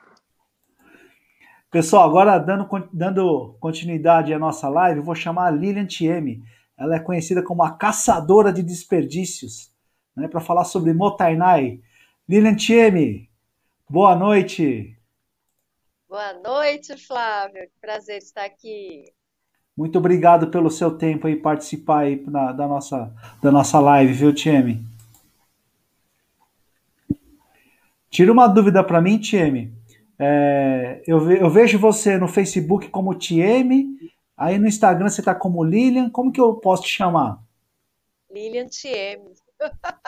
Pessoal, 1.70 2.08
agora 2.08 2.38
dando, 2.38 2.66
dando 2.92 3.56
continuidade 3.60 4.32
à 4.32 4.38
nossa 4.38 4.68
live, 4.68 4.98
eu 4.98 5.04
vou 5.04 5.14
chamar 5.14 5.46
a 5.46 5.50
Lilian 5.50 5.86
Tieme 5.86 6.42
ela 6.78 6.96
é 6.96 7.00
conhecida 7.00 7.42
como 7.42 7.62
a 7.62 7.72
caçadora 7.72 8.52
de 8.52 8.62
desperdícios, 8.62 9.72
né, 10.16 10.28
para 10.28 10.40
falar 10.40 10.64
sobre 10.64 10.94
Motainai. 10.94 11.80
Lilian 12.28 12.54
Tieme, 12.54 13.28
boa 13.88 14.14
noite. 14.14 14.96
Boa 16.08 16.32
noite, 16.34 16.96
Flávio. 16.96 17.68
Prazer 17.80 18.18
estar 18.18 18.44
aqui. 18.44 19.04
Muito 19.76 19.98
obrigado 19.98 20.48
pelo 20.48 20.70
seu 20.70 20.96
tempo 20.96 21.26
aí 21.26 21.36
participar 21.36 22.00
aí 22.00 22.24
na, 22.26 22.52
da, 22.52 22.66
nossa, 22.66 23.12
da 23.42 23.52
nossa 23.52 23.78
live, 23.78 24.12
viu, 24.12 24.34
Tieme? 24.34 24.84
Tira 28.10 28.32
uma 28.32 28.46
dúvida 28.46 28.82
para 28.82 29.00
mim, 29.00 29.18
Tieme. 29.18 29.72
É, 30.18 31.02
eu, 31.06 31.20
ve, 31.20 31.38
eu, 31.38 31.48
vejo 31.48 31.78
você 31.78 32.18
no 32.18 32.26
Facebook 32.26 32.88
como 32.88 33.14
Tieme 33.14 33.86
Aí 34.38 34.56
no 34.56 34.68
Instagram 34.68 35.08
você 35.08 35.20
tá 35.20 35.34
como 35.34 35.64
Lilian, 35.64 36.08
como 36.08 36.30
que 36.30 36.40
eu 36.40 36.54
posso 36.54 36.84
te 36.84 36.90
chamar? 36.90 37.42
Lilian 38.30 38.68
TM. 38.68 39.34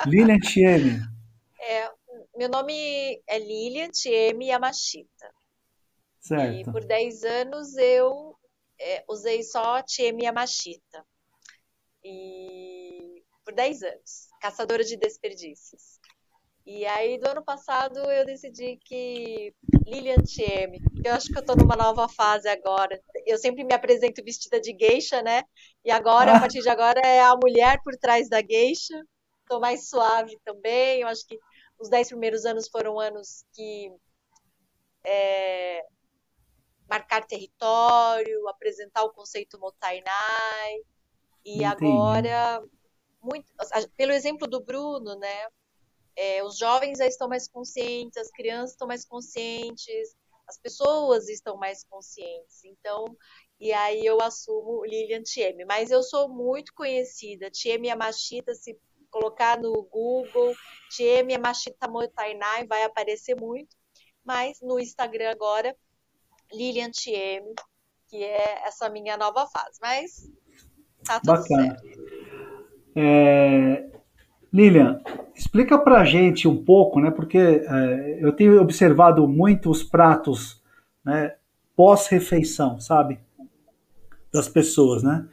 Lilian 0.07 0.39
TM. 0.39 1.01
É, 1.62 1.91
meu 2.39 2.49
nome 2.49 3.22
é 3.26 3.39
Lilian 3.39 3.91
TM 3.91 4.47
Yamashita. 4.47 5.31
Certo. 6.18 6.70
E 6.70 6.72
por 6.72 6.83
10 6.83 7.22
anos 7.22 7.76
eu 7.76 8.35
é, 8.81 9.05
usei 9.07 9.43
só 9.43 9.83
TM 9.83 10.24
Yamashita. 10.24 11.05
E 12.03 13.22
por 13.45 13.53
10 13.53 13.83
anos, 13.83 14.28
caçadora 14.41 14.83
de 14.83 14.97
desperdícios. 14.97 15.99
E 16.73 16.87
aí, 16.87 17.18
do 17.18 17.29
ano 17.29 17.43
passado, 17.43 17.99
eu 17.99 18.25
decidi 18.25 18.79
que 18.85 19.53
Lilian 19.85 20.23
TM, 20.23 20.79
eu 21.05 21.14
acho 21.14 21.27
que 21.27 21.37
eu 21.37 21.45
tô 21.45 21.57
numa 21.57 21.75
nova 21.75 22.09
fase 22.09 22.49
agora. 22.49 23.03
Eu 23.27 23.39
sempre 23.39 23.64
me 23.64 23.75
apresento 23.75 24.23
vestida 24.23 24.61
de 24.61 24.73
geisha, 24.79 25.21
né? 25.21 25.43
E 25.85 25.91
agora, 25.91 26.31
a 26.31 26.37
ah. 26.37 26.41
partir 26.41 26.62
de 26.62 26.68
agora, 26.68 27.01
é 27.01 27.23
a 27.23 27.35
mulher 27.35 27.83
por 27.83 27.97
trás 27.97 28.29
da 28.29 28.41
geisha. 28.41 29.03
Tô 29.49 29.59
mais 29.59 29.89
suave 29.89 30.39
também. 30.45 31.01
Eu 31.01 31.09
acho 31.09 31.27
que 31.27 31.37
os 31.77 31.89
dez 31.89 32.07
primeiros 32.07 32.45
anos 32.45 32.68
foram 32.68 33.01
anos 33.01 33.45
que 33.53 33.93
é, 35.05 35.85
marcar 36.89 37.27
território, 37.27 38.49
apresentar 38.49 39.03
o 39.03 39.12
conceito 39.12 39.59
Motainai. 39.59 40.77
E 41.45 41.64
Entendi. 41.64 41.64
agora, 41.64 42.62
muito, 43.21 43.53
pelo 43.97 44.12
exemplo 44.12 44.47
do 44.47 44.61
Bruno, 44.61 45.18
né? 45.18 45.49
É, 46.23 46.45
os 46.45 46.59
jovens 46.59 46.99
já 46.99 47.07
estão 47.07 47.27
mais 47.27 47.49
conscientes, 47.49 48.18
as 48.18 48.31
crianças 48.31 48.73
estão 48.73 48.87
mais 48.87 49.07
conscientes, 49.07 50.14
as 50.47 50.59
pessoas 50.59 51.31
estão 51.31 51.57
mais 51.57 51.83
conscientes. 51.83 52.62
Então, 52.62 53.16
e 53.59 53.73
aí 53.73 54.05
eu 54.05 54.21
assumo 54.21 54.85
Lilian 54.85 55.23
Tieme. 55.23 55.64
Mas 55.64 55.91
eu 55.91 56.03
sou 56.03 56.29
muito 56.29 56.75
conhecida. 56.75 57.51
Tieme 57.51 57.89
Yamashita, 57.89 58.53
se 58.55 58.79
colocar 59.11 59.59
no 59.59 59.83
Google, 59.85 60.55
Tieme 60.91 61.33
Yamashita 61.33 61.89
Motainai, 61.89 62.66
vai 62.66 62.83
aparecer 62.83 63.35
muito. 63.35 63.75
Mas 64.23 64.59
no 64.61 64.79
Instagram 64.79 65.31
agora, 65.31 65.75
Lilian 66.53 66.91
Tieme, 66.91 67.55
que 68.11 68.23
é 68.23 68.66
essa 68.66 68.91
minha 68.91 69.16
nova 69.16 69.47
fase. 69.47 69.79
Mas 69.81 70.31
tá 71.03 71.18
tudo 71.18 71.33
Bacana. 71.33 71.79
certo. 71.79 72.01
É, 72.95 73.99
Lilian, 74.53 75.01
explica 75.34 75.78
para 75.78 76.01
a 76.01 76.05
gente 76.05 76.48
um 76.48 76.64
pouco, 76.64 77.01
né? 77.01 77.11
Porque 77.11 77.38
é, 77.38 78.18
eu 78.20 78.32
tenho 78.32 78.61
observado 78.61 79.26
muito 79.28 79.70
os 79.70 79.82
pratos, 79.82 80.61
né? 81.05 81.34
Pós-refeição, 81.76 82.80
sabe? 82.80 83.18
Das 84.32 84.48
pessoas, 84.48 85.03
né? 85.03 85.26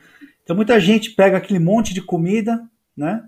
Então 0.44 0.56
muita 0.56 0.80
gente 0.80 1.12
pega 1.12 1.38
aquele 1.38 1.60
monte 1.60 1.94
de 1.94 2.02
comida, 2.02 2.64
né? 2.96 3.24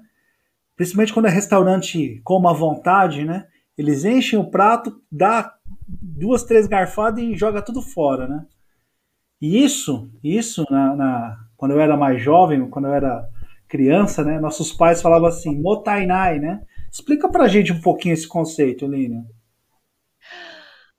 Principalmente 0.75 1.13
quando 1.13 1.25
é 1.25 1.29
restaurante 1.29 2.21
como 2.23 2.47
à 2.47 2.53
vontade, 2.53 3.25
né? 3.25 3.47
Eles 3.77 4.05
enchem 4.05 4.37
o 4.39 4.49
prato, 4.49 5.01
dá 5.11 5.53
duas, 5.87 6.43
três 6.43 6.67
garfadas 6.67 7.23
e 7.23 7.35
joga 7.35 7.61
tudo 7.61 7.81
fora, 7.81 8.27
né? 8.27 8.45
E 9.41 9.63
isso, 9.63 10.09
isso 10.23 10.65
na, 10.69 10.95
na 10.95 11.39
quando 11.57 11.71
eu 11.71 11.81
era 11.81 11.97
mais 11.97 12.21
jovem, 12.21 12.69
quando 12.69 12.85
eu 12.85 12.93
era 12.93 13.27
criança, 13.69 14.23
né? 14.23 14.39
Nossos 14.39 14.73
pais 14.73 15.01
falavam 15.01 15.27
assim, 15.27 15.55
motainai, 15.55 16.39
né? 16.39 16.65
Explica 16.91 17.29
pra 17.29 17.47
gente 17.47 17.71
um 17.71 17.79
pouquinho 17.79 18.13
esse 18.13 18.27
conceito, 18.27 18.87
Lina. 18.87 19.25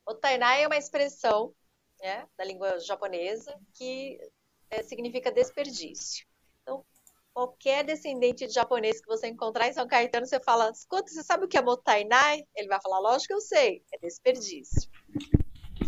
Motainai 0.07 0.63
é 0.63 0.67
uma 0.67 0.77
expressão 0.77 1.53
né, 2.01 2.27
da 2.39 2.45
língua 2.45 2.79
japonesa 2.79 3.55
que 3.75 4.19
é, 4.71 4.83
significa 4.85 5.33
desperdício. 5.33 6.25
Então, 6.63 6.85
qualquer 7.35 7.85
descendente 7.85 8.47
de 8.47 8.53
japonês 8.53 9.01
que 9.01 9.09
você 9.09 9.27
encontrar 9.27 9.69
em 9.69 9.73
São 9.73 9.87
Caetano, 9.87 10.27
você 10.27 10.41
fala, 10.41 10.71
escuta, 10.71 11.11
você 11.11 11.23
sabe 11.25 11.45
o 11.45 11.49
que 11.49 11.59
é 11.59 11.63
motainai? 11.63 12.45
Ele 12.55 12.69
vai 12.69 12.81
falar, 12.81 13.01
lógico 13.01 13.29
que 13.29 13.35
eu 13.35 13.41
sei, 13.41 13.83
é 13.93 13.99
desperdício. 13.99 14.89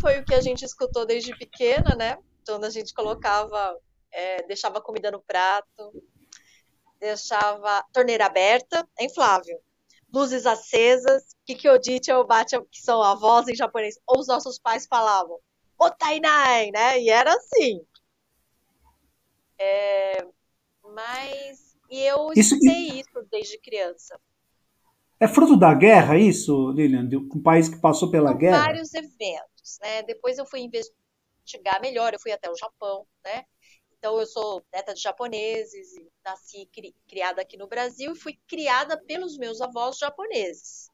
Foi 0.01 0.19
o 0.19 0.25
que 0.25 0.35
a 0.35 0.41
gente 0.41 0.65
escutou 0.65 1.07
desde 1.07 1.37
pequena, 1.37 1.95
né? 1.95 2.19
Quando 2.45 2.65
a 2.65 2.71
gente 2.71 2.93
colocava, 2.93 3.79
é, 4.11 4.43
deixava 4.43 4.81
comida 4.81 5.13
no 5.13 5.23
prato, 5.23 5.93
deixava 7.03 7.85
torneira 7.93 8.27
aberta, 8.27 8.89
hein, 8.99 9.13
Flávio? 9.13 9.59
Luzes 10.15 10.47
acesas, 10.47 11.35
Kikyodite 11.45 12.13
ou 12.13 12.25
Bacha, 12.25 12.65
que 12.71 12.81
são 12.81 13.03
avós 13.03 13.49
em 13.49 13.57
japonês, 13.57 13.99
ou 14.07 14.21
os 14.21 14.29
nossos 14.29 14.59
pais 14.59 14.87
falavam, 14.87 15.39
motainai, 15.79 16.71
né? 16.71 17.01
E 17.01 17.11
era 17.11 17.35
assim. 17.35 17.85
É, 19.59 20.25
mas 20.95 21.77
e 21.91 22.01
eu 22.01 22.31
isso, 22.37 22.55
escutei 22.55 23.01
isso 23.01 23.29
desde 23.31 23.59
criança. 23.59 24.21
É 25.19 25.27
fruto 25.27 25.57
da 25.57 25.75
guerra 25.75 26.17
isso, 26.17 26.71
Lilian? 26.71 27.09
De 27.09 27.17
um 27.17 27.43
país 27.43 27.69
que 27.69 27.81
passou 27.81 28.11
pela 28.11 28.31
São 28.31 28.39
guerra? 28.39 28.59
vários 28.59 28.95
eventos, 28.95 29.79
né? 29.81 30.03
Depois 30.03 30.39
eu 30.39 30.47
fui 30.47 30.61
investigar 30.61 31.81
melhor, 31.81 32.13
eu 32.13 32.21
fui 32.21 32.33
até 32.33 32.51
o 32.51 32.57
Japão, 32.57 33.07
né? 33.25 33.45
Então 34.03 34.19
eu 34.19 34.27
sou 34.27 34.61
neta 34.73 34.93
de 34.93 35.01
japoneses, 35.01 35.95
nasci 36.25 36.67
cri, 36.73 36.93
criada 37.09 37.41
aqui 37.41 37.57
no 37.57 37.69
Brasil 37.69 38.11
e 38.13 38.19
fui 38.19 38.37
criada 38.49 39.01
pelos 39.01 39.39
meus 39.39 39.61
avós 39.61 39.97
japoneses. 39.97 40.89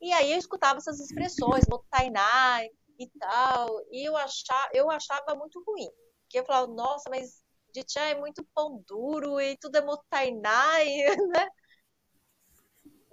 E 0.00 0.10
aí 0.10 0.32
eu 0.32 0.38
escutava 0.38 0.78
essas 0.78 0.98
expressões, 1.00 1.66
motainai 1.68 2.70
e 2.98 3.06
tal, 3.18 3.68
e 3.92 4.08
eu 4.08 4.16
achava, 4.16 4.70
eu 4.72 4.90
achava 4.90 5.34
muito 5.34 5.62
ruim. 5.66 5.90
Porque 6.22 6.38
eu 6.38 6.44
falava, 6.46 6.66
nossa, 6.72 7.10
mas 7.10 7.44
de 7.74 7.84
tchan 7.84 8.00
é 8.00 8.14
muito 8.14 8.42
pão 8.54 8.82
duro 8.88 9.38
e 9.38 9.58
tudo 9.58 9.76
é 9.76 9.82
motainai, 9.82 10.86
né? 11.28 11.46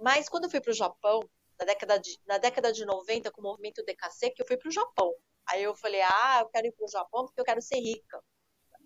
Mas 0.00 0.26
quando 0.26 0.44
eu 0.44 0.50
fui 0.50 0.62
para 0.62 0.70
o 0.70 0.74
Japão, 0.74 1.20
na 1.60 1.66
década, 1.66 1.98
de, 1.98 2.18
na 2.26 2.38
década 2.38 2.72
de 2.72 2.86
90, 2.86 3.30
com 3.30 3.42
o 3.42 3.44
movimento 3.44 3.84
DKC, 3.84 4.30
que 4.30 4.40
eu 4.40 4.46
fui 4.46 4.56
para 4.56 4.70
o 4.70 4.72
Japão. 4.72 5.14
Aí 5.50 5.62
eu 5.64 5.74
falei, 5.74 6.00
ah, 6.00 6.38
eu 6.40 6.48
quero 6.48 6.66
ir 6.68 6.72
para 6.72 6.86
o 6.86 6.90
Japão 6.90 7.26
porque 7.26 7.40
eu 7.42 7.44
quero 7.44 7.60
ser 7.60 7.76
rica. 7.76 8.22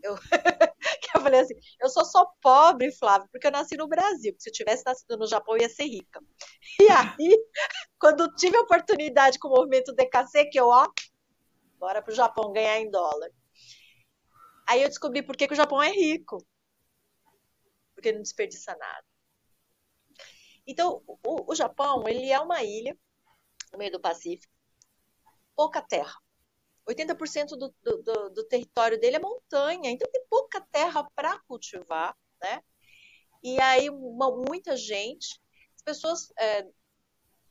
Eu, 0.02 0.16
eu 1.14 1.20
falei 1.20 1.40
assim, 1.40 1.54
eu 1.80 1.88
sou 1.88 2.04
só 2.04 2.26
pobre, 2.40 2.90
Flávio, 2.92 3.28
porque 3.30 3.46
eu 3.46 3.50
nasci 3.52 3.76
no 3.76 3.88
Brasil. 3.88 4.34
Se 4.38 4.50
eu 4.50 4.52
tivesse 4.52 4.82
nascido 4.84 5.16
no 5.16 5.26
Japão, 5.26 5.56
eu 5.56 5.62
ia 5.62 5.68
ser 5.68 5.84
rica. 5.84 6.20
E 6.80 6.88
aí, 6.90 7.38
quando 7.98 8.34
tive 8.34 8.56
a 8.56 8.62
oportunidade 8.62 9.38
com 9.38 9.48
o 9.48 9.52
movimento 9.52 9.94
DKC, 9.94 10.46
que 10.46 10.58
eu, 10.58 10.68
ó, 10.68 10.88
bora 11.78 12.02
para 12.02 12.12
o 12.12 12.16
Japão 12.16 12.52
ganhar 12.52 12.78
em 12.80 12.90
dólar. 12.90 13.30
Aí 14.68 14.82
eu 14.82 14.88
descobri 14.88 15.22
por 15.22 15.36
que, 15.36 15.46
que 15.46 15.54
o 15.54 15.56
Japão 15.56 15.82
é 15.82 15.90
rico. 15.90 16.44
Porque 17.94 18.12
não 18.12 18.22
desperdiça 18.22 18.76
nada. 18.76 19.04
Então, 20.66 21.02
o, 21.06 21.52
o 21.52 21.54
Japão, 21.54 22.04
ele 22.08 22.30
é 22.30 22.38
uma 22.40 22.62
ilha 22.62 22.96
no 23.72 23.78
meio 23.78 23.92
do 23.92 24.00
Pacífico, 24.00 24.52
pouca 25.56 25.82
terra. 25.82 26.14
80% 26.88 27.56
do, 27.56 27.74
do, 27.82 28.30
do, 28.30 28.44
território 28.48 28.98
dele 28.98 29.16
é 29.16 29.20
montanha, 29.20 29.90
então 29.90 30.10
tem 30.10 30.24
pouca 30.28 30.60
terra 30.70 31.08
para 31.14 31.38
cultivar, 31.46 32.16
né? 32.42 32.60
E 33.42 33.60
aí 33.60 33.88
uma, 33.90 34.30
muita 34.48 34.76
gente, 34.76 35.40
as 35.76 35.82
pessoas, 35.82 36.32
é, 36.38 36.66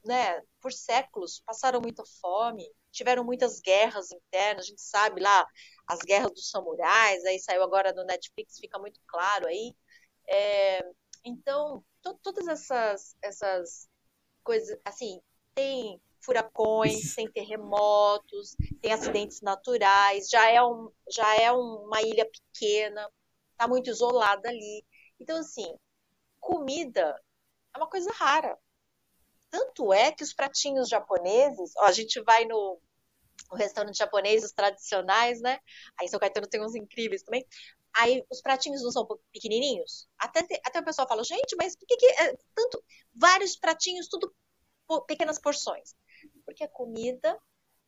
né, 0.05 0.41
por 0.59 0.71
séculos 0.71 1.41
passaram 1.45 1.81
muita 1.81 2.03
fome, 2.19 2.65
tiveram 2.91 3.23
muitas 3.23 3.59
guerras 3.61 4.11
internas, 4.11 4.65
a 4.65 4.67
gente 4.67 4.81
sabe 4.81 5.21
lá 5.21 5.45
as 5.87 5.99
guerras 5.99 6.31
dos 6.31 6.49
samurais, 6.49 7.23
aí 7.25 7.39
saiu 7.39 7.63
agora 7.63 7.93
no 7.93 8.03
Netflix, 8.05 8.59
fica 8.59 8.79
muito 8.79 8.99
claro 9.07 9.47
aí. 9.47 9.73
É, 10.27 10.81
então, 11.23 11.83
to, 12.01 12.13
todas 12.21 12.47
essas, 12.47 13.15
essas 13.21 13.89
coisas, 14.43 14.77
assim, 14.85 15.21
tem 15.53 16.01
furacões, 16.21 17.15
tem 17.15 17.29
terremotos, 17.31 18.55
tem 18.81 18.93
acidentes 18.93 19.41
naturais, 19.41 20.29
já 20.29 20.49
é, 20.49 20.63
um, 20.63 20.91
já 21.09 21.35
é 21.35 21.51
uma 21.51 22.01
ilha 22.01 22.29
pequena, 22.29 23.09
tá 23.57 23.67
muito 23.67 23.89
isolada 23.89 24.49
ali. 24.49 24.85
Então, 25.19 25.37
assim, 25.37 25.75
comida 26.39 27.19
é 27.73 27.77
uma 27.77 27.89
coisa 27.89 28.11
rara. 28.13 28.57
Tanto 29.49 29.91
é 29.93 30.11
que 30.11 30.23
os 30.23 30.33
pratinhos 30.33 30.89
japoneses, 30.89 31.73
ó, 31.77 31.85
a 31.85 31.91
gente 31.91 32.21
vai 32.21 32.45
no, 32.45 32.79
no 33.51 33.57
restaurante 33.57 33.97
japonês, 33.97 34.43
os 34.43 34.51
tradicionais, 34.51 35.41
né? 35.41 35.59
Aí 35.99 36.07
São 36.07 36.19
Caetano 36.19 36.47
tem 36.47 36.63
uns 36.63 36.75
incríveis 36.75 37.23
também. 37.23 37.45
Aí 37.93 38.23
os 38.31 38.41
pratinhos 38.41 38.83
não 38.83 38.91
são 38.91 39.05
pequenininhos? 39.33 40.07
Até, 40.17 40.39
até 40.65 40.79
o 40.79 40.85
pessoal 40.85 41.07
fala, 41.07 41.23
gente, 41.23 41.55
mas 41.57 41.75
por 41.75 41.85
que, 41.85 41.97
que 41.97 42.05
é 42.05 42.37
tanto 42.55 42.83
vários 43.13 43.57
pratinhos, 43.57 44.07
tudo 44.07 44.33
pequenas 45.07 45.39
porções? 45.39 45.93
Porque 46.51 46.65
a 46.65 46.67
comida 46.67 47.39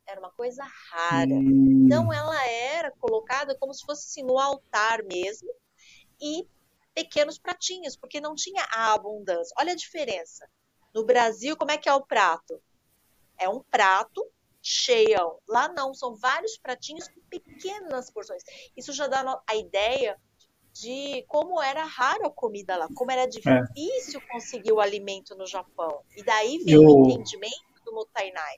era 0.08 0.22
uma 0.22 0.32
coisa 0.32 0.64
rara. 0.90 1.34
Hum. 1.34 1.84
Então 1.86 2.14
ela 2.14 2.48
era 2.48 2.92
colocada 2.92 3.58
como 3.60 3.74
se 3.74 3.86
fosse 3.86 4.08
assim, 4.08 4.24
no 4.24 4.40
altar 4.40 5.04
mesmo 5.04 5.50
e 6.22 6.48
pequenos 6.96 7.38
pratinhos, 7.38 7.98
porque 7.98 8.22
não 8.22 8.34
tinha 8.34 8.66
a 8.72 8.94
abundância. 8.94 9.54
Olha 9.60 9.74
a 9.74 9.76
diferença. 9.76 10.50
No 10.96 11.04
Brasil, 11.04 11.58
como 11.58 11.72
é 11.72 11.78
que 11.78 11.90
é 11.90 11.94
o 11.94 12.06
prato? 12.06 12.58
É 13.38 13.50
um 13.50 13.62
prato 13.64 14.26
cheio. 14.62 15.42
Lá 15.46 15.68
não, 15.68 15.94
são 15.94 16.16
vários 16.16 16.58
pratinhos 16.58 17.10
com 17.10 17.20
pequenas 17.30 18.10
porções. 18.10 18.44
Isso 18.78 18.94
já 18.94 19.08
dá 19.08 19.42
a 19.46 19.56
ideia 19.58 20.18
de 20.72 21.26
como 21.28 21.62
era 21.62 21.84
raro 21.84 22.28
a 22.28 22.32
comida 22.32 22.78
lá, 22.78 22.88
como 22.96 23.12
era 23.12 23.26
difícil 23.26 24.22
é. 24.22 24.32
conseguir 24.32 24.72
o 24.72 24.80
alimento 24.80 25.36
no 25.36 25.46
Japão. 25.46 26.02
E 26.16 26.24
daí 26.24 26.60
vem 26.60 26.76
eu, 26.76 26.84
o 26.84 27.12
entendimento 27.12 27.73
Motainai. 27.94 28.56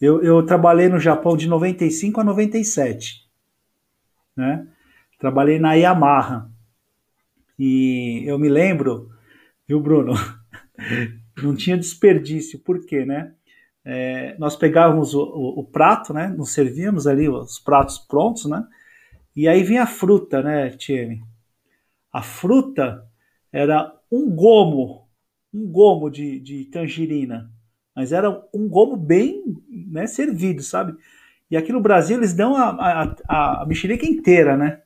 Eu, 0.00 0.22
eu 0.22 0.44
trabalhei 0.46 0.88
no 0.88 0.98
Japão 0.98 1.36
de 1.36 1.48
95 1.48 2.20
a 2.20 2.24
97. 2.24 3.28
Né? 4.36 4.66
Trabalhei 5.18 5.58
na 5.58 5.74
Yamaha. 5.74 6.50
E 7.58 8.22
eu 8.26 8.38
me 8.38 8.48
lembro, 8.48 9.10
viu, 9.68 9.80
Bruno? 9.80 10.14
não 11.42 11.54
tinha 11.54 11.76
desperdício. 11.76 12.58
Por 12.58 12.84
quê, 12.86 13.04
né? 13.04 13.34
É, 13.84 14.36
nós 14.38 14.56
pegávamos 14.56 15.14
o, 15.14 15.22
o, 15.22 15.60
o, 15.60 15.64
prato, 15.64 16.12
né? 16.12 16.28
Nos 16.28 16.52
servíamos 16.52 17.06
ali 17.06 17.28
os 17.28 17.58
pratos 17.58 17.98
prontos, 17.98 18.44
né? 18.46 18.66
E 19.34 19.48
aí 19.48 19.62
vinha 19.62 19.84
a 19.84 19.86
fruta, 19.86 20.42
né, 20.42 20.70
Tiene? 20.70 21.22
A 22.12 22.22
fruta 22.22 23.06
era 23.52 23.94
um 24.10 24.28
gomo, 24.30 25.08
um 25.52 25.70
gomo 25.70 26.10
de, 26.10 26.40
de 26.40 26.64
tangerina, 26.66 27.50
mas 27.94 28.12
era 28.12 28.30
um 28.54 28.68
gomo 28.68 28.96
bem 28.96 29.42
né, 29.68 30.06
servido, 30.06 30.62
sabe? 30.62 30.96
E 31.50 31.56
aqui 31.56 31.72
no 31.72 31.80
Brasil 31.80 32.16
eles 32.16 32.32
dão 32.32 32.56
a, 32.56 33.14
a, 33.28 33.62
a 33.62 33.66
mexerica 33.66 34.06
inteira, 34.06 34.56
né? 34.56 34.80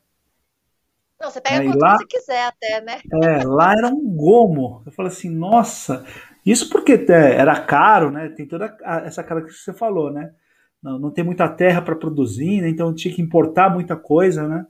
Não, 1.20 1.30
você 1.30 1.40
pega 1.40 1.64
quanto 1.64 1.78
lá, 1.78 1.96
você 1.96 2.07
quiser 2.07 2.46
até, 2.46 2.80
né? 2.80 3.00
É, 3.22 3.44
lá 3.44 3.72
era 3.72 3.88
um 3.88 4.16
gomo. 4.16 4.82
Eu 4.84 4.92
falo 4.92 5.09
assim, 5.09 5.30
nossa, 5.30 6.05
isso 6.44 6.68
porque 6.68 6.92
é, 6.92 7.36
era 7.36 7.61
caro, 7.61 8.11
né? 8.11 8.28
Tem 8.30 8.46
toda 8.46 8.76
essa 9.05 9.22
característica 9.22 9.72
que 9.72 9.72
você 9.72 9.78
falou, 9.78 10.12
né? 10.12 10.32
Não, 10.82 10.98
não 10.98 11.11
tem 11.11 11.24
muita 11.24 11.48
terra 11.48 11.80
para 11.80 11.96
produzir, 11.96 12.61
né? 12.61 12.68
então 12.68 12.94
tinha 12.94 13.14
que 13.14 13.22
importar 13.22 13.70
muita 13.70 13.96
coisa, 13.96 14.46
né? 14.46 14.66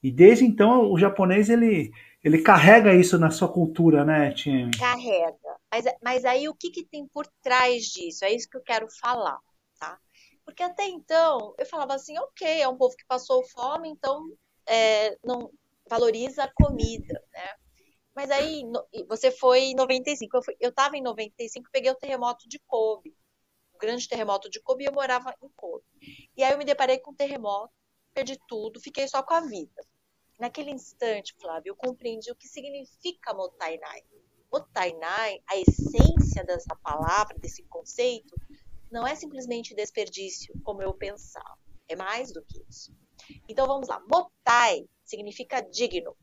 E 0.00 0.12
desde 0.12 0.44
então 0.44 0.92
o 0.92 0.96
japonês 0.96 1.48
ele, 1.48 1.90
ele 2.24 2.40
carrega 2.40 2.94
isso 2.94 3.18
na 3.18 3.30
sua 3.30 3.52
cultura, 3.52 4.02
né, 4.02 4.32
Tim? 4.32 4.70
Carrega. 4.70 5.36
Mas, 5.70 5.84
mas 6.02 6.24
aí 6.24 6.48
o 6.48 6.54
que, 6.54 6.70
que 6.70 6.82
tem 6.82 7.06
por 7.06 7.26
trás 7.42 7.84
disso? 7.84 8.24
É 8.24 8.32
isso 8.32 8.48
que 8.48 8.56
eu 8.56 8.62
quero 8.62 8.88
falar, 8.98 9.38
tá? 9.78 9.98
Porque 10.42 10.62
até 10.62 10.86
então 10.86 11.54
eu 11.58 11.66
falava 11.66 11.94
assim, 11.94 12.18
ok, 12.18 12.62
é 12.62 12.66
um 12.66 12.78
povo 12.78 12.96
que 12.96 13.04
passou 13.06 13.44
fome, 13.48 13.90
então 13.90 14.26
é, 14.66 15.18
não 15.22 15.50
valoriza 15.86 16.44
a 16.44 16.52
comida, 16.52 17.22
né? 17.30 17.54
Mas 18.14 18.30
aí 18.30 18.62
você 19.06 19.30
foi 19.30 19.60
em 19.64 19.74
95, 19.74 20.36
eu, 20.36 20.42
fui, 20.42 20.56
eu 20.60 20.72
tava 20.72 20.96
em 20.96 21.02
95, 21.02 21.68
peguei 21.70 21.90
o 21.90 21.96
terremoto 21.96 22.48
de 22.48 22.58
Kobe, 22.60 23.14
o 23.74 23.78
grande 23.78 24.08
terremoto 24.08 24.48
de 24.48 24.62
Kobe, 24.62 24.84
e 24.84 24.86
eu 24.86 24.92
morava 24.92 25.34
em 25.42 25.48
Kobe. 25.54 25.84
E 26.34 26.42
aí 26.42 26.52
eu 26.52 26.58
me 26.58 26.64
deparei 26.64 26.98
com 26.98 27.10
o 27.10 27.16
terremoto, 27.16 27.72
perdi 28.14 28.38
tudo, 28.48 28.80
fiquei 28.80 29.06
só 29.08 29.22
com 29.22 29.34
a 29.34 29.40
vida. 29.40 29.84
Naquele 30.38 30.70
instante, 30.70 31.34
Flávio, 31.40 31.70
eu 31.70 31.76
compreendi 31.76 32.30
o 32.30 32.36
que 32.36 32.48
significa 32.48 33.32
Motainai. 33.32 34.02
Motainai, 34.52 35.40
a 35.46 35.56
essência 35.56 36.44
dessa 36.44 36.74
palavra, 36.76 37.38
desse 37.38 37.62
conceito, 37.64 38.34
não 38.90 39.06
é 39.06 39.14
simplesmente 39.14 39.74
desperdício, 39.74 40.54
como 40.62 40.82
eu 40.82 40.94
pensava. 40.94 41.58
É 41.88 41.96
mais 41.96 42.32
do 42.32 42.42
que 42.42 42.64
isso. 42.68 42.92
Então 43.48 43.66
vamos 43.66 43.88
lá. 43.88 44.00
Motai 44.08 44.88
significa 45.04 45.60
digno, 45.60 46.16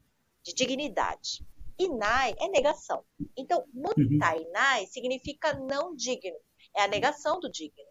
de 0.43 0.53
dignidade. 0.53 1.45
Inai 1.77 2.35
é 2.39 2.47
negação. 2.47 3.03
Então, 3.35 3.65
mutainai 3.73 4.81
uhum. 4.81 4.87
significa 4.87 5.53
não 5.53 5.95
digno. 5.95 6.37
É 6.75 6.83
a 6.83 6.87
negação 6.87 7.39
do 7.39 7.49
digno. 7.49 7.85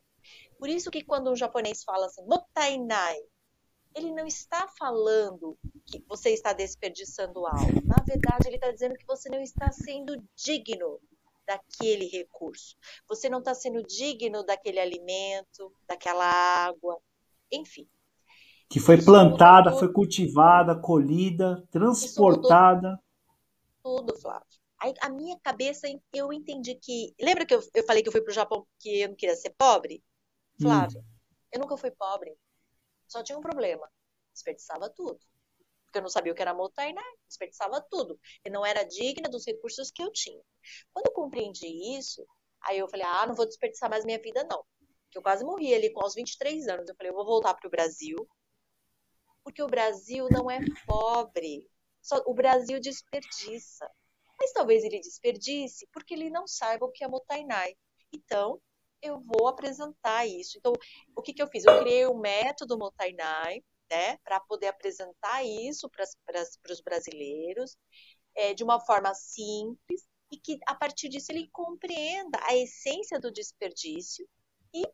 Por 0.59 0.68
isso 0.68 0.91
que 0.91 1.03
quando 1.03 1.31
um 1.31 1.37
japonês 1.37 1.83
fala 1.83 2.07
assim, 2.07 2.25
mutainai, 2.25 3.18
ele 3.95 4.12
não 4.12 4.26
está 4.26 4.68
falando 4.78 5.59
que 5.86 6.03
você 6.09 6.30
está 6.30 6.53
desperdiçando 6.53 7.47
algo. 7.47 7.84
Na 7.84 8.03
verdade, 8.07 8.47
ele 8.47 8.57
está 8.57 8.70
dizendo 8.70 8.95
que 8.95 9.07
você 9.07 9.28
não 9.28 9.41
está 9.41 9.70
sendo 9.72 10.22
digno 10.36 11.01
daquele 11.47 12.07
recurso. 12.07 12.76
Você 13.09 13.28
não 13.28 13.41
está 13.41 13.55
sendo 13.55 13.82
digno 13.82 14.45
daquele 14.45 14.78
alimento, 14.78 15.72
daquela 15.88 16.24
água, 16.24 16.99
enfim. 17.51 17.88
Que 18.68 18.78
foi 18.78 19.03
plantada, 19.03 19.72
foi 19.72 19.93
cultivada, 19.93 20.80
colhida, 20.80 21.66
transportada. 21.72 23.01
Tudo, 23.82 24.16
Flávio. 24.20 24.47
Aí, 24.80 24.95
a 25.03 25.11
minha 25.11 25.38
cabeça, 25.41 25.88
eu 26.12 26.32
entendi 26.32 26.76
que. 26.76 27.12
Lembra 27.20 27.45
que 27.45 27.55
eu, 27.55 27.61
eu 27.74 27.84
falei 27.84 28.03
que 28.03 28.09
eu 28.09 28.12
fui 28.12 28.22
para 28.22 28.30
o 28.30 28.34
Japão 28.34 28.66
porque 28.72 28.88
eu 28.88 29.09
não 29.09 29.16
queria 29.16 29.34
ser 29.34 29.51
pobre? 29.59 30.03
Flávio, 30.61 31.01
hum. 31.01 31.05
eu 31.53 31.61
nunca 31.61 31.76
fui 31.76 31.91
pobre. 31.91 32.36
Só 33.11 33.25
tinha 33.25 33.37
um 33.37 33.41
problema. 33.41 33.91
Desperdiçava 34.33 34.89
tudo. 34.89 35.19
Porque 35.85 35.99
eu 35.99 36.03
não 36.03 36.09
sabia 36.09 36.33
o 36.33 36.37
que 36.37 36.43
era 36.43 36.55
Motainai, 36.55 37.13
desperdiçava 37.27 37.85
tudo. 37.91 38.19
E 38.45 38.51
não 38.51 38.65
era 38.65 38.85
digna 38.85 39.29
dos 39.29 39.45
recursos 39.45 39.91
que 39.91 40.01
eu 40.01 40.13
tinha. 40.13 40.41
Quando 40.93 41.07
eu 41.07 41.13
compreendi 41.13 41.67
isso, 41.99 42.25
aí 42.63 42.79
eu 42.79 42.89
falei, 42.89 43.05
ah, 43.05 43.27
não 43.27 43.35
vou 43.35 43.47
desperdiçar 43.47 43.91
mais 43.91 44.05
minha 44.05 44.21
vida, 44.23 44.45
não. 44.45 44.65
Porque 45.03 45.19
eu 45.19 45.23
quase 45.23 45.45
morri 45.45 45.75
ali 45.75 45.93
com 45.93 46.07
os 46.07 46.15
23 46.15 46.69
anos. 46.69 46.89
Eu 46.89 46.95
falei, 46.95 47.11
eu 47.11 47.17
vou 47.17 47.27
voltar 47.27 47.55
para 47.55 47.67
o 47.67 47.71
Brasil. 47.71 48.17
Porque 49.43 49.61
o 49.61 49.67
Brasil 49.67 50.29
não 50.31 50.49
é 50.49 50.61
pobre. 50.87 51.67
Só, 52.01 52.23
o 52.27 52.33
Brasil 52.33 52.79
desperdiça. 52.79 53.91
Mas 54.39 54.53
talvez 54.53 54.85
ele 54.85 55.01
desperdice 55.01 55.89
porque 55.93 56.15
ele 56.15 56.31
não 56.31 56.47
saiba 56.47 56.87
o 56.87 56.93
que 56.93 57.03
é 57.03 57.09
Motainai. 57.09 57.75
Então, 58.13 58.63
eu 59.03 59.20
vou 59.20 59.48
apresentar 59.48 60.26
isso. 60.26 60.59
Então, 60.59 60.72
o 61.16 61.22
que, 61.22 61.32
que 61.32 61.42
eu 61.42 61.48
fiz? 61.48 61.64
Eu 61.64 61.80
criei 61.80 62.07
um 62.07 62.18
método 62.18 62.78
Motainai, 62.78 63.62
né, 63.90 64.16
para 64.18 64.38
poder 64.40 64.68
apresentar 64.68 65.44
isso 65.44 65.90
para 65.90 66.72
os 66.72 66.80
brasileiros 66.80 67.76
é, 68.36 68.55
de 68.55 68.62
uma 68.62 68.78
forma 68.80 69.12
simples 69.14 70.09
e 70.30 70.36
que 70.36 70.59
a 70.66 70.74
partir 70.74 71.09
disso 71.09 71.32
ele 71.32 71.48
compreenda 71.51 72.38
a 72.44 72.55
essência 72.57 73.18
do 73.18 73.32
desperdício 73.32 74.26
e 74.72 74.84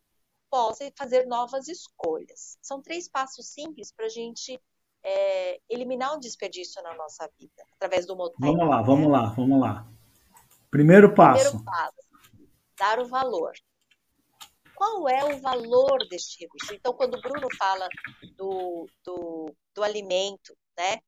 possa 0.50 0.90
fazer 0.96 1.26
novas 1.26 1.68
escolhas. 1.68 2.56
São 2.62 2.80
três 2.80 3.08
passos 3.08 3.48
simples 3.48 3.92
para 3.92 4.06
a 4.06 4.08
gente 4.08 4.58
é, 5.02 5.60
eliminar 5.68 6.14
o 6.14 6.20
desperdício 6.20 6.82
na 6.82 6.94
nossa 6.94 7.30
vida 7.38 7.62
através 7.74 8.06
do 8.06 8.16
Motainai. 8.16 8.56
Vamos 8.56 8.70
lá, 8.70 8.82
vamos 8.82 9.06
né? 9.06 9.12
lá, 9.12 9.34
vamos 9.34 9.60
lá. 9.60 9.92
Primeiro 10.70 11.14
passo. 11.14 11.42
Primeiro 11.42 11.64
passo, 11.64 11.96
dar 12.78 12.98
o 12.98 13.06
valor 13.06 13.52
qual 14.76 15.08
é 15.08 15.24
o 15.24 15.40
valor 15.40 16.06
deste 16.08 16.40
recurso. 16.40 16.74
Então, 16.74 16.92
quando 16.92 17.16
o 17.16 17.20
Bruno 17.20 17.48
fala 17.58 17.88
do, 18.36 18.86
do, 19.04 19.54
do 19.74 19.82
alimento, 19.82 20.56
né? 20.76 20.98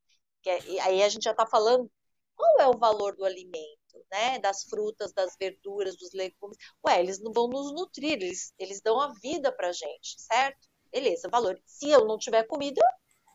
Que 0.42 0.50
é, 0.50 0.80
aí 0.80 1.02
a 1.02 1.08
gente 1.08 1.24
já 1.24 1.32
está 1.32 1.46
falando 1.46 1.90
qual 2.34 2.60
é 2.60 2.68
o 2.68 2.78
valor 2.78 3.14
do 3.14 3.24
alimento, 3.24 4.06
né? 4.10 4.38
Das 4.38 4.64
frutas, 4.64 5.12
das 5.12 5.36
verduras, 5.38 5.96
dos 5.96 6.12
legumes. 6.14 6.56
Ué, 6.86 7.00
eles 7.00 7.20
não 7.20 7.32
vão 7.32 7.48
nos 7.48 7.72
nutrir, 7.72 8.14
eles, 8.14 8.52
eles 8.58 8.80
dão 8.80 9.00
a 9.00 9.12
vida 9.20 9.52
para 9.52 9.70
gente, 9.72 10.20
certo? 10.20 10.68
Beleza, 10.90 11.28
valor. 11.28 11.60
Se 11.66 11.90
eu 11.90 12.06
não 12.06 12.16
tiver 12.16 12.44
comida, 12.44 12.80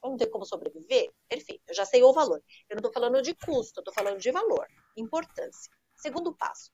eu 0.04 0.10
não 0.10 0.18
tenho 0.18 0.32
como 0.32 0.46
sobreviver. 0.46 1.12
Perfeito, 1.30 1.64
eu 1.68 1.76
já 1.76 1.86
sei 1.86 2.02
o 2.02 2.12
valor. 2.12 2.42
Eu 2.70 2.76
não 2.76 2.80
estou 2.80 2.94
falando 2.94 3.22
de 3.22 3.36
custo, 3.36 3.80
eu 3.80 3.82
estou 3.82 3.94
falando 3.94 4.20
de 4.20 4.32
valor, 4.32 4.66
importância. 4.98 5.72
Segundo 5.96 6.36
passo, 6.36 6.72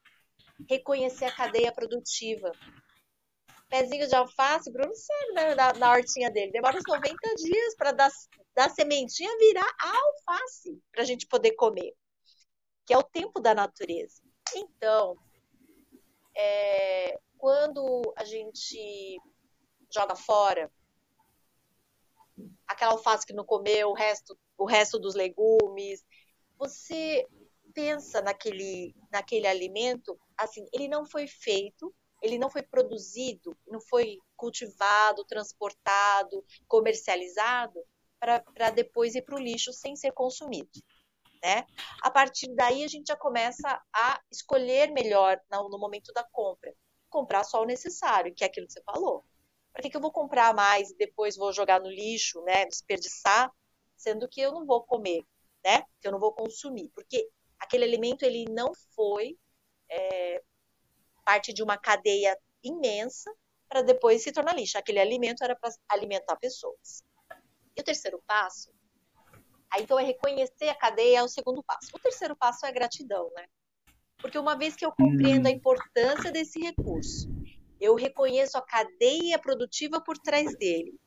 reconhecer 0.68 1.26
a 1.26 1.36
cadeia 1.36 1.72
produtiva 1.72 2.52
pezinho 3.70 4.08
de 4.08 4.16
alface, 4.16 4.72
Bruno 4.72 4.94
sabe, 4.96 5.32
né, 5.34 5.56
na, 5.56 5.92
hortinha 5.92 6.30
dele. 6.32 6.52
Demora 6.52 6.78
uns 6.78 6.84
90 6.88 7.36
dias 7.36 7.76
para 7.76 7.92
dar, 7.92 8.10
dar 8.56 8.70
sementinha 8.70 9.38
virar 9.38 9.76
a 9.80 9.98
alface 9.98 10.82
para 10.92 11.04
a 11.04 11.06
gente 11.06 11.28
poder 11.28 11.52
comer, 11.54 11.94
que 12.86 12.94
é 12.94 12.98
o 12.98 13.04
tempo 13.04 13.40
da 13.40 13.54
natureza. 13.54 14.22
Então, 14.56 15.16
é, 16.36 17.20
quando 17.38 18.14
a 18.18 18.24
gente 18.24 19.18
joga 19.94 20.16
fora 20.16 20.72
aquela 22.68 22.94
alface 22.94 23.26
que 23.26 23.34
não 23.34 23.46
comeu, 23.46 23.90
o 23.90 23.94
resto, 23.94 24.38
o 24.58 24.66
resto 24.66 24.98
dos 24.98 25.14
legumes, 25.14 26.04
você 26.58 27.28
pensa 27.74 28.22
naquele, 28.22 28.96
naquele 29.12 29.48
alimento, 29.48 30.20
assim, 30.38 30.66
ele 30.74 30.88
não 30.88 31.06
foi 31.06 31.28
feito 31.28 31.94
ele 32.22 32.38
não 32.38 32.50
foi 32.50 32.62
produzido, 32.62 33.58
não 33.68 33.80
foi 33.80 34.18
cultivado, 34.36 35.26
transportado, 35.26 36.44
comercializado 36.68 37.80
para 38.20 38.70
depois 38.72 39.16
ir 39.16 39.22
para 39.22 39.36
o 39.36 39.40
lixo 39.40 39.72
sem 39.72 39.96
ser 39.96 40.12
consumido. 40.12 40.70
Né? 41.42 41.66
A 42.02 42.12
partir 42.12 42.54
daí 42.54 42.84
a 42.84 42.88
gente 42.88 43.08
já 43.08 43.16
começa 43.16 43.82
a 43.94 44.22
escolher 44.30 44.92
melhor 44.92 45.40
no, 45.50 45.70
no 45.70 45.80
momento 45.80 46.12
da 46.12 46.24
compra. 46.24 46.74
Comprar 47.10 47.44
só 47.46 47.62
o 47.62 47.66
necessário, 47.66 48.34
que 48.36 48.44
é 48.44 48.48
aquilo 48.48 48.68
que 48.68 48.74
você 48.74 48.84
falou. 48.84 49.24
Para 49.72 49.84
que, 49.84 49.90
que 49.90 49.96
eu 49.98 50.02
vou 50.02 50.12
comprar 50.12 50.54
mais 50.54 50.92
e 50.92 50.98
depois 50.98 51.38
vou 51.38 51.54
jogar 51.54 51.80
no 51.80 51.90
lixo, 51.90 52.42
né? 52.44 52.66
Desperdiçar, 52.66 53.50
sendo 53.96 54.28
que 54.28 54.42
eu 54.42 54.52
não 54.52 54.66
vou 54.66 54.84
comer, 54.84 55.24
né? 55.64 55.84
Que 56.02 56.08
eu 56.08 56.12
não 56.12 56.20
vou 56.20 56.34
consumir, 56.34 56.92
porque 56.94 57.30
aquele 57.58 57.86
alimento 57.86 58.24
ele 58.24 58.46
não 58.50 58.74
foi 58.94 59.38
é, 59.90 60.44
parte 61.30 61.54
de 61.54 61.62
uma 61.62 61.78
cadeia 61.78 62.36
imensa 62.64 63.32
para 63.68 63.84
depois 63.84 64.24
se 64.24 64.32
tornar 64.32 64.56
lixo. 64.56 64.80
Aquele 64.80 65.00
alimento 65.00 65.44
era 65.44 65.56
para 65.56 65.70
alimentar 65.88 66.36
pessoas. 66.38 67.04
E 67.78 67.82
o 67.82 67.84
terceiro 67.84 68.20
passo, 68.26 68.74
aí 69.72 69.84
então 69.84 70.00
é 70.00 70.04
reconhecer 70.04 70.70
a 70.70 70.76
cadeia, 70.76 71.20
é 71.20 71.24
o 71.24 71.28
segundo 71.28 71.62
passo. 71.62 71.92
O 71.94 72.00
terceiro 72.00 72.36
passo 72.36 72.66
é 72.66 72.70
a 72.70 72.72
gratidão, 72.72 73.32
né? 73.36 73.46
Porque 74.18 74.40
uma 74.40 74.58
vez 74.58 74.76
que 74.76 74.84
eu 74.84 74.92
compreendo 74.92 75.46
a 75.48 75.52
importância 75.52 76.32
desse 76.32 76.60
recurso, 76.60 77.30
eu 77.80 77.94
reconheço 77.94 78.58
a 78.58 78.62
cadeia 78.64 79.38
produtiva 79.38 80.02
por 80.02 80.18
trás 80.18 80.58
dele, 80.58 81.00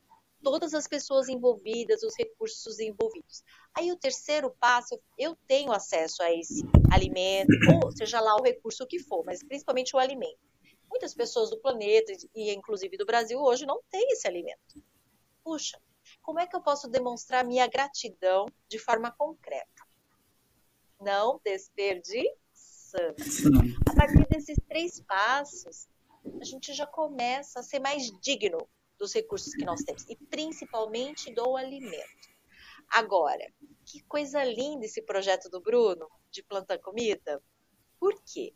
todas 0.42 0.74
as 0.74 0.86
pessoas 0.86 1.28
envolvidas, 1.28 2.02
os 2.02 2.14
recursos 2.18 2.78
envolvidos. 2.78 3.42
Aí 3.74 3.90
o 3.90 3.96
terceiro 3.96 4.50
passo, 4.58 5.00
eu 5.18 5.36
tenho 5.46 5.72
acesso 5.72 6.22
a 6.22 6.32
esse 6.32 6.62
alimento, 6.90 7.52
ou 7.84 7.92
seja 7.92 8.20
lá 8.20 8.34
o 8.36 8.42
recurso 8.42 8.86
que 8.86 8.98
for, 8.98 9.24
mas 9.24 9.42
principalmente 9.42 9.94
o 9.94 9.98
alimento. 9.98 10.38
Muitas 10.90 11.14
pessoas 11.14 11.48
do 11.50 11.58
planeta, 11.58 12.12
e 12.34 12.52
inclusive 12.52 12.96
do 12.96 13.06
Brasil, 13.06 13.40
hoje 13.40 13.64
não 13.64 13.80
têm 13.88 14.12
esse 14.12 14.28
alimento. 14.28 14.82
Puxa, 15.42 15.80
como 16.20 16.38
é 16.38 16.46
que 16.46 16.54
eu 16.54 16.60
posso 16.60 16.88
demonstrar 16.88 17.44
minha 17.44 17.66
gratidão 17.66 18.46
de 18.68 18.78
forma 18.78 19.10
concreta? 19.10 19.86
Não 21.00 21.40
desperdiçando. 21.42 22.36
A 23.88 23.94
partir 23.94 24.28
desses 24.28 24.58
três 24.68 25.00
passos, 25.00 25.88
a 26.40 26.44
gente 26.44 26.74
já 26.74 26.86
começa 26.86 27.60
a 27.60 27.62
ser 27.62 27.78
mais 27.78 28.10
digno 28.20 28.68
dos 29.02 29.12
recursos 29.12 29.52
que 29.52 29.64
nós 29.64 29.82
temos, 29.82 30.08
e 30.08 30.14
principalmente 30.14 31.34
do 31.34 31.56
alimento. 31.56 32.30
Agora, 32.88 33.44
que 33.84 34.00
coisa 34.04 34.44
linda 34.44 34.86
esse 34.86 35.02
projeto 35.02 35.50
do 35.50 35.60
Bruno 35.60 36.08
de 36.30 36.40
plantar 36.40 36.78
comida. 36.78 37.42
Por 37.98 38.14
quê? 38.22 38.54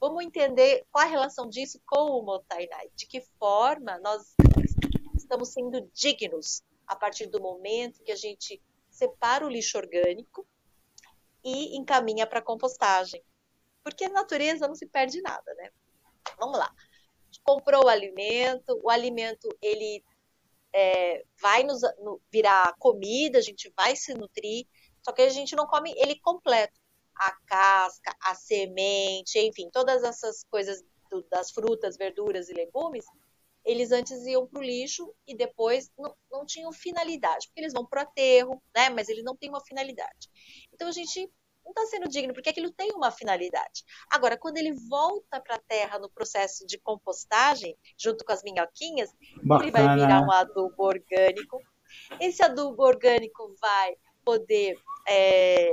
Vamos 0.00 0.24
entender 0.24 0.86
qual 0.92 1.04
a 1.04 1.08
relação 1.08 1.48
disso 1.48 1.80
com 1.84 2.12
o 2.12 2.22
Motainai. 2.22 2.88
De 2.94 3.08
que 3.08 3.20
forma 3.40 3.98
nós 3.98 4.36
estamos 5.16 5.48
sendo 5.48 5.80
dignos 5.92 6.62
a 6.86 6.94
partir 6.94 7.26
do 7.26 7.40
momento 7.40 8.04
que 8.04 8.12
a 8.12 8.16
gente 8.16 8.62
separa 8.88 9.44
o 9.44 9.50
lixo 9.50 9.78
orgânico 9.78 10.46
e 11.42 11.76
encaminha 11.76 12.24
para 12.24 12.38
a 12.38 12.42
compostagem. 12.42 13.20
Porque 13.82 14.04
a 14.04 14.10
natureza 14.10 14.68
não 14.68 14.76
se 14.76 14.86
perde 14.86 15.20
nada, 15.22 15.52
né? 15.54 15.72
Vamos 16.38 16.56
lá 16.56 16.72
comprou 17.48 17.86
o 17.86 17.88
alimento, 17.88 18.78
o 18.84 18.90
alimento 18.90 19.48
ele 19.62 20.04
é, 20.70 21.24
vai 21.40 21.62
nos 21.62 21.80
no, 21.98 22.20
virar 22.30 22.74
comida, 22.78 23.38
a 23.38 23.42
gente 23.42 23.72
vai 23.74 23.96
se 23.96 24.12
nutrir, 24.12 24.66
só 25.02 25.12
que 25.12 25.22
a 25.22 25.30
gente 25.30 25.56
não 25.56 25.66
come 25.66 25.94
ele 25.96 26.20
completo. 26.20 26.78
A 27.16 27.32
casca, 27.46 28.14
a 28.20 28.34
semente, 28.34 29.38
enfim, 29.38 29.70
todas 29.72 30.04
essas 30.04 30.44
coisas 30.44 30.84
do, 31.10 31.22
das 31.30 31.50
frutas, 31.50 31.96
verduras 31.96 32.50
e 32.50 32.52
legumes, 32.52 33.06
eles 33.64 33.92
antes 33.92 34.26
iam 34.26 34.46
para 34.46 34.60
o 34.60 34.62
lixo 34.62 35.12
e 35.26 35.34
depois 35.34 35.90
não, 35.98 36.14
não 36.30 36.44
tinham 36.44 36.70
finalidade, 36.70 37.48
porque 37.48 37.60
eles 37.60 37.72
vão 37.72 37.84
para 37.84 38.00
o 38.00 38.02
aterro, 38.02 38.62
né? 38.76 38.90
Mas 38.90 39.08
eles 39.08 39.24
não 39.24 39.34
têm 39.34 39.48
uma 39.48 39.64
finalidade. 39.64 40.28
Então 40.72 40.86
a 40.86 40.92
gente 40.92 41.28
não 41.68 41.84
está 41.84 41.96
sendo 41.96 42.08
digno, 42.08 42.32
porque 42.32 42.48
aquilo 42.48 42.70
tem 42.70 42.90
uma 42.92 43.10
finalidade. 43.10 43.84
Agora, 44.10 44.36
quando 44.36 44.56
ele 44.56 44.72
volta 44.88 45.40
para 45.40 45.56
a 45.56 45.60
terra 45.60 45.98
no 45.98 46.08
processo 46.08 46.66
de 46.66 46.78
compostagem, 46.78 47.76
junto 47.96 48.24
com 48.24 48.32
as 48.32 48.42
minhoquinhas, 48.42 49.10
Bacana. 49.42 49.64
ele 49.64 49.70
vai 49.70 49.96
virar 49.96 50.22
um 50.22 50.32
adubo 50.32 50.82
orgânico. 50.82 51.60
Esse 52.20 52.42
adubo 52.42 52.82
orgânico 52.82 53.54
vai 53.60 53.96
poder 54.24 54.76
é, 55.06 55.70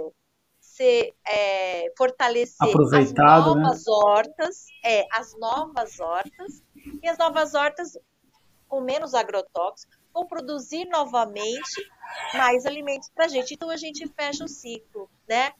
ser 0.60 1.14
é, 1.28 1.92
fortalecer 1.98 2.70
as 2.70 3.14
né? 3.14 3.24
novas 3.24 3.86
né? 3.86 3.94
hortas, 3.94 4.66
é, 4.84 5.06
as 5.12 5.38
novas 5.40 6.00
hortas, 6.00 6.64
e 7.02 7.08
as 7.08 7.18
novas 7.18 7.54
hortas 7.54 7.98
com 8.68 8.82
menos 8.82 9.14
agrotóxicos, 9.14 9.98
vão 10.14 10.26
produzir 10.26 10.86
novamente 10.86 11.90
mais 12.34 12.66
alimentos 12.66 13.10
para 13.14 13.26
a 13.26 13.28
gente. 13.28 13.54
Então 13.54 13.70
a 13.70 13.78
gente 13.78 14.08
fecha 14.08 14.44
o 14.44 14.48
ciclo, 14.48 15.10
né? 15.28 15.52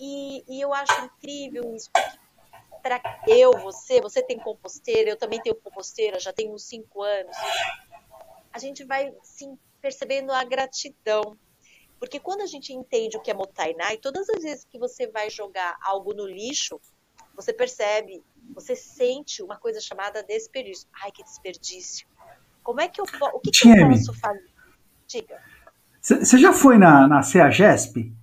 E, 0.00 0.42
e 0.48 0.60
eu 0.60 0.72
acho 0.72 1.04
incrível 1.04 1.76
isso, 1.76 1.90
para 2.82 3.02
eu, 3.28 3.52
você, 3.58 4.00
você 4.00 4.22
tem 4.22 4.38
composteira, 4.38 5.10
eu 5.10 5.16
também 5.16 5.40
tenho 5.42 5.54
composteira, 5.54 6.18
já 6.18 6.32
tenho 6.32 6.54
uns 6.54 6.64
cinco 6.64 7.02
anos. 7.02 7.36
A 8.50 8.58
gente 8.58 8.82
vai 8.82 9.12
sim 9.22 9.58
percebendo 9.80 10.32
a 10.32 10.42
gratidão. 10.42 11.36
Porque 11.98 12.18
quando 12.18 12.40
a 12.40 12.46
gente 12.46 12.72
entende 12.72 13.18
o 13.18 13.20
que 13.20 13.30
é 13.30 13.34
Motainai, 13.34 13.98
todas 13.98 14.26
as 14.30 14.42
vezes 14.42 14.64
que 14.64 14.78
você 14.78 15.06
vai 15.06 15.28
jogar 15.28 15.76
algo 15.82 16.14
no 16.14 16.26
lixo, 16.26 16.80
você 17.36 17.52
percebe, 17.52 18.24
você 18.54 18.74
sente 18.74 19.42
uma 19.42 19.58
coisa 19.58 19.80
chamada 19.82 20.22
desperdício. 20.22 20.88
Ai, 21.02 21.12
que 21.12 21.22
desperdício. 21.22 22.08
Como 22.62 22.80
é 22.80 22.88
que 22.88 23.00
eu 23.00 23.04
o 23.04 23.40
que, 23.40 23.50
que 23.50 23.68
eu 23.68 23.88
posso 23.88 24.14
fazer? 24.14 24.50
Diga. 25.06 25.42
Você 26.00 26.38
já 26.38 26.54
foi 26.54 26.78
na, 26.78 27.06
na 27.06 27.22
CEAGESP? 27.22 28.14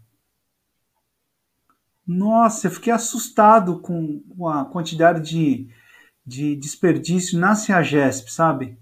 Nossa, 2.07 2.67
eu 2.67 2.71
fiquei 2.71 2.93
assustado 2.93 3.79
com 3.79 4.23
a 4.47 4.63
quantidade 4.63 5.29
de, 5.29 5.67
de 6.25 6.55
desperdício 6.55 7.37
na 7.37 7.53
CEAGESP, 7.53 8.31
sabe? 8.31 8.79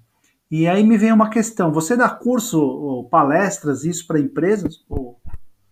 E 0.51 0.67
aí 0.67 0.84
me 0.84 0.95
vem 0.95 1.11
uma 1.11 1.30
questão: 1.30 1.73
você 1.73 1.97
dá 1.97 2.07
curso 2.07 2.61
ou 2.61 3.09
palestras, 3.09 3.84
isso 3.84 4.05
para 4.05 4.19
empresas? 4.19 4.86
Ou... 4.88 5.19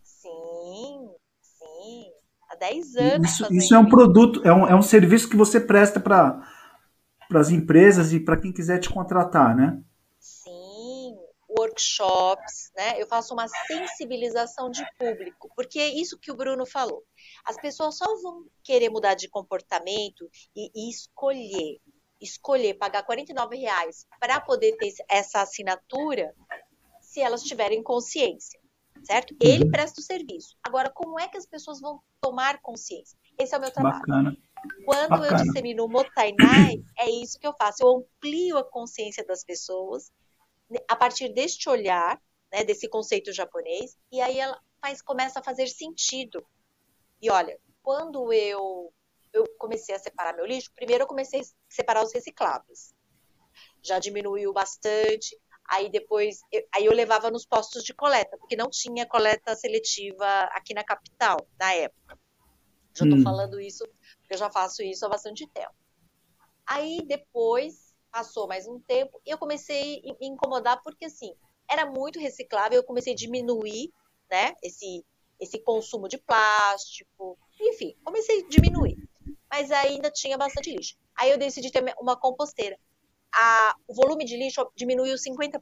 Sim, 0.03 1.09
sim. 1.41 2.05
Há 2.49 2.55
10 2.55 2.95
anos. 2.95 3.29
Isso, 3.29 3.53
isso 3.53 3.75
é 3.75 3.77
um 3.77 3.87
produto, 3.87 4.41
é 4.43 4.51
um, 4.51 4.67
é 4.67 4.75
um 4.75 4.81
serviço 4.81 5.29
que 5.29 5.37
você 5.37 5.59
presta 5.59 5.99
para 5.99 6.41
as 7.35 7.51
empresas 7.51 8.13
e 8.13 8.19
para 8.19 8.37
quem 8.37 8.51
quiser 8.51 8.79
te 8.79 8.89
contratar, 8.89 9.55
né? 9.55 9.79
Workshops, 11.73 12.71
né? 12.75 13.01
Eu 13.01 13.07
faço 13.07 13.33
uma 13.33 13.47
sensibilização 13.47 14.69
de 14.69 14.85
público, 14.97 15.51
porque 15.55 15.79
é 15.79 15.89
isso 15.89 16.19
que 16.19 16.31
o 16.31 16.35
Bruno 16.35 16.65
falou. 16.65 17.03
As 17.45 17.57
pessoas 17.57 17.97
só 17.97 18.05
vão 18.21 18.45
querer 18.63 18.89
mudar 18.89 19.15
de 19.15 19.27
comportamento 19.27 20.29
e, 20.55 20.69
e 20.75 20.89
escolher 20.89 21.81
escolher 22.21 22.75
pagar 22.75 23.03
49 23.03 23.57
reais 23.57 24.07
para 24.17 24.39
poder 24.39 24.77
ter 24.77 24.93
essa 25.09 25.41
assinatura 25.41 26.33
se 27.01 27.19
elas 27.19 27.43
tiverem 27.43 27.83
consciência, 27.83 28.57
certo? 29.03 29.31
Uhum. 29.31 29.37
Ele 29.41 29.69
presta 29.69 29.99
o 29.99 30.03
serviço. 30.03 30.55
Agora, 30.63 30.89
como 30.89 31.19
é 31.19 31.27
que 31.27 31.35
as 31.35 31.45
pessoas 31.45 31.81
vão 31.81 31.99
tomar 32.21 32.61
consciência? 32.61 33.17
Esse 33.37 33.53
é 33.53 33.57
o 33.57 33.61
meu 33.61 33.71
trabalho. 33.71 33.99
Bacana. 33.99 34.37
Quando 34.85 35.09
Bacana. 35.09 35.27
eu 35.27 35.43
dissemino 35.43 35.83
o 35.83 35.89
Motainai, 35.89 36.81
é 36.97 37.09
isso 37.09 37.37
que 37.37 37.45
eu 37.45 37.53
faço. 37.59 37.83
Eu 37.83 37.97
amplio 37.97 38.57
a 38.57 38.63
consciência 38.63 39.25
das 39.25 39.43
pessoas 39.43 40.09
a 40.87 40.95
partir 40.95 41.29
deste 41.33 41.69
olhar, 41.69 42.21
né, 42.51 42.63
desse 42.63 42.87
conceito 42.87 43.31
japonês, 43.31 43.97
e 44.11 44.21
aí 44.21 44.39
ela 44.39 44.59
faz, 44.81 45.01
começa 45.01 45.39
a 45.39 45.43
fazer 45.43 45.67
sentido. 45.67 46.45
E 47.21 47.29
olha, 47.29 47.59
quando 47.81 48.31
eu 48.31 48.93
eu 49.33 49.45
comecei 49.57 49.95
a 49.95 49.99
separar 49.99 50.35
meu 50.35 50.45
lixo, 50.45 50.71
primeiro 50.75 51.03
eu 51.03 51.07
comecei 51.07 51.41
a 51.41 51.43
separar 51.67 52.03
os 52.03 52.13
recicláveis. 52.13 52.93
Já 53.81 53.97
diminuiu 53.97 54.53
bastante. 54.53 55.35
Aí 55.67 55.89
depois, 55.89 56.41
eu, 56.51 56.67
aí 56.73 56.85
eu 56.85 56.93
levava 56.93 57.31
nos 57.31 57.45
postos 57.45 57.83
de 57.83 57.93
coleta, 57.93 58.37
porque 58.37 58.55
não 58.55 58.69
tinha 58.69 59.07
coleta 59.07 59.55
seletiva 59.55 60.27
aqui 60.51 60.73
na 60.73 60.83
capital, 60.83 61.37
na 61.59 61.73
época. 61.73 62.19
Já 62.93 63.05
estou 63.05 63.19
hum. 63.19 63.23
falando 63.23 63.59
isso, 63.59 63.83
porque 64.19 64.33
eu 64.33 64.37
já 64.37 64.51
faço 64.51 64.83
isso 64.83 65.05
há 65.05 65.09
bastante 65.09 65.47
tempo. 65.47 65.73
Aí 66.65 67.01
depois, 67.07 67.92
passou 68.13 68.47
mais 68.47 68.65
um 68.67 68.79
tempo, 68.79 69.19
e 69.25 69.31
eu 69.31 69.37
comecei 69.37 70.01
a 70.07 70.13
me 70.19 70.27
incomodar, 70.27 70.81
porque 70.81 71.05
assim, 71.05 71.35
era 71.69 71.85
muito 71.85 72.19
reciclável, 72.19 72.77
eu 72.77 72.83
comecei 72.85 73.11
a 73.11 73.15
diminuir, 73.15 73.91
né, 74.31 74.53
esse, 74.63 75.03
esse 75.39 75.59
consumo 75.59 76.07
de 76.07 76.17
plástico, 76.17 77.37
enfim, 77.59 77.93
comecei 78.05 78.39
a 78.39 78.47
diminuir 78.47 78.97
mas 79.53 79.71
ainda 79.71 80.09
tinha 80.09 80.35
bastante 80.35 80.71
lixo. 80.75 80.97
Aí 81.15 81.29
eu 81.29 81.37
decidi 81.37 81.69
ter 81.71 81.83
uma 81.99 82.17
composteira. 82.17 82.75
A, 83.31 83.75
o 83.87 83.93
volume 83.93 84.25
de 84.25 84.35
lixo 84.35 84.67
diminuiu 84.75 85.13
50%. 85.13 85.61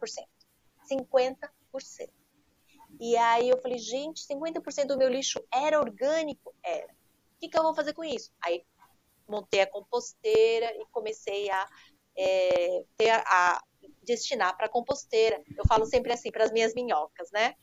50%. 0.89 1.49
E 2.97 3.17
aí 3.17 3.49
eu 3.49 3.61
falei, 3.61 3.77
gente, 3.77 4.25
50% 4.25 4.85
do 4.85 4.97
meu 4.97 5.09
lixo 5.09 5.43
era 5.51 5.77
orgânico? 5.77 6.55
Era. 6.63 6.87
O 6.87 7.39
que, 7.41 7.49
que 7.49 7.57
eu 7.57 7.63
vou 7.63 7.75
fazer 7.75 7.93
com 7.93 8.01
isso? 8.01 8.31
Aí 8.41 8.63
montei 9.27 9.59
a 9.59 9.67
composteira 9.67 10.73
e 10.77 10.85
comecei 10.89 11.51
a, 11.51 11.67
é, 12.17 12.83
ter 12.97 13.09
a, 13.09 13.23
a 13.25 13.63
destinar 14.03 14.55
para 14.57 14.69
composteira. 14.69 15.41
Eu 15.57 15.65
falo 15.67 15.85
sempre 15.85 16.11
assim 16.11 16.31
para 16.31 16.43
as 16.43 16.51
minhas 16.51 16.73
minhocas, 16.73 17.31
né? 17.31 17.55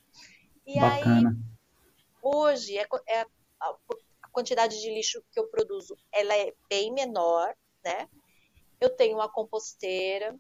E 0.67 0.79
Bacana. 0.79 1.31
aí 1.31 1.37
hoje 2.23 2.79
é, 2.79 2.87
é, 3.09 3.27
quantidade 4.33 4.81
de 4.81 4.91
lixo 4.93 5.23
que 5.33 5.41
eu 5.41 5.49
produzo 5.49 5.97
ela 6.13 6.35
é 6.35 6.55
bem 6.69 6.93
menor, 6.93 7.55
né? 7.85 8.09
Eu 8.81 8.95
tenho 8.95 9.17
uma 9.17 9.29
composteira 9.29 10.39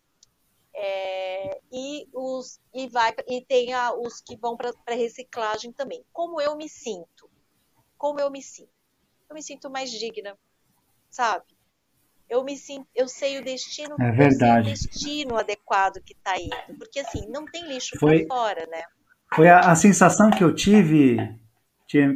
é, 0.75 1.61
e 1.73 2.09
os 2.13 2.61
e 2.73 2.89
vai 2.89 3.13
e 3.27 3.45
tem 3.45 3.73
a, 3.73 3.93
os 3.93 4.21
que 4.21 4.37
vão 4.37 4.57
para 4.57 4.95
reciclagem 4.95 5.73
também. 5.73 6.05
Como 6.13 6.41
eu 6.41 6.57
me 6.57 6.69
sinto? 6.69 7.29
Como 7.97 8.21
eu 8.21 8.31
me 8.31 8.41
sinto? 8.41 8.71
Eu 9.29 9.35
me 9.35 9.43
sinto 9.43 9.69
mais 9.69 9.91
digna, 9.91 10.39
sabe? 11.11 11.58
Eu 12.29 12.45
me 12.45 12.57
sinto, 12.57 12.87
eu 12.95 13.09
sei 13.09 13.39
o 13.39 13.45
destino, 13.45 13.97
é 13.99 14.12
verdade. 14.12 14.68
o 14.68 14.72
destino 14.72 15.37
adequado 15.37 16.01
que 16.05 16.12
está 16.12 16.39
indo, 16.39 16.79
porque 16.79 17.01
assim 17.01 17.26
não 17.29 17.45
tem 17.47 17.66
lixo 17.66 17.99
Foi... 17.99 18.26
fora, 18.26 18.66
né? 18.70 18.83
Foi 19.35 19.49
a, 19.49 19.61
a 19.61 19.74
sensação 19.74 20.31
que 20.31 20.43
eu 20.43 20.55
tive 20.55 21.16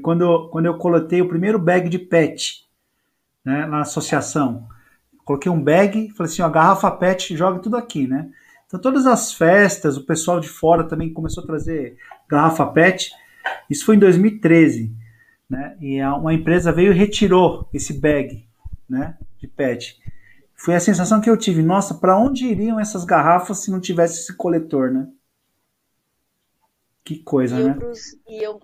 quando 0.03 0.23
eu, 0.23 0.49
quando 0.49 0.67
eu 0.67 0.77
coletei 0.77 1.23
o 1.23 1.29
primeiro 1.29 1.59
bag 1.59 1.89
de 1.89 1.99
PET 1.99 2.67
né, 3.45 3.67
na 3.67 3.81
associação. 3.81 4.67
Coloquei 5.25 5.51
um 5.51 5.63
bag, 5.63 6.11
falei 6.11 6.31
assim, 6.31 6.43
ó, 6.43 6.49
garrafa 6.49 6.91
PET, 6.91 7.37
joga 7.37 7.61
tudo 7.61 7.77
aqui, 7.77 8.07
né? 8.07 8.31
Então 8.67 8.81
todas 8.81 9.07
as 9.07 9.33
festas, 9.33 9.97
o 9.97 10.05
pessoal 10.05 10.41
de 10.41 10.49
fora 10.49 10.85
também 10.85 11.13
começou 11.13 11.43
a 11.43 11.47
trazer 11.47 11.97
garrafa 12.29 12.67
PET. 12.67 13.13
Isso 13.69 13.85
foi 13.85 13.97
em 13.97 13.99
2013, 13.99 14.93
né? 15.49 15.77
E 15.81 16.03
uma 16.03 16.35
empresa 16.35 16.73
veio 16.73 16.93
e 16.93 16.97
retirou 16.97 17.69
esse 17.73 17.93
bag, 17.93 18.47
né, 18.89 19.17
de 19.43 19.49
PET. 19.49 20.01
Foi 20.55 20.75
a 20.77 20.81
sensação 20.81 21.21
que 21.21 21.29
eu 21.29 21.37
tive, 21.37 21.63
nossa, 21.63 21.95
para 21.95 22.17
onde 22.17 22.47
iriam 22.47 22.79
essas 22.79 23.05
garrafas 23.05 23.59
se 23.59 23.71
não 23.71 23.81
tivesse 23.81 24.21
esse 24.21 24.37
coletor, 24.37 24.93
né? 24.93 25.09
Que 27.05 27.19
coisa, 27.19 27.59
iam 27.59 27.69
né? 27.69 27.75
Pros, 27.75 28.17
iam 28.29 28.59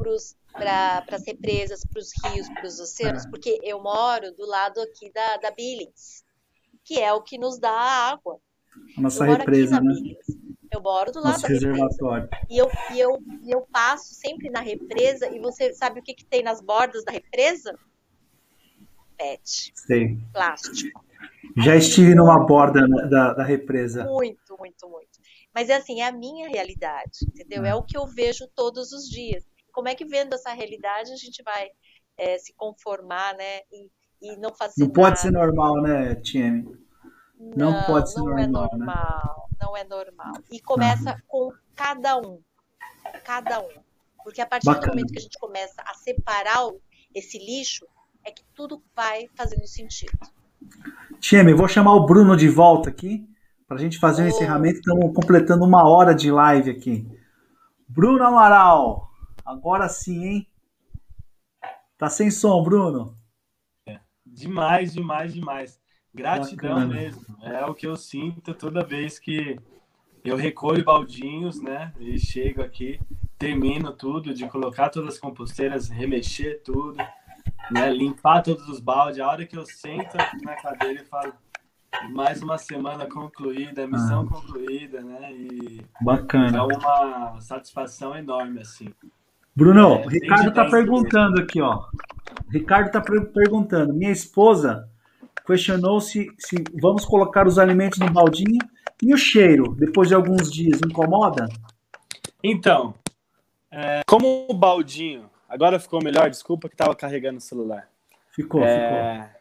para 0.53 1.05
as 1.11 1.26
represas, 1.26 1.85
para 1.85 1.99
os 1.99 2.12
rios, 2.24 2.49
para 2.51 2.66
os 2.66 2.79
oceanos, 2.79 3.26
é. 3.26 3.31
porque 3.31 3.59
eu 3.64 3.83
moro 3.83 4.33
do 4.33 4.47
lado 4.47 4.81
aqui 4.81 5.12
da, 5.12 5.39
da 5.39 5.51
Billings, 5.51 6.24
que 6.85 7.01
é 7.01 7.12
o 7.12 7.20
que 7.20 7.37
nos 7.37 7.59
dá 7.59 7.70
a 7.70 8.11
água. 8.12 8.39
A 8.97 9.01
nossa 9.01 9.24
represa, 9.24 9.81
né? 9.81 9.93
Billings. 9.93 10.49
Eu 10.72 10.83
moro 10.83 11.11
do 11.11 11.18
lado 11.18 11.33
Nosso 11.33 11.43
da 11.43 11.49
represa. 11.49 12.29
E 12.49 12.59
eu, 12.59 12.70
e, 12.93 13.01
eu, 13.01 13.18
e 13.43 13.51
eu 13.51 13.62
passo 13.72 14.14
sempre 14.14 14.51
na 14.51 14.61
represa, 14.61 15.29
e 15.35 15.41
você 15.41 15.74
sabe 15.74 15.99
o 15.99 16.03
que, 16.03 16.14
que 16.14 16.24
tem 16.24 16.45
nas 16.45 16.61
bordas 16.61 17.05
da 17.05 17.11
represa? 17.11 17.76
PET. 19.18 19.72
Sei. 19.74 20.16
Plástico. 20.32 21.04
Já 21.56 21.74
estive 21.76 22.14
numa 22.14 22.46
borda 22.46 22.80
da, 23.10 23.34
da 23.34 23.44
represa. 23.44 24.04
Muito, 24.04 24.56
muito, 24.58 24.88
muito. 24.88 25.18
Mas 25.54 25.68
é 25.68 25.76
assim, 25.76 26.00
é 26.00 26.06
a 26.06 26.12
minha 26.12 26.48
realidade, 26.48 27.18
entendeu? 27.26 27.64
É. 27.64 27.74
o 27.74 27.82
que 27.82 27.96
eu 27.96 28.06
vejo 28.06 28.46
todos 28.54 28.92
os 28.92 29.08
dias. 29.08 29.44
Como 29.72 29.88
é 29.88 29.94
que 29.94 30.04
vendo 30.04 30.34
essa 30.34 30.52
realidade 30.52 31.12
a 31.12 31.16
gente 31.16 31.42
vai 31.42 31.68
é, 32.16 32.38
se 32.38 32.52
conformar, 32.54 33.34
né? 33.34 33.60
E, 33.72 33.90
e 34.22 34.36
não 34.36 34.54
fazer. 34.54 34.82
Não 34.82 34.90
pode 34.90 35.20
ser 35.20 35.32
normal, 35.32 35.82
né, 35.82 36.14
Tiene? 36.16 36.64
Não, 37.38 37.72
não, 37.72 37.82
pode 37.84 38.12
ser 38.12 38.20
não 38.20 38.38
é 38.38 38.46
normal. 38.46 38.68
É 38.72 38.76
normal 38.76 39.48
né? 39.48 39.56
Não 39.60 39.76
é 39.76 39.84
normal. 39.84 40.32
E 40.50 40.60
começa 40.60 41.12
uhum. 41.12 41.20
com 41.26 41.52
cada 41.74 42.16
um. 42.16 42.40
Cada 43.24 43.60
um. 43.60 43.68
Porque 44.22 44.40
a 44.40 44.46
partir 44.46 44.66
Bacana. 44.66 44.86
do 44.86 44.90
momento 44.90 45.12
que 45.12 45.18
a 45.18 45.22
gente 45.22 45.38
começa 45.38 45.82
a 45.82 45.94
separar 45.94 46.70
esse 47.14 47.38
lixo, 47.38 47.86
é 48.29 48.31
que 48.31 48.45
tudo 48.55 48.83
vai 48.95 49.29
fazendo 49.35 49.66
sentido. 49.66 50.12
Tieme, 51.18 51.55
vou 51.55 51.66
chamar 51.66 51.95
o 51.95 52.05
Bruno 52.05 52.37
de 52.37 52.49
volta 52.49 52.91
aqui 52.91 53.26
para 53.66 53.76
a 53.76 53.81
gente 53.81 53.99
fazer 53.99 54.22
o 54.22 54.24
um 54.26 54.29
encerramento. 54.29 54.79
Estamos 54.79 55.14
completando 55.14 55.64
uma 55.64 55.89
hora 55.89 56.14
de 56.14 56.31
live 56.31 56.70
aqui. 56.70 57.07
Bruno 57.89 58.22
Amaral, 58.22 59.11
agora 59.45 59.89
sim, 59.89 60.24
hein? 60.24 60.47
Tá 61.97 62.11
sem 62.11 62.31
som, 62.31 62.62
Bruno? 62.62 63.16
É, 63.87 63.99
demais, 64.26 64.93
demais, 64.93 65.33
demais. 65.33 65.81
Gratidão 66.14 66.74
Bacana. 66.74 66.95
mesmo. 66.95 67.24
É 67.43 67.64
o 67.64 67.74
que 67.74 67.87
eu 67.87 67.97
sinto 67.97 68.53
toda 68.55 68.85
vez 68.85 69.18
que 69.18 69.59
eu 70.22 70.37
recolho 70.37 70.85
baldinhos, 70.85 71.62
né? 71.62 71.95
E 71.99 72.18
chego 72.18 72.62
aqui, 72.62 73.01
termino 73.39 73.91
tudo, 73.93 74.35
de 74.35 74.47
colocar 74.49 74.91
todas 74.91 75.14
as 75.14 75.20
composteiras, 75.20 75.89
remexer 75.89 76.62
tudo, 76.62 76.99
né? 77.70 77.91
Limpar 77.93 78.43
todos 78.43 78.68
os 78.68 78.80
baldes. 78.80 79.20
A 79.20 79.28
hora 79.28 79.47
que 79.47 79.57
eu 79.57 79.66
sento 79.66 80.16
na 80.43 80.55
cadeira 80.57 81.03
e 81.03 81.05
falo, 81.05 81.32
mais 82.11 82.43
uma 82.43 82.59
semana 82.59 83.07
concluída, 83.07 83.86
missão 83.86 84.22
ah. 84.22 84.34
concluída, 84.34 85.01
né? 85.01 85.32
E 85.32 85.80
Bacana. 86.01 86.59
É 86.59 86.62
uma 86.62 87.41
satisfação 87.41 88.16
enorme, 88.16 88.61
assim. 88.61 88.93
Bruno, 89.55 89.95
é, 89.95 90.07
o 90.07 90.09
Ricardo 90.09 90.49
está 90.51 90.64
perguntando 90.66 91.41
aqui, 91.41 91.61
ó. 91.61 91.86
Ricardo 92.51 92.86
está 92.86 93.01
perguntando. 93.01 93.93
Minha 93.93 94.12
esposa 94.12 94.89
questionou 95.45 96.01
se, 96.01 96.30
se 96.39 96.62
vamos 96.80 97.05
colocar 97.05 97.47
os 97.47 97.59
alimentos 97.59 97.99
no 97.99 98.11
baldinho 98.11 98.59
e 99.03 99.12
o 99.12 99.16
cheiro, 99.16 99.74
depois 99.74 100.09
de 100.09 100.14
alguns 100.14 100.51
dias, 100.51 100.80
incomoda? 100.84 101.49
Então, 102.43 102.95
é, 103.70 104.03
como 104.07 104.47
o 104.49 104.55
baldinho. 104.55 105.28
Agora 105.49 105.80
ficou 105.80 106.03
melhor, 106.03 106.28
desculpa 106.28 106.68
que 106.68 106.74
estava 106.74 106.94
carregando 106.94 107.38
o 107.38 107.40
celular. 107.40 107.88
Ficou, 108.30 108.62
é, 108.62 109.22
ficou. 109.22 109.40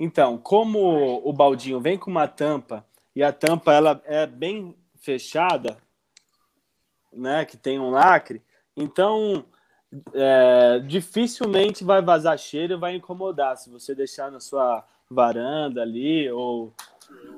Então, 0.00 0.36
como 0.36 1.20
o 1.24 1.32
baldinho 1.32 1.80
vem 1.80 1.96
com 1.96 2.10
uma 2.10 2.26
tampa 2.26 2.84
e 3.14 3.22
a 3.22 3.32
tampa 3.32 3.72
ela 3.72 4.02
é 4.04 4.26
bem 4.26 4.76
fechada, 5.00 5.76
né, 7.12 7.44
que 7.44 7.56
tem 7.56 7.78
um 7.78 7.90
lacre, 7.90 8.42
então 8.76 9.44
é, 10.12 10.80
dificilmente 10.80 11.84
vai 11.84 12.02
vazar 12.02 12.36
cheiro 12.36 12.74
e 12.74 12.78
vai 12.78 12.96
incomodar 12.96 13.56
se 13.56 13.70
você 13.70 13.94
deixar 13.94 14.32
na 14.32 14.40
sua 14.40 14.84
varanda 15.08 15.82
ali 15.82 16.28
ou 16.30 16.72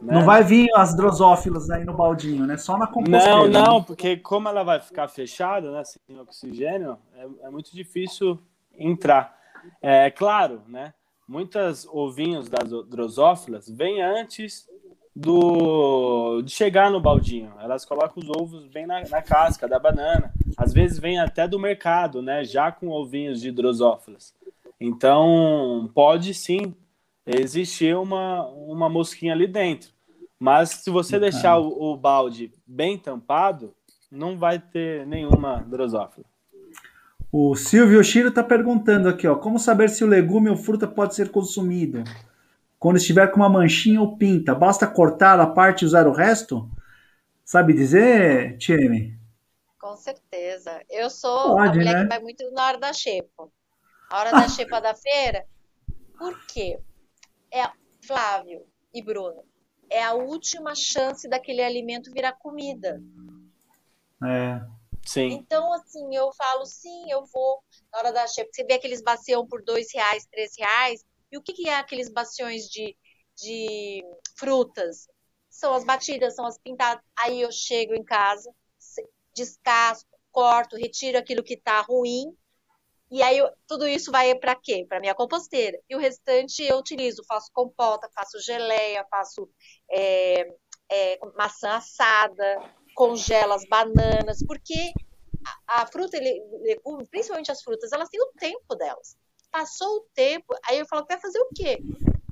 né? 0.03 0.15
Não 0.15 0.25
vai 0.25 0.43
vir 0.43 0.69
as 0.75 0.95
drosófilas 0.97 1.71
aí 1.71 1.85
no 1.85 1.95
baldinho, 1.95 2.47
né? 2.47 2.57
Só 2.57 2.77
na 2.77 2.87
composteira. 2.87 3.49
Não, 3.49 3.49
não, 3.49 3.83
porque 3.83 4.17
como 4.17 4.49
ela 4.49 4.63
vai 4.63 4.81
ficar 4.81 5.09
fechada, 5.09 5.71
né, 5.73 5.83
sem 5.85 6.19
oxigênio, 6.19 6.99
é, 7.15 7.47
é 7.47 7.51
muito 7.51 7.75
difícil 7.75 8.39
entrar. 8.79 9.37
É 9.81 10.11
claro, 10.11 10.63
né? 10.69 10.93
Muitas 11.27 11.87
ovinhos 11.87 12.49
das 12.49 12.69
drosófilas 12.89 13.69
vêm 13.69 14.01
antes 14.01 14.69
do 15.15 16.43
de 16.43 16.51
chegar 16.51 16.91
no 16.91 17.01
baldinho. 17.01 17.53
Elas 17.61 17.85
colocam 17.85 18.23
os 18.23 18.29
ovos 18.29 18.67
bem 18.67 18.87
na, 18.87 19.01
na 19.09 19.23
casca 19.23 19.67
da 19.67 19.79
banana. 19.79 20.33
Às 20.57 20.73
vezes 20.73 20.99
vem 20.99 21.19
até 21.19 21.49
do 21.49 21.59
mercado, 21.59 22.21
né? 22.21 22.45
Já 22.45 22.71
com 22.71 22.91
ovinhos 22.91 23.41
de 23.41 23.51
drosófilas. 23.51 24.35
Então 24.79 25.91
pode 25.95 26.35
sim 26.35 26.75
existir 27.27 27.97
uma, 27.97 28.47
uma 28.47 28.89
mosquinha 28.89 29.33
ali 29.33 29.47
dentro. 29.47 29.91
Mas 30.39 30.71
se 30.71 30.91
você 30.91 31.19
deixar 31.19 31.59
o, 31.59 31.93
o, 31.93 31.97
balde 31.97 32.53
bem 32.67 32.99
tampado, 32.99 33.75
não 34.11 34.39
vai 34.39 34.59
ter 34.59 35.07
nenhuma 35.07 35.65
drosófila. 35.67 36.27
O 37.33 37.57
Silvio 37.57 38.03
Shiro 38.05 38.29
está 38.29 38.43
perguntando 38.43 39.09
aqui, 39.09 39.27
ó, 39.27 39.35
como 39.35 39.59
saber 39.59 39.91
se 39.91 40.05
o 40.05 40.07
legume 40.07 40.49
ou 40.49 40.57
fruta 40.57 40.87
pode 40.87 41.15
ser 41.15 41.31
consumido? 41.31 42.05
Quando 42.79 42.99
estiver 42.99 43.31
com 43.31 43.41
uma 43.41 43.49
manchinha 43.49 44.01
ou 44.01 44.17
pinta, 44.17 44.55
basta 44.55 44.87
cortar 44.87 45.41
a 45.41 45.47
parte 45.47 45.83
e 45.83 45.87
usar 45.87 46.07
o 46.07 46.13
resto? 46.13 46.71
Sabe 47.45 47.73
dizer, 47.73 48.59
Tiene? 48.59 49.19
Com 49.81 49.97
certeza. 49.97 50.83
Eu 50.91 51.09
sou 51.09 51.57
pode, 51.57 51.69
a 51.69 51.75
mulher 51.75 51.95
né? 51.95 52.03
que 52.03 52.09
vai 52.09 52.21
muito 52.21 52.51
na 52.53 52.67
hora 52.67 52.79
da 52.79 52.93
xepa. 52.93 53.49
A 54.11 54.19
hora 54.19 54.31
da 54.33 54.49
xepa 54.49 54.81
da 54.81 54.95
feira. 54.95 55.45
Por 56.19 56.39
quê? 56.47 56.79
É 57.53 57.71
Flávio 58.07 58.67
e 58.93 59.03
Bruno, 59.03 59.45
é 59.91 60.03
a 60.03 60.15
última 60.15 60.75
chance 60.75 61.29
daquele 61.29 61.63
alimento 61.63 62.13
virar 62.13 62.33
comida. 62.33 63.03
É. 64.25 64.61
Sim. 65.05 65.29
Então, 65.29 65.73
assim, 65.73 66.17
eu 66.17 66.33
falo, 66.33 66.67
sim, 66.67 67.11
eu 67.11 67.25
vou 67.27 67.63
na 67.93 67.99
hora 67.99 68.13
da 68.13 68.27
chefe. 68.27 68.51
Você 68.53 68.65
vê 68.65 68.75
aqueles 68.75 69.01
bacião 69.01 69.47
por 69.47 69.63
dois 69.63 69.87
reais, 69.95 70.27
três 70.27 70.53
reais. 70.59 71.05
E 71.31 71.39
o 71.39 71.43
que, 71.43 71.53
que 71.53 71.69
é 71.69 71.77
aqueles 71.77 72.11
baciões 72.11 72.69
de, 72.69 72.97
de 73.37 74.05
frutas? 74.37 75.07
São 75.49 75.75
as 75.75 75.85
batidas, 75.85 76.35
são 76.35 76.45
as 76.45 76.59
pintadas. 76.59 77.05
Aí 77.17 77.41
eu 77.41 77.53
chego 77.53 77.95
em 77.95 78.03
casa, 78.03 78.53
descasco, 79.33 80.11
corto, 80.33 80.77
retiro 80.77 81.19
aquilo 81.19 81.45
que 81.45 81.55
está 81.55 81.81
ruim 81.83 82.37
e 83.11 83.23
aí 83.23 83.39
tudo 83.67 83.87
isso 83.87 84.11
vai 84.11 84.35
para 84.35 84.55
quê? 84.55 84.85
Para 84.89 85.01
minha 85.01 85.15
composteira. 85.15 85.79
E 85.89 85.95
o 85.95 85.99
restante 85.99 86.63
eu 86.65 86.79
utilizo, 86.79 87.23
faço 87.27 87.51
compota, 87.53 88.11
faço 88.15 88.39
geleia, 88.41 89.07
faço 89.09 89.49
é, 89.91 90.49
é, 90.91 91.19
maçã 91.37 91.77
assada, 91.77 92.75
congelo 92.95 93.53
as 93.53 93.65
bananas, 93.69 94.39
porque 94.47 94.93
a, 95.69 95.83
a 95.83 95.87
fruta 95.87 96.17
e 96.17 96.43
legumes, 96.63 97.09
principalmente 97.09 97.53
as 97.53 97.63
frutas, 97.63 97.93
elas 97.93 98.09
têm 98.09 98.21
o 98.21 98.33
tempo 98.39 98.75
delas. 98.75 99.17
Passou 99.53 99.99
o 99.99 100.07
tempo, 100.13 100.55
aí 100.65 100.79
eu 100.79 100.87
falo, 100.87 101.07
vai 101.07 101.21
fazer 101.21 101.39
o 101.39 101.49
quê? 101.55 101.79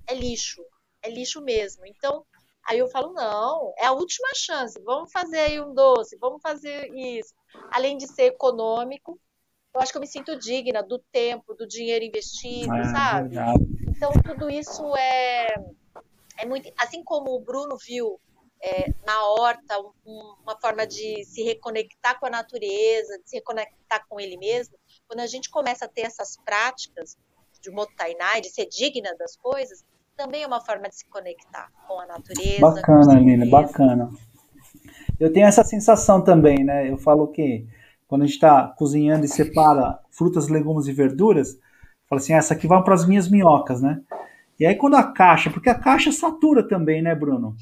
É 0.09 0.15
lixo, 0.15 0.63
é 1.03 1.09
lixo 1.09 1.41
mesmo. 1.41 1.87
Então, 1.87 2.27
aí 2.67 2.79
eu 2.79 2.89
falo, 2.89 3.13
não, 3.13 3.73
é 3.79 3.87
a 3.87 3.93
última 3.93 4.29
chance, 4.35 4.81
vamos 4.83 5.13
fazer 5.13 5.39
aí 5.39 5.61
um 5.61 5.73
doce, 5.73 6.17
vamos 6.19 6.43
fazer 6.43 6.93
isso. 6.93 7.33
Além 7.71 7.97
de 7.97 8.09
ser 8.09 8.25
econômico, 8.25 9.21
eu 9.75 9.81
acho 9.81 9.91
que 9.91 9.99
eu 9.99 10.01
me 10.01 10.07
sinto 10.07 10.39
digna 10.39 10.83
do 10.83 10.99
tempo, 11.11 11.55
do 11.55 11.67
dinheiro 11.67 12.05
investido, 12.05 12.75
é, 12.75 12.85
sabe? 12.85 13.37
Então, 13.89 14.13
tudo 14.25 14.49
isso 14.49 14.95
é, 14.97 15.55
é 16.39 16.47
muito. 16.47 16.73
Assim 16.79 17.03
como 17.03 17.35
o 17.35 17.41
Bruno 17.41 17.77
viu 17.77 18.21
é, 18.63 18.93
na 19.05 19.27
horta 19.27 19.79
um, 20.07 20.35
uma 20.43 20.57
forma 20.61 20.87
de 20.87 21.25
se 21.25 21.43
reconectar 21.43 22.21
com 22.21 22.27
a 22.27 22.31
natureza, 22.31 23.19
de 23.19 23.29
se 23.29 23.37
reconectar 23.37 24.07
com 24.09 24.21
ele 24.21 24.37
mesmo, 24.37 24.77
quando 25.09 25.21
a 25.21 25.27
gente 25.27 25.51
começa 25.51 25.87
a 25.87 25.89
ter 25.89 26.03
essas 26.03 26.37
práticas 26.45 27.17
de 27.61 27.71
Motainai, 27.71 28.41
de 28.41 28.51
ser 28.51 28.67
digna 28.67 29.15
das 29.19 29.37
coisas, 29.37 29.85
também 30.17 30.45
é 30.45 30.47
uma 30.47 30.65
forma 30.65 30.89
de 30.89 30.97
se 30.97 31.07
conectar 31.07 31.71
com 31.89 31.99
a 31.99 32.07
natureza. 32.07 32.61
Bacana, 32.61 33.15
Lina, 33.19 33.47
bacana. 33.47 34.11
Eu 35.19 35.33
tenho 35.33 35.47
essa 35.47 35.65
sensação 35.65 36.23
também, 36.23 36.63
né? 36.65 36.89
Eu 36.89 36.97
falo 36.97 37.29
que 37.29 37.67
quando 38.07 38.23
a 38.23 38.27
gente 38.27 38.35
está 38.35 38.69
cozinhando 38.69 39.25
e 39.25 39.29
separa 39.29 39.99
frutas, 40.11 40.49
legumes 40.49 40.87
e 40.87 40.93
verduras, 40.93 41.59
fala 42.09 42.21
assim, 42.21 42.33
ah, 42.33 42.39
essa 42.39 42.55
aqui 42.55 42.67
vai 42.67 42.83
para 42.83 42.95
as 42.95 43.07
minhas 43.07 43.29
minhocas, 43.29 43.81
né? 43.81 44.01
E 44.59 44.65
aí 44.67 44.77
quando 44.77 44.97
a 44.97 45.03
caixa, 45.03 45.51
porque 45.51 45.69
a 45.69 45.75
caixa 45.75 46.13
satura 46.13 46.63
também, 46.67 47.03
né, 47.03 47.15
Bruno? 47.15 47.57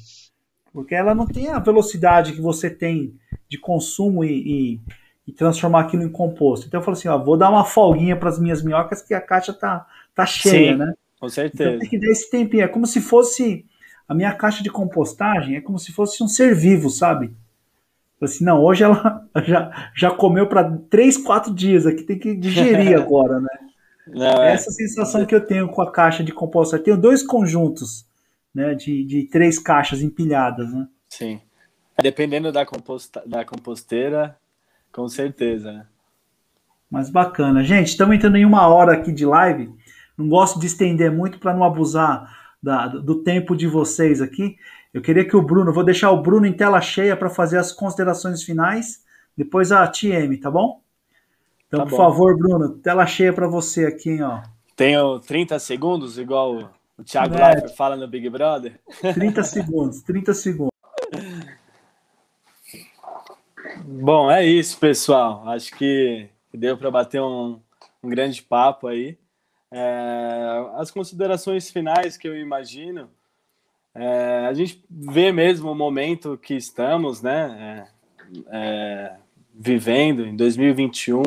Porque 0.71 0.95
ela 0.95 1.15
não 1.15 1.25
tem 1.25 1.49
a 1.49 1.59
velocidade 1.59 2.33
que 2.33 2.41
você 2.41 2.69
tem 2.69 3.15
de 3.47 3.57
consumo 3.57 4.23
e, 4.23 4.31
e, 4.31 4.81
e 5.27 5.31
transformar 5.31 5.81
aquilo 5.81 6.03
em 6.03 6.09
composto. 6.09 6.67
Então 6.67 6.79
eu 6.79 6.83
falo 6.83 6.97
assim, 6.97 7.07
ó, 7.07 7.17
vou 7.17 7.37
dar 7.37 7.49
uma 7.49 7.63
folguinha 7.63 8.15
para 8.15 8.29
as 8.29 8.39
minhas 8.39 8.63
minhocas 8.63 9.01
que 9.01 9.13
a 9.13 9.21
caixa 9.21 9.53
tá, 9.53 9.85
tá 10.15 10.25
cheia, 10.25 10.73
Sim, 10.73 10.77
né? 10.77 10.93
Com 11.19 11.29
certeza. 11.29 11.69
Então 11.69 11.79
tem 11.79 11.89
que 11.89 11.99
dar 11.99 12.11
esse 12.11 12.29
tempinho. 12.29 12.63
É 12.63 12.67
como 12.67 12.85
se 12.85 12.99
fosse 12.99 13.65
a 14.07 14.13
minha 14.13 14.33
caixa 14.33 14.61
de 14.61 14.69
compostagem, 14.69 15.55
é 15.55 15.61
como 15.61 15.79
se 15.79 15.91
fosse 15.91 16.23
um 16.23 16.27
ser 16.27 16.53
vivo, 16.53 16.89
sabe? 16.89 17.33
Assim, 18.25 18.43
não, 18.43 18.61
hoje 18.61 18.83
ela 18.83 19.27
já, 19.45 19.91
já 19.95 20.11
comeu 20.11 20.47
para 20.47 20.71
três, 20.89 21.17
quatro 21.17 21.53
dias 21.53 21.85
aqui, 21.85 22.03
tem 22.03 22.19
que 22.19 22.35
digerir 22.35 22.95
agora, 22.99 23.39
né? 23.39 23.49
Não, 24.07 24.43
é. 24.43 24.53
Essa 24.53 24.71
sensação 24.71 25.25
que 25.25 25.33
eu 25.33 25.45
tenho 25.45 25.69
com 25.69 25.81
a 25.81 25.91
caixa 25.91 26.23
de 26.23 26.31
composta. 26.31 26.75
Eu 26.75 26.83
tenho 26.83 26.97
dois 26.97 27.23
conjuntos, 27.23 28.05
né, 28.53 28.75
de, 28.75 29.03
de 29.05 29.23
três 29.23 29.57
caixas 29.57 30.01
empilhadas, 30.01 30.71
né? 30.73 30.87
Sim. 31.09 31.41
Dependendo 32.01 32.51
da, 32.51 32.65
composta, 32.65 33.23
da 33.25 33.45
composteira, 33.45 34.35
com 34.91 35.07
certeza, 35.07 35.71
né? 35.71 35.85
Mas 36.89 37.09
bacana. 37.09 37.63
Gente, 37.63 37.87
estamos 37.87 38.15
entrando 38.15 38.37
em 38.37 38.45
uma 38.45 38.67
hora 38.67 38.93
aqui 38.93 39.11
de 39.11 39.25
live. 39.25 39.73
Não 40.17 40.27
gosto 40.27 40.59
de 40.59 40.67
estender 40.67 41.11
muito 41.11 41.39
para 41.39 41.53
não 41.53 41.63
abusar 41.63 42.31
da, 42.61 42.87
do 42.87 43.23
tempo 43.23 43.55
de 43.55 43.67
vocês 43.67 44.21
aqui. 44.21 44.55
Eu 44.93 45.01
queria 45.01 45.25
que 45.25 45.35
o 45.35 45.41
Bruno, 45.41 45.73
vou 45.73 45.83
deixar 45.83 46.11
o 46.11 46.21
Bruno 46.21 46.45
em 46.45 46.53
tela 46.53 46.79
cheia 46.79 47.17
para 47.17 47.29
fazer 47.29 47.57
as 47.57 47.71
considerações 47.71 48.43
finais, 48.43 49.03
depois 49.35 49.71
a 49.71 49.87
TM, 49.87 50.37
tá 50.37 50.51
bom? 50.51 50.81
Então, 51.67 51.79
tá 51.79 51.85
por 51.85 51.91
bom. 51.91 51.97
favor, 51.97 52.37
Bruno, 52.37 52.69
tela 52.77 53.05
cheia 53.07 53.33
para 53.33 53.47
você 53.47 53.87
aqui, 53.87 54.11
hein, 54.11 54.21
ó. 54.21 54.43
Tenho 54.75 55.19
30 55.19 55.57
segundos, 55.57 56.19
igual 56.19 56.71
o 56.95 57.03
Thiago 57.03 57.35
é, 57.35 57.67
fala 57.69 57.95
no 57.95 58.07
Big 58.07 58.29
Brother? 58.29 58.79
30 59.01 59.43
segundos, 59.43 60.01
30 60.03 60.33
segundos. 60.35 60.73
Bom, 63.83 64.29
é 64.29 64.45
isso, 64.45 64.77
pessoal. 64.77 65.47
Acho 65.49 65.75
que 65.75 66.29
deu 66.53 66.77
para 66.77 66.91
bater 66.91 67.21
um, 67.21 67.59
um, 68.03 68.09
grande 68.09 68.43
papo 68.43 68.87
aí. 68.87 69.17
É, 69.71 70.65
as 70.75 70.91
considerações 70.91 71.71
finais 71.71 72.15
que 72.15 72.27
eu 72.27 72.37
imagino 72.37 73.09
é, 73.95 74.47
a 74.47 74.53
gente 74.53 74.83
vê 74.89 75.31
mesmo 75.31 75.71
o 75.71 75.75
momento 75.75 76.37
que 76.37 76.55
estamos, 76.55 77.21
né, 77.21 77.87
é, 78.49 78.57
é 78.57 79.15
vivendo 79.53 80.25
em 80.25 80.35
2021, 80.35 81.21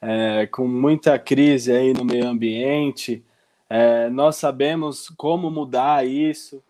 é, 0.00 0.46
com 0.46 0.66
muita 0.66 1.18
crise 1.18 1.72
aí 1.72 1.92
no 1.92 2.04
meio 2.04 2.26
ambiente. 2.26 3.22
É, 3.68 4.08
nós 4.08 4.36
sabemos 4.36 5.08
como 5.10 5.50
mudar 5.50 6.06
isso. 6.06 6.62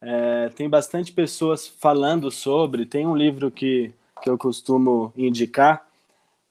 É, 0.00 0.50
tem 0.50 0.68
bastante 0.68 1.12
pessoas 1.12 1.66
falando 1.66 2.30
sobre. 2.30 2.84
Tem 2.84 3.06
um 3.06 3.16
livro 3.16 3.50
que, 3.50 3.92
que 4.22 4.28
eu 4.28 4.36
costumo 4.36 5.12
indicar, 5.16 5.86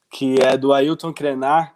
que 0.09 0.35
é 0.41 0.57
do 0.57 0.73
Ailton 0.73 1.13
Krenar, 1.13 1.75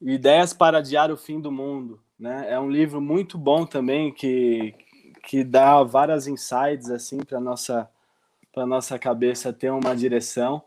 Ideias 0.00 0.52
para 0.52 0.78
Adiar 0.78 1.10
o 1.10 1.16
Fim 1.16 1.40
do 1.40 1.52
Mundo. 1.52 2.00
Né? 2.18 2.46
É 2.50 2.58
um 2.58 2.70
livro 2.70 3.00
muito 3.00 3.38
bom 3.38 3.64
também 3.64 4.12
que 4.12 4.74
que 5.22 5.44
dá 5.44 5.82
várias 5.82 6.26
insights 6.26 6.90
assim 6.90 7.18
para 7.18 7.40
nossa 7.40 7.88
para 8.52 8.66
nossa 8.66 8.98
cabeça 8.98 9.52
ter 9.52 9.70
uma 9.70 9.94
direção. 9.94 10.62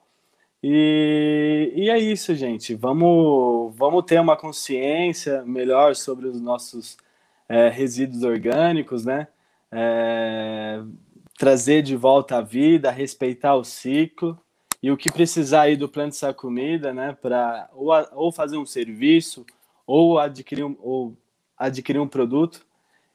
E, 0.63 1.73
e 1.75 1.89
é 1.89 1.99
isso, 1.99 2.33
gente. 2.33 2.73
Vamos, 2.73 3.75
vamos 3.75 4.05
ter 4.05 4.19
uma 4.21 4.37
consciência 4.37 5.43
melhor 5.43 5.95
sobre 5.95 6.27
os 6.27 6.39
nossos 6.39 6.97
é, 7.49 7.67
resíduos 7.67 8.23
orgânicos, 8.23 9.03
né? 9.03 9.27
É, 9.69 10.81
trazer 11.37 11.81
de 11.81 11.95
volta 11.97 12.37
a 12.37 12.41
vida, 12.41 12.89
respeitar 12.91 13.55
o 13.55 13.65
ciclo 13.65 14.39
e 14.81 14.89
o 14.91 14.97
que 14.97 15.11
precisar 15.11 15.63
aí 15.63 15.75
do 15.75 15.89
plano 15.89 16.09
essa 16.09 16.33
comida, 16.33 16.93
né? 16.93 17.17
Para 17.21 17.69
ou, 17.73 17.91
ou 18.13 18.31
fazer 18.31 18.57
um 18.57 18.65
serviço 18.65 19.45
ou 19.85 20.17
adquirir 20.17 20.63
um, 20.63 20.77
ou 20.79 21.17
adquirir 21.57 21.99
um 21.99 22.07
produto, 22.07 22.65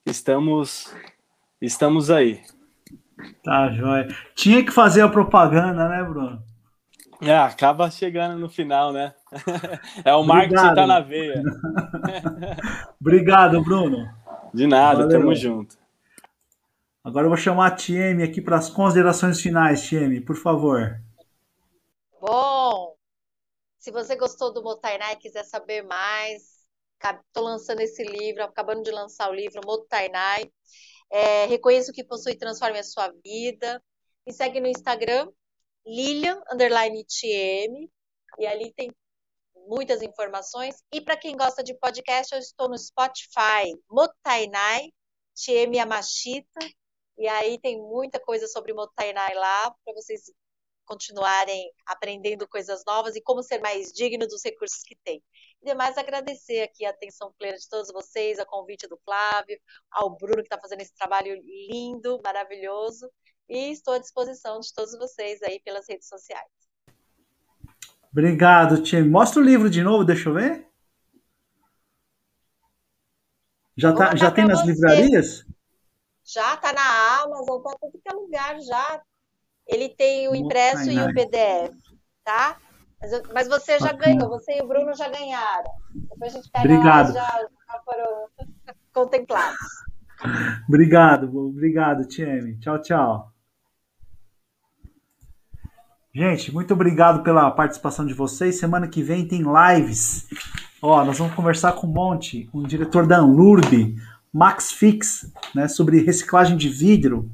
estamos 0.05 0.93
estamos 1.61 2.11
aí. 2.11 2.43
Tá, 3.43 3.71
joia. 3.71 4.09
Tinha 4.35 4.65
que 4.65 4.71
fazer 4.71 5.03
a 5.03 5.09
propaganda, 5.09 5.89
né, 5.89 6.05
Bruno? 6.05 6.43
É, 7.21 7.37
acaba 7.37 7.91
chegando 7.91 8.39
no 8.39 8.49
final, 8.49 8.93
né? 8.93 9.13
é 10.05 10.15
o 10.15 10.23
marketing 10.23 10.69
que 10.69 10.75
tá 10.75 10.87
na 10.87 11.01
veia. 11.01 11.43
Obrigado, 13.01 13.61
Bruno. 13.63 14.09
De 14.55 14.67
nada, 14.67 15.03
Valeu. 15.03 15.21
tamo 15.21 15.35
junto. 15.35 15.77
Agora 17.03 17.27
eu 17.27 17.31
vou 17.31 17.37
chamar 17.37 17.67
a 17.69 17.75
Tieme 17.75 18.23
aqui 18.23 18.41
para 18.41 18.57
as 18.57 18.69
considerações 18.71 19.41
finais, 19.41 19.83
Tieme, 19.83 20.21
por 20.21 20.37
favor. 20.37 21.01
Bom, 22.21 22.95
se 23.79 23.91
você 23.91 24.15
gostou 24.15 24.53
do 24.53 24.63
Motainai 24.63 25.15
e 25.15 25.17
quiser 25.17 25.45
saber 25.45 25.83
mais, 25.83 26.59
estou 27.03 27.45
lançando 27.45 27.81
esse 27.81 28.03
livro, 28.05 28.45
acabando 28.45 28.83
de 28.83 28.91
lançar 28.91 29.31
o 29.31 29.35
livro 29.35 29.61
Motainai. 29.65 30.51
É, 31.11 31.47
que 31.93 32.05
possui 32.05 32.33
e 32.33 32.39
transforme 32.39 32.79
a 32.79 32.85
sua 32.85 33.13
vida. 33.25 33.83
Me 34.27 34.33
segue 34.33 34.61
no 34.61 34.67
Instagram, 34.67 35.31
Lilian, 35.87 36.41
TM, 37.05 37.91
e 38.39 38.47
ali 38.47 38.73
tem 38.75 38.91
muitas 39.67 40.03
informações. 40.03 40.83
E 40.93 41.01
para 41.01 41.17
quem 41.17 41.37
gosta 41.37 41.63
de 41.63 41.75
podcast, 41.75 42.35
eu 42.35 42.41
estou 42.41 42.69
no 42.69 42.79
Spotify, 42.79 43.73
Motainai, 43.91 44.93
TM 45.35 45.77
Yamashita, 45.77 46.61
e 47.17 47.27
aí 47.27 47.59
tem 47.61 47.79
muita 47.79 48.21
coisa 48.21 48.47
sobre 48.47 48.73
Motainai 48.73 49.35
lá, 49.35 49.75
para 49.85 49.95
vocês 49.95 50.31
continuarem 50.85 51.71
aprendendo 51.87 52.49
coisas 52.49 52.83
novas 52.87 53.15
e 53.15 53.21
como 53.21 53.43
ser 53.43 53.61
mais 53.61 53.93
digno 53.93 54.27
dos 54.27 54.43
recursos 54.43 54.83
que 54.83 54.97
tem. 55.05 55.23
E 55.63 55.67
demais, 55.67 55.99
agradecer 55.99 56.63
aqui 56.63 56.85
a 56.85 56.91
atenção 56.91 57.33
plena 57.39 57.57
de 57.57 57.69
todos 57.69 57.93
vocês, 57.93 58.39
a 58.39 58.47
convite 58.47 58.87
do 58.87 58.99
Flávio, 59.05 59.59
ao 59.91 60.17
Bruno, 60.17 60.37
que 60.37 60.43
está 60.43 60.59
fazendo 60.59 60.81
esse 60.81 60.95
trabalho 60.95 61.35
lindo, 61.71 62.21
maravilhoso, 62.23 63.11
e 63.49 63.73
estou 63.73 63.95
à 63.95 63.99
disposição 63.99 64.61
de 64.61 64.73
todos 64.73 64.97
vocês 64.97 65.43
aí 65.43 65.61
pelas 65.61 65.89
redes 65.89 66.09
sociais. 66.09 66.47
Obrigado, 68.13 68.83
Tim. 68.83 69.03
Mostra 69.03 69.41
o 69.41 69.45
livro 69.45 69.69
de 69.69 69.83
novo, 69.83 70.05
deixa 70.05 70.29
eu 70.29 70.35
ver. 70.35 70.67
Já, 73.77 73.95
tá, 73.95 74.17
já 74.17 74.31
tem 74.31 74.47
nas 74.47 74.61
você. 74.61 74.67
livrarias? 74.73 75.45
Já 76.25 76.55
está 76.55 76.73
na 76.73 77.23
Amazon, 77.23 77.59
está 77.59 77.87
em 77.87 78.01
todo 78.01 78.23
lugar 78.23 78.61
já. 78.61 79.03
Ele 79.67 79.89
tem 79.89 80.29
o 80.29 80.35
impresso 80.35 80.91
e 80.91 80.99
o 80.99 81.15
PDF, 81.15 81.77
tá? 82.25 82.61
Mas, 83.01 83.23
mas 83.33 83.49
você 83.49 83.79
já 83.79 83.93
Bacana. 83.93 84.17
ganhou, 84.17 84.29
você 84.29 84.59
e 84.59 84.63
o 84.63 84.69
Bruno 84.69 84.95
já 84.95 85.09
ganharam. 85.09 85.71
Depois 85.95 86.35
a 86.35 86.37
gente 86.37 86.51
pega 86.51 86.65
Obrigado. 86.65 87.13
já, 87.13 87.21
já 87.71 87.81
foram 87.85 88.29
contemplados. 88.93 89.59
Obrigado, 90.69 91.37
obrigado, 91.39 92.07
Tieme. 92.07 92.59
Tchau, 92.59 92.83
tchau. 92.83 93.33
Gente, 96.13 96.53
muito 96.53 96.75
obrigado 96.75 97.23
pela 97.23 97.49
participação 97.51 98.05
de 98.05 98.15
vocês. 98.15 98.59
Semana 98.59 98.89
que 98.89 99.03
vem 99.03 99.29
tem 99.29 99.43
lives. 99.43 100.27
Ó, 100.83 101.05
nós 101.05 101.19
vamos 101.19 101.35
conversar 101.35 101.73
com 101.75 101.87
um 101.87 101.93
monte, 101.93 102.47
com 102.47 102.59
o 102.59 102.67
diretor 102.67 103.07
da 103.07 103.19
Anlurb, 103.19 103.97
Max 104.33 104.73
Fix, 104.73 105.33
né, 105.55 105.69
sobre 105.69 106.01
reciclagem 106.03 106.57
de 106.57 106.69
vidro. 106.69 107.31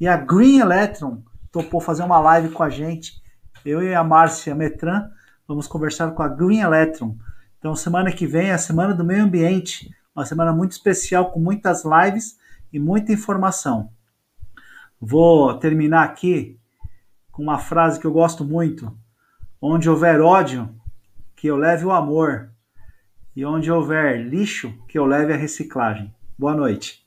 E 0.00 0.08
a 0.08 0.16
Green 0.16 0.58
Electron 0.58 1.22
topou 1.52 1.80
fazer 1.80 2.02
uma 2.02 2.18
live 2.18 2.48
com 2.48 2.62
a 2.64 2.70
gente. 2.70 3.22
Eu 3.64 3.82
e 3.82 3.94
a 3.94 4.04
Márcia 4.04 4.54
Metran 4.54 5.08
vamos 5.48 5.66
conversar 5.66 6.10
com 6.10 6.22
a 6.22 6.28
Green 6.28 6.60
Electron. 6.60 7.16
Então, 7.58 7.74
semana 7.74 8.12
que 8.12 8.26
vem 8.26 8.48
é 8.48 8.52
a 8.52 8.58
Semana 8.58 8.94
do 8.94 9.02
Meio 9.02 9.24
Ambiente, 9.24 9.90
uma 10.14 10.26
semana 10.26 10.52
muito 10.52 10.72
especial 10.72 11.30
com 11.30 11.40
muitas 11.40 11.82
lives 11.82 12.38
e 12.70 12.78
muita 12.78 13.12
informação. 13.12 13.90
Vou 15.00 15.54
terminar 15.58 16.04
aqui 16.04 16.58
com 17.32 17.42
uma 17.42 17.58
frase 17.58 17.98
que 17.98 18.06
eu 18.06 18.12
gosto 18.12 18.44
muito: 18.44 18.94
Onde 19.60 19.88
houver 19.88 20.20
ódio, 20.20 20.68
que 21.34 21.46
eu 21.46 21.56
leve 21.56 21.86
o 21.86 21.92
amor, 21.92 22.50
e 23.34 23.44
onde 23.46 23.72
houver 23.72 24.22
lixo, 24.22 24.74
que 24.86 24.98
eu 24.98 25.06
leve 25.06 25.32
a 25.32 25.36
reciclagem. 25.36 26.14
Boa 26.38 26.54
noite. 26.54 27.03